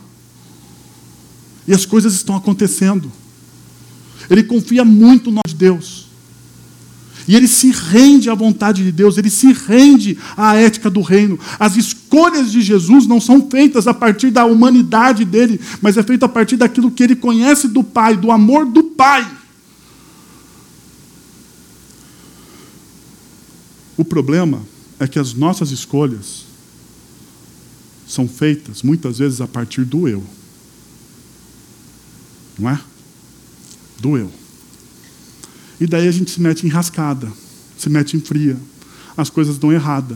E 1.68 1.74
as 1.74 1.86
coisas 1.86 2.14
estão 2.14 2.36
acontecendo. 2.36 3.12
Ele 4.30 4.44
confia 4.44 4.84
muito 4.84 5.32
no 5.32 5.42
Deus. 5.56 6.07
E 7.28 7.36
ele 7.36 7.48
se 7.48 7.72
rende 7.72 8.30
à 8.30 8.36
vontade 8.36 8.84
de 8.84 8.92
Deus, 8.92 9.18
ele 9.18 9.30
se 9.30 9.52
rende 9.52 10.18
à 10.38 10.56
ética 10.56 10.90
do 10.90 11.02
reino. 11.02 11.38
As 11.60 11.76
escolhas 11.76 12.52
de 12.52 12.62
Jesus 12.62 13.06
não 13.06 13.20
são 13.20 13.50
feitas 13.50 13.86
a 13.86 13.94
partir 13.94 14.32
da 14.32 14.46
humanidade 14.46 15.26
dele, 15.26 15.60
mas 15.82 15.98
é 15.98 16.04
feita 16.04 16.26
a 16.26 16.30
partir 16.30 16.56
daquilo 16.56 16.90
que 16.90 17.04
ele 17.04 17.16
conhece 17.18 17.68
do 17.68 17.84
Pai, 17.84 18.16
do 18.16 18.32
amor 18.32 18.66
do 18.66 18.82
Pai. 18.84 19.30
O 23.98 24.06
problema 24.06 24.62
é 25.00 25.08
que 25.08 25.20
as 25.20 25.34
nossas 25.34 25.72
escolhas 25.72 26.46
são 28.08 28.26
feitas 28.28 28.82
muitas 28.84 29.18
vezes 29.18 29.42
a 29.42 29.48
partir 29.48 29.84
do 29.84 30.08
eu. 30.08 30.24
Não 32.58 32.70
é? 32.70 32.80
Do 34.00 34.18
eu. 34.18 34.32
E 35.80 35.86
daí 35.86 36.08
a 36.08 36.12
gente 36.12 36.32
se 36.32 36.42
mete 36.42 36.66
em 36.66 36.70
rascada, 36.70 37.32
se 37.78 37.90
mete 37.90 38.18
em 38.18 38.20
fria. 38.20 38.58
As 39.16 39.30
coisas 39.30 39.58
dão 39.58 39.72
errada. 39.72 40.16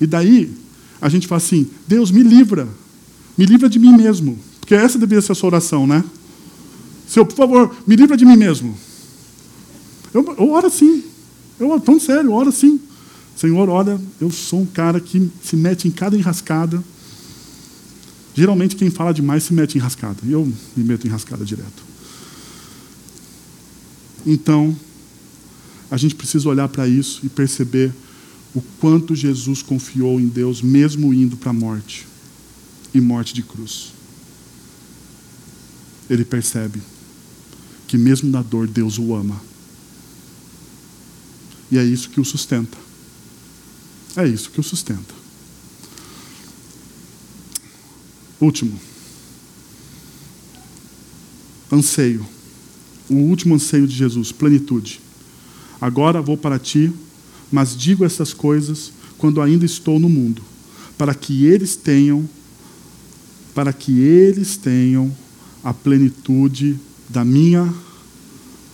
E 0.00 0.06
daí 0.06 0.52
a 1.00 1.08
gente 1.08 1.26
fala 1.26 1.38
assim: 1.38 1.66
Deus, 1.86 2.10
me 2.10 2.22
livra. 2.22 2.68
Me 3.36 3.46
livra 3.46 3.68
de 3.68 3.78
mim 3.78 3.96
mesmo. 3.96 4.38
Porque 4.60 4.74
essa 4.74 4.98
deveria 4.98 5.22
ser 5.22 5.32
a 5.32 5.34
sua 5.34 5.48
oração, 5.48 5.86
né? 5.86 6.04
Senhor, 7.06 7.26
por 7.26 7.36
favor, 7.36 7.76
me 7.86 7.96
livra 7.96 8.16
de 8.16 8.24
mim 8.24 8.36
mesmo. 8.36 8.76
Eu, 10.14 10.24
eu 10.38 10.50
oro 10.50 10.66
assim. 10.66 11.04
Eu 11.58 11.78
tão 11.80 11.98
sério, 11.98 12.30
eu 12.30 12.32
oro 12.32 12.48
assim. 12.48 12.80
Senhor, 13.36 13.68
olha, 13.68 14.00
eu 14.20 14.30
sou 14.30 14.60
um 14.60 14.66
cara 14.66 15.00
que 15.00 15.30
se 15.42 15.56
mete 15.56 15.88
em 15.88 15.90
cada 15.90 16.16
enrascada. 16.16 16.82
Geralmente 18.34 18.76
quem 18.76 18.90
fala 18.90 19.12
demais 19.12 19.42
se 19.44 19.52
mete 19.52 19.74
em 19.74 19.78
enrascada. 19.78 20.16
E 20.24 20.32
eu 20.32 20.50
me 20.76 20.84
meto 20.84 21.04
em 21.04 21.08
enrascada 21.08 21.44
direto. 21.44 21.82
Então, 24.26 24.74
a 25.92 25.98
gente 25.98 26.14
precisa 26.14 26.48
olhar 26.48 26.66
para 26.70 26.88
isso 26.88 27.20
e 27.22 27.28
perceber 27.28 27.92
o 28.54 28.62
quanto 28.80 29.14
Jesus 29.14 29.60
confiou 29.60 30.18
em 30.18 30.26
Deus, 30.26 30.62
mesmo 30.62 31.12
indo 31.12 31.36
para 31.36 31.50
a 31.50 31.52
morte 31.52 32.06
e 32.94 33.00
morte 33.00 33.34
de 33.34 33.42
cruz. 33.42 33.92
Ele 36.08 36.24
percebe 36.24 36.80
que, 37.86 37.98
mesmo 37.98 38.30
na 38.30 38.40
dor, 38.40 38.66
Deus 38.66 38.96
o 38.96 39.14
ama. 39.14 39.38
E 41.70 41.76
é 41.76 41.84
isso 41.84 42.08
que 42.08 42.22
o 42.22 42.24
sustenta. 42.24 42.78
É 44.16 44.26
isso 44.26 44.50
que 44.50 44.60
o 44.60 44.62
sustenta. 44.62 45.14
Último. 48.40 48.80
Anseio. 51.70 52.26
O 53.10 53.14
último 53.14 53.56
anseio 53.56 53.86
de 53.86 53.94
Jesus, 53.94 54.32
plenitude. 54.32 55.11
Agora 55.82 56.22
vou 56.22 56.36
para 56.36 56.60
ti, 56.60 56.92
mas 57.50 57.76
digo 57.76 58.04
essas 58.04 58.32
coisas 58.32 58.92
quando 59.18 59.42
ainda 59.42 59.64
estou 59.64 59.98
no 59.98 60.08
mundo, 60.08 60.40
para 60.96 61.12
que 61.12 61.44
eles 61.44 61.74
tenham 61.74 62.28
para 63.52 63.72
que 63.72 64.00
eles 64.00 64.56
tenham 64.56 65.14
a 65.62 65.74
plenitude 65.74 66.78
da 67.08 67.24
minha 67.24 67.74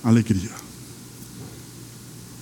alegria. 0.04 0.52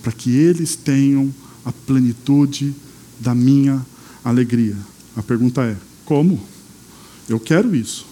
Para 0.02 0.12
que 0.12 0.36
eles 0.36 0.74
tenham 0.74 1.32
a 1.64 1.72
plenitude 1.72 2.74
da 3.20 3.34
minha 3.34 3.86
alegria. 4.24 4.76
A 5.16 5.22
pergunta 5.22 5.62
é: 5.62 5.76
como? 6.04 6.40
Eu 7.28 7.38
quero 7.38 7.74
isso. 7.74 8.04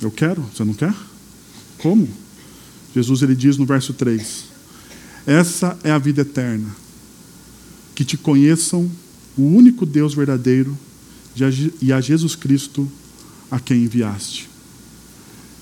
Eu 0.00 0.10
quero, 0.10 0.40
você 0.42 0.64
não 0.64 0.74
quer? 0.74 0.94
Como? 1.78 2.08
Jesus 2.94 3.22
ele 3.22 3.36
diz 3.36 3.56
no 3.56 3.66
verso 3.66 3.92
3: 3.92 4.49
Essa 5.30 5.78
é 5.84 5.92
a 5.92 5.98
vida 5.98 6.22
eterna, 6.22 6.66
que 7.94 8.04
te 8.04 8.16
conheçam 8.16 8.90
o 9.38 9.42
único 9.42 9.86
Deus 9.86 10.12
verdadeiro 10.12 10.76
e 11.80 11.92
a 11.92 12.00
Jesus 12.00 12.34
Cristo 12.34 12.90
a 13.48 13.60
quem 13.60 13.84
enviaste. 13.84 14.50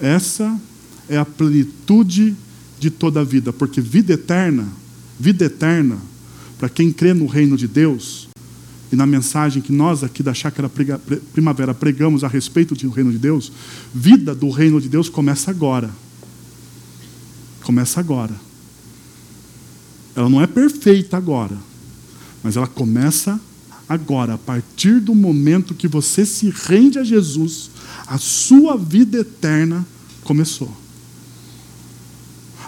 Essa 0.00 0.58
é 1.06 1.18
a 1.18 1.24
plenitude 1.26 2.34
de 2.80 2.88
toda 2.88 3.20
a 3.20 3.24
vida, 3.24 3.52
porque 3.52 3.78
vida 3.78 4.14
eterna, 4.14 4.66
vida 5.20 5.44
eterna, 5.44 5.98
para 6.58 6.70
quem 6.70 6.90
crê 6.90 7.12
no 7.12 7.26
reino 7.26 7.54
de 7.54 7.68
Deus, 7.68 8.26
e 8.90 8.96
na 8.96 9.04
mensagem 9.04 9.60
que 9.60 9.70
nós 9.70 10.02
aqui 10.02 10.22
da 10.22 10.32
Chácara 10.32 10.70
Primavera 11.34 11.74
pregamos 11.74 12.24
a 12.24 12.28
respeito 12.28 12.74
do 12.74 12.88
reino 12.88 13.12
de 13.12 13.18
Deus, 13.18 13.52
vida 13.94 14.34
do 14.34 14.48
reino 14.48 14.80
de 14.80 14.88
Deus 14.88 15.10
começa 15.10 15.50
agora. 15.50 15.90
Começa 17.62 18.00
agora. 18.00 18.47
Ela 20.18 20.28
não 20.28 20.42
é 20.42 20.48
perfeita 20.48 21.16
agora, 21.16 21.56
mas 22.42 22.56
ela 22.56 22.66
começa 22.66 23.40
agora, 23.88 24.34
a 24.34 24.38
partir 24.38 24.98
do 24.98 25.14
momento 25.14 25.76
que 25.76 25.86
você 25.86 26.26
se 26.26 26.50
rende 26.50 26.98
a 26.98 27.04
Jesus, 27.04 27.70
a 28.04 28.18
sua 28.18 28.76
vida 28.76 29.18
eterna 29.18 29.86
começou. 30.24 30.76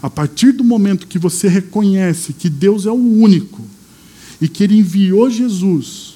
A 0.01 0.09
partir 0.09 0.53
do 0.53 0.63
momento 0.63 1.09
que 1.09 1.19
você 1.19 1.49
reconhece 1.49 2.33
que 2.33 2.49
Deus 2.49 2.87
é 2.87 2.91
o 2.93 2.95
único 2.95 3.61
e 4.41 4.49
que 4.49 4.63
Ele 4.63 4.79
enviou 4.79 5.29
Jesus 5.29 6.15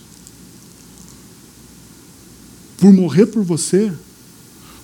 por 2.78 2.92
morrer 2.92 3.26
por 3.26 3.42
você, 3.42 3.92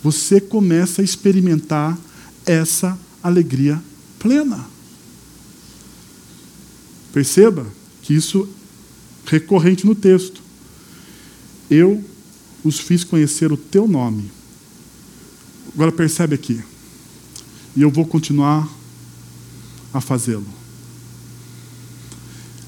você 0.02 0.40
começa 0.40 1.00
a 1.00 1.04
experimentar 1.04 1.96
essa 2.44 2.98
alegria 3.22 3.80
plena. 4.18 4.79
Perceba 7.12 7.66
que 8.02 8.14
isso 8.14 8.48
é 9.26 9.30
recorrente 9.30 9.86
no 9.86 9.94
texto. 9.94 10.42
Eu 11.70 12.04
os 12.64 12.78
fiz 12.78 13.04
conhecer 13.04 13.52
o 13.52 13.56
teu 13.56 13.86
nome. 13.86 14.30
Agora 15.74 15.92
percebe 15.92 16.34
aqui. 16.34 16.60
E 17.76 17.82
eu 17.82 17.90
vou 17.90 18.04
continuar 18.04 18.68
a 19.92 20.00
fazê-lo. 20.00 20.46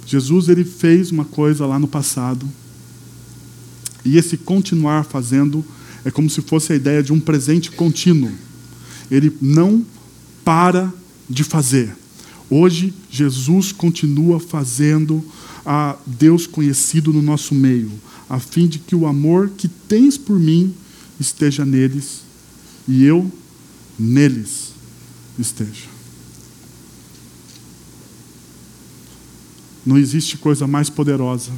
Jesus 0.06 0.48
ele 0.48 0.64
fez 0.64 1.10
uma 1.10 1.24
coisa 1.24 1.66
lá 1.66 1.78
no 1.78 1.88
passado. 1.88 2.48
E 4.04 4.16
esse 4.16 4.36
continuar 4.36 5.04
fazendo 5.04 5.64
é 6.04 6.10
como 6.10 6.28
se 6.28 6.42
fosse 6.42 6.72
a 6.72 6.76
ideia 6.76 7.02
de 7.02 7.12
um 7.12 7.20
presente 7.20 7.70
contínuo. 7.70 8.32
Ele 9.10 9.36
não 9.40 9.84
para 10.44 10.92
de 11.28 11.44
fazer. 11.44 11.96
Hoje, 12.54 12.92
Jesus 13.10 13.72
continua 13.72 14.38
fazendo 14.38 15.24
a 15.64 15.96
Deus 16.06 16.46
conhecido 16.46 17.10
no 17.10 17.22
nosso 17.22 17.54
meio, 17.54 17.90
a 18.28 18.38
fim 18.38 18.68
de 18.68 18.78
que 18.78 18.94
o 18.94 19.06
amor 19.06 19.48
que 19.56 19.66
tens 19.66 20.18
por 20.18 20.38
mim 20.38 20.74
esteja 21.18 21.64
neles 21.64 22.20
e 22.86 23.04
eu 23.04 23.32
neles 23.98 24.72
esteja. 25.38 25.88
Não 29.86 29.96
existe 29.96 30.36
coisa 30.36 30.66
mais 30.66 30.90
poderosa, 30.90 31.52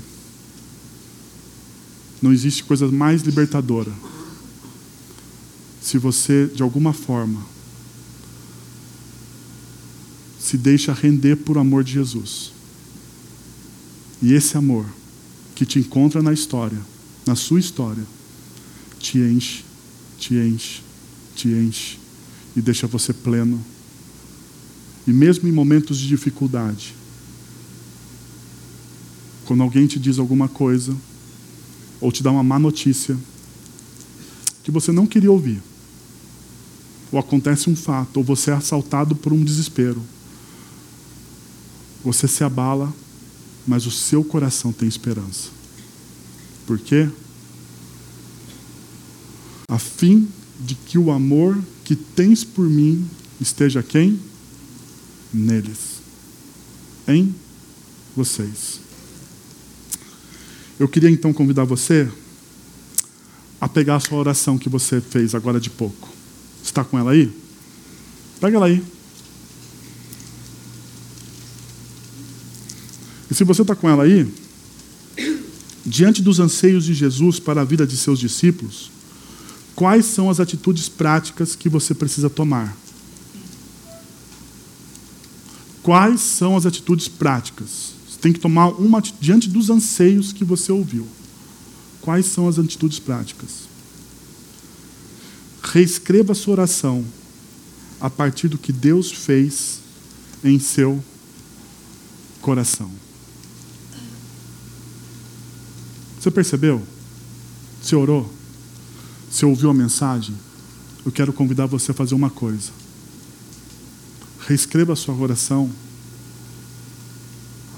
não 2.23 2.33
existe 2.33 2.63
coisa 2.63 2.87
mais 2.87 3.23
libertadora 3.23 3.93
se 5.83 5.99
você, 5.99 6.47
de 6.47 6.63
alguma 6.63 6.93
forma, 6.93 7.45
se 10.45 10.59
deixa 10.59 10.93
render 10.93 11.37
por 11.37 11.57
amor 11.57 11.83
de 11.83 11.95
Jesus. 11.95 12.53
E 14.21 14.35
esse 14.35 14.59
amor 14.59 14.85
que 15.55 15.65
te 15.65 15.79
encontra 15.79 16.23
na 16.23 16.35
história, 16.35 16.79
na 17.27 17.35
sua 17.35 17.59
história, 17.59 18.05
te 18.99 19.17
enche, 19.17 19.65
te 20.19 20.35
enche, 20.35 20.83
te 21.35 21.49
enche 21.49 21.99
e 22.55 22.61
deixa 22.61 22.87
você 22.87 23.11
pleno. 23.15 23.59
E 25.07 25.15
mesmo 25.15 25.49
em 25.49 25.53
momentos 25.53 25.97
de 25.97 26.07
dificuldade, 26.07 26.95
quando 29.47 29.63
alguém 29.63 29.87
te 29.87 29.99
diz 29.99 30.19
alguma 30.19 30.47
coisa, 30.47 30.95
ou 32.03 32.13
te 32.13 32.23
dá 32.23 32.31
uma 32.31 32.45
má 32.45 32.59
notícia, 32.59 33.17
que 34.63 34.71
você 34.71 34.93
não 34.93 35.07
queria 35.07 35.33
ouvir, 35.33 35.63
ou 37.11 37.19
acontece 37.19 37.71
um 37.71 37.77
fato, 37.77 38.19
ou 38.19 38.23
você 38.23 38.51
é 38.51 38.55
assaltado 38.55 39.17
por 39.17 39.33
um 39.33 39.43
desespero, 39.43 40.03
você 42.05 42.29
se 42.29 42.45
abala, 42.45 42.93
mas 43.67 43.87
o 43.87 43.91
seu 43.91 44.23
coração 44.23 44.73
tem 44.73 44.87
esperança. 44.87 45.49
Por 46.67 46.79
quê? 46.79 47.09
A 49.69 49.79
fim 49.79 50.29
de 50.61 50.75
que 50.75 50.99
o 50.99 51.11
amor 51.11 51.59
que 51.83 51.97
tens 51.97 52.45
por 52.45 52.69
mim 52.69 53.09
esteja 53.41 53.83
quem? 53.83 54.21
Neles. 55.33 56.01
Em 57.09 57.35
vocês. 58.15 58.81
Eu 60.79 60.89
queria 60.89 61.11
então 61.11 61.33
convidar 61.33 61.65
você 61.65 62.09
a 63.61 63.69
pegar 63.69 63.97
a 63.97 64.01
sua 64.01 64.19
oração 64.19 64.59
que 64.59 64.69
você 64.69 65.01
fez 65.01 65.35
agora 65.35 65.59
de 65.59 65.71
pouco. 65.71 66.09
Está 66.63 66.85
com 66.85 66.99
ela 66.99 67.13
aí? 67.13 67.33
Pega 68.41 68.57
ela 68.57 68.67
aí. 68.67 68.94
E 73.35 73.37
se 73.37 73.43
você 73.43 73.63
está 73.63 73.75
com 73.75 73.89
ela 73.91 74.05
aí, 74.05 74.33
diante 75.85 76.23
dos 76.23 76.39
anseios 76.39 76.85
de 76.85 76.95
Jesus 76.95 77.41
para 77.41 77.63
a 77.63 77.65
vida 77.65 77.85
de 77.85 77.97
seus 77.97 78.21
discípulos, 78.21 78.93
quais 79.75 80.07
são 80.07 80.31
as 80.31 80.39
atitudes 80.39 80.89
práticas 80.89 81.57
que 81.57 81.69
você 81.69 81.97
precisa 81.97 82.31
tomar? 82.31 82.77
Quais 85.83 86.21
são 86.21 86.57
as 86.57 86.65
atitudes 86.65 87.09
práticas? 87.09 87.95
Você 88.09 88.21
tem 88.21 88.33
que 88.33 88.39
tomar 88.39 88.69
uma 88.69 89.03
diante 89.21 89.49
dos 89.49 89.69
anseios 89.69 90.33
que 90.33 90.45
você 90.45 90.71
ouviu. 90.71 91.05
Quais 92.03 92.27
são 92.27 92.47
as 92.47 92.57
atitudes 92.57 93.01
práticas? 93.01 93.65
Reescreva 95.61 96.31
a 96.31 96.37
sua 96.37 96.53
oração 96.53 97.05
a 98.01 98.09
partir 98.09 98.47
do 98.47 98.59
que 98.59 98.73
Deus 98.73 99.11
fez 99.11 99.81
em 100.45 100.61
seu 100.61 101.03
coração. 102.41 103.04
Você 106.25 106.31
percebeu? 106.31 106.81
Você 107.83 107.95
orou? 107.95 108.33
Você 109.31 109.45
ouviu 109.45 109.69
a 109.69 109.75
mensagem? 109.75 110.35
Eu 111.05 111.13
quero 111.13 111.35
convidar 111.35 111.67
você 111.67 111.91
a 111.91 111.95
fazer 111.95 112.15
uma 112.15 112.31
coisa. 112.31 112.71
Reescreva 114.47 114.95
a 114.95 114.97
sua 114.97 115.15
oração 115.15 115.71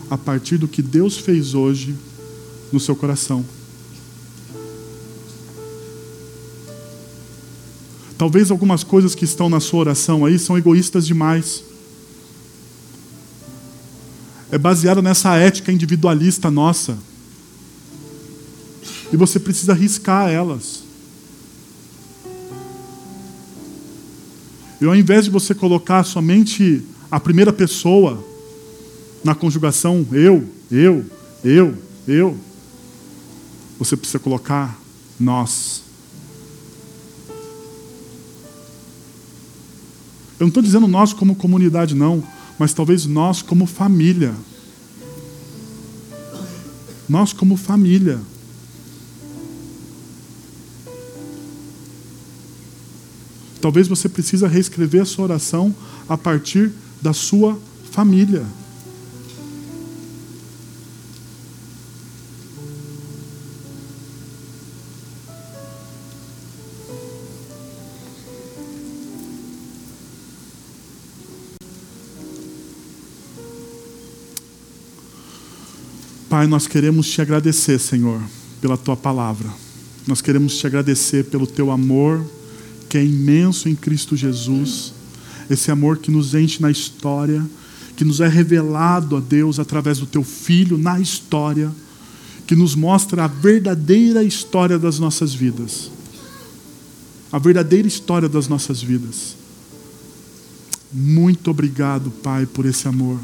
a 0.08 0.16
partir 0.16 0.58
do 0.58 0.68
que 0.68 0.80
Deus 0.80 1.18
fez 1.18 1.54
hoje 1.54 1.96
no 2.72 2.78
seu 2.78 2.94
coração. 2.94 3.44
Talvez 8.16 8.52
algumas 8.52 8.84
coisas 8.84 9.16
que 9.16 9.24
estão 9.24 9.50
na 9.50 9.58
sua 9.58 9.80
oração 9.80 10.24
aí 10.24 10.38
são 10.38 10.56
egoístas 10.56 11.04
demais. 11.04 11.64
É 14.52 14.56
baseada 14.56 15.02
nessa 15.02 15.34
ética 15.34 15.72
individualista 15.72 16.48
nossa. 16.48 16.96
E 19.12 19.16
você 19.16 19.38
precisa 19.38 19.72
arriscar 19.72 20.30
elas. 20.30 20.82
E 24.80 24.84
ao 24.84 24.94
invés 24.94 25.24
de 25.24 25.30
você 25.30 25.54
colocar 25.54 26.04
somente 26.04 26.82
a 27.10 27.18
primeira 27.18 27.52
pessoa 27.52 28.22
na 29.24 29.34
conjugação 29.34 30.06
eu, 30.12 30.48
eu, 30.70 31.04
eu, 31.42 31.74
eu, 32.06 32.38
você 33.78 33.96
precisa 33.96 34.18
colocar 34.18 34.78
nós. 35.18 35.82
Eu 40.38 40.44
não 40.44 40.48
estou 40.48 40.62
dizendo 40.62 40.86
nós 40.86 41.12
como 41.14 41.34
comunidade, 41.34 41.94
não, 41.94 42.22
mas 42.58 42.74
talvez 42.74 43.06
nós 43.06 43.40
como 43.40 43.66
família. 43.66 44.34
Nós 47.08 47.32
como 47.32 47.56
família. 47.56 48.20
Talvez 53.66 53.88
você 53.88 54.08
precisa 54.08 54.46
reescrever 54.46 55.02
a 55.02 55.04
sua 55.04 55.24
oração 55.24 55.74
a 56.08 56.16
partir 56.16 56.70
da 57.02 57.12
sua 57.12 57.60
família. 57.90 58.46
Pai, 76.30 76.46
nós 76.46 76.68
queremos 76.68 77.10
te 77.10 77.20
agradecer, 77.20 77.80
Senhor, 77.80 78.22
pela 78.60 78.76
tua 78.76 78.96
palavra. 78.96 79.48
Nós 80.06 80.22
queremos 80.22 80.56
te 80.56 80.68
agradecer 80.68 81.24
pelo 81.24 81.48
teu 81.48 81.72
amor, 81.72 82.24
que 82.88 82.98
é 82.98 83.04
imenso 83.04 83.68
em 83.68 83.74
Cristo 83.74 84.16
Jesus. 84.16 84.92
Esse 85.48 85.70
amor 85.70 85.98
que 85.98 86.10
nos 86.10 86.34
enche 86.34 86.60
na 86.60 86.70
história, 86.70 87.44
que 87.96 88.04
nos 88.04 88.20
é 88.20 88.28
revelado 88.28 89.16
a 89.16 89.20
Deus 89.20 89.58
através 89.58 89.98
do 89.98 90.06
teu 90.06 90.22
filho 90.22 90.76
na 90.76 91.00
história, 91.00 91.70
que 92.46 92.54
nos 92.54 92.74
mostra 92.74 93.24
a 93.24 93.28
verdadeira 93.28 94.22
história 94.22 94.78
das 94.78 94.98
nossas 94.98 95.34
vidas. 95.34 95.90
A 97.32 97.38
verdadeira 97.38 97.88
história 97.88 98.28
das 98.28 98.48
nossas 98.48 98.82
vidas. 98.82 99.36
Muito 100.92 101.50
obrigado, 101.50 102.10
Pai, 102.10 102.46
por 102.46 102.64
esse 102.66 102.86
amor. 102.86 103.18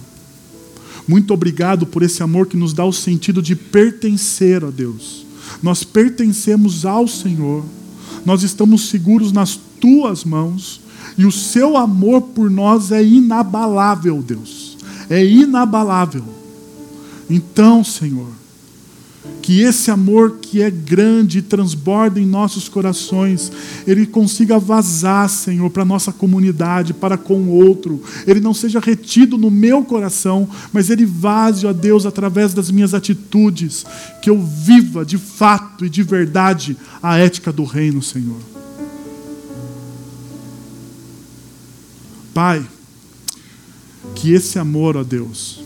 Muito 1.07 1.33
obrigado 1.33 1.87
por 1.87 2.03
esse 2.03 2.23
amor 2.23 2.47
que 2.47 2.57
nos 2.57 2.73
dá 2.73 2.85
o 2.85 2.93
sentido 2.93 3.43
de 3.43 3.57
pertencer 3.57 4.65
a 4.65 4.71
Deus. 4.71 5.27
Nós 5.63 5.85
pertencemos 5.85 6.85
ao 6.85 7.07
Senhor, 7.09 7.65
nós 8.25 8.43
estamos 8.43 8.89
seguros 8.89 9.33
nas 9.33 9.59
tuas 9.81 10.25
mãos, 10.25 10.81
e 11.17 11.27
o 11.27 11.33
seu 11.33 11.77
amor 11.77 12.23
por 12.23 12.51
nós 12.51 12.91
é 12.91 13.03
inabalável, 13.03 14.23
Deus. 14.23 14.79
É 15.11 15.25
inabalável. 15.25 16.25
Então, 17.29 17.85
Senhor, 17.85 18.29
que 19.43 19.61
esse 19.61 19.91
amor 19.91 20.39
que 20.41 20.63
é 20.63 20.71
grande 20.71 21.39
e 21.39 21.43
transborda 21.43 22.21
em 22.21 22.25
nossos 22.25 22.69
corações, 22.69 23.51
ele 23.85 24.07
consiga 24.07 24.57
vazar, 24.57 25.29
Senhor, 25.29 25.69
para 25.69 25.83
a 25.83 25.87
nossa 25.87 26.13
comunidade, 26.13 26.95
para 26.95 27.19
com 27.19 27.35
o 27.35 27.51
outro. 27.51 28.01
Ele 28.25 28.41
não 28.41 28.55
seja 28.55 28.79
retido 28.79 29.37
no 29.37 29.51
meu 29.51 29.83
coração, 29.83 30.49
mas 30.73 30.91
ele 30.91 31.05
vaze, 31.05 31.67
ó 31.67 31.73
Deus, 31.73 32.07
através 32.07 32.55
das 32.55 32.71
minhas 32.71 32.95
atitudes, 32.95 33.85
que 34.23 34.31
eu 34.31 34.41
viva 34.41 35.05
de 35.05 35.19
fato 35.19 35.85
e 35.85 35.91
de 35.91 36.05
verdade 36.05 36.77
a 37.03 37.19
ética 37.19 37.53
do 37.53 37.65
reino, 37.65 38.01
Senhor. 38.01 38.39
Pai, 42.33 42.65
que 44.15 44.33
esse 44.33 44.59
amor, 44.59 44.97
ó 44.97 45.03
Deus, 45.03 45.61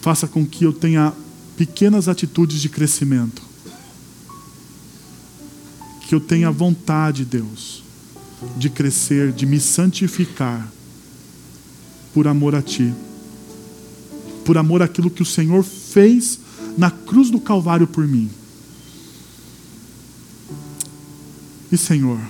faça 0.00 0.26
com 0.26 0.44
que 0.46 0.64
eu 0.64 0.72
tenha 0.72 1.12
pequenas 1.56 2.08
atitudes 2.08 2.60
de 2.60 2.68
crescimento. 2.68 3.42
Que 6.06 6.14
eu 6.14 6.20
tenha 6.20 6.50
vontade, 6.50 7.24
Deus, 7.24 7.82
de 8.56 8.68
crescer, 8.68 9.32
de 9.32 9.46
me 9.46 9.60
santificar 9.60 10.70
por 12.12 12.28
amor 12.28 12.54
a 12.54 12.62
Ti. 12.62 12.92
Por 14.44 14.58
amor 14.58 14.82
àquilo 14.82 15.10
que 15.10 15.22
o 15.22 15.26
Senhor 15.26 15.62
fez 15.62 16.38
na 16.76 16.90
cruz 16.90 17.30
do 17.30 17.40
Calvário 17.40 17.86
por 17.86 18.06
mim. 18.06 18.30
E 21.70 21.76
Senhor, 21.76 22.20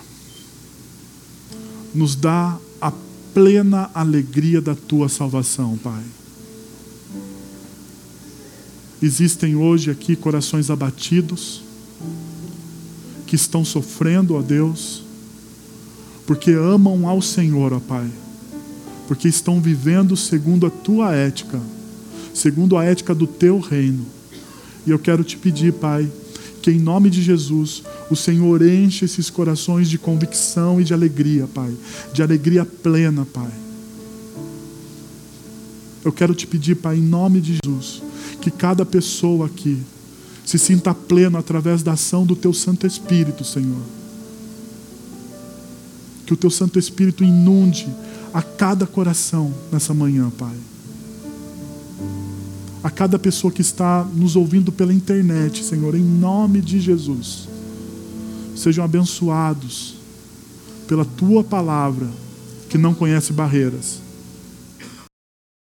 nos 1.95 2.15
dá 2.15 2.59
a 2.81 2.93
plena 3.35 3.91
alegria 3.95 4.61
da 4.61 4.75
Tua 4.75 5.09
salvação, 5.09 5.77
Pai. 5.79 6.03
Existem 9.03 9.57
hoje 9.57 9.91
aqui 9.91 10.15
corações 10.15 10.71
abatidos, 10.71 11.61
que 13.27 13.35
estão 13.35 13.65
sofrendo, 13.65 14.37
ó 14.37 14.43
Deus, 14.43 15.03
porque 16.25 16.53
amam 16.53 17.09
ao 17.09 17.21
Senhor, 17.21 17.73
ó 17.73 17.81
Pai, 17.81 18.09
porque 19.09 19.27
estão 19.27 19.61
vivendo 19.61 20.17
segundo 20.17 20.67
a 20.67 20.71
tua 20.71 21.13
ética, 21.17 21.61
segundo 22.33 22.77
a 22.79 22.85
ética 22.85 23.13
do 23.13 23.27
teu 23.27 23.59
reino. 23.59 24.07
E 24.87 24.91
eu 24.91 24.99
quero 25.01 25.25
te 25.25 25.37
pedir, 25.37 25.73
Pai, 25.73 26.09
que 26.63 26.71
em 26.71 26.79
nome 26.79 27.11
de 27.11 27.21
Jesus, 27.21 27.83
o 28.09 28.15
Senhor 28.15 28.63
enche 28.63 29.05
esses 29.05 29.29
corações 29.29 29.91
de 29.91 29.99
convicção 29.99 30.81
e 30.81 30.85
de 30.85 30.95
alegria, 30.95 31.49
Pai, 31.53 31.75
de 32.13 32.23
alegria 32.23 32.65
plena, 32.65 33.27
Pai. 33.27 33.51
Eu 36.05 36.13
quero 36.13 36.35
te 36.37 36.47
pedir, 36.47 36.77
Pai, 36.77 36.99
em 36.99 37.03
nome 37.03 37.41
de 37.41 37.59
Jesus, 37.65 38.03
que 38.43 38.51
cada 38.51 38.85
pessoa 38.85 39.47
aqui 39.47 39.81
se 40.45 40.59
sinta 40.59 40.93
pleno 40.93 41.39
através 41.39 41.81
da 41.81 41.93
ação 41.93 42.27
do 42.27 42.35
Teu 42.35 42.53
Santo 42.53 42.85
Espírito, 42.85 43.45
Senhor. 43.45 43.81
Que 46.27 46.35
o 46.35 46.37
Teu 46.37 46.51
Santo 46.51 46.77
Espírito 46.77 47.23
inunde 47.23 47.89
a 48.35 48.43
cada 48.43 48.85
coração 48.85 49.55
nessa 49.71 49.95
manhã, 49.95 50.29
Pai. 50.37 50.57
A 52.83 52.91
cada 52.91 53.17
pessoa 53.17 53.53
que 53.53 53.63
está 53.63 54.05
nos 54.13 54.35
ouvindo 54.35 54.73
pela 54.73 54.93
internet, 54.93 55.65
Senhor, 55.65 55.95
em 55.95 56.03
nome 56.03 56.61
de 56.61 56.81
Jesus. 56.81 57.49
Sejam 58.57 58.85
abençoados 58.85 59.95
pela 60.89 61.05
Tua 61.05 61.45
palavra, 61.45 62.09
que 62.69 62.77
não 62.77 62.93
conhece 62.93 63.33
barreiras 63.33 64.02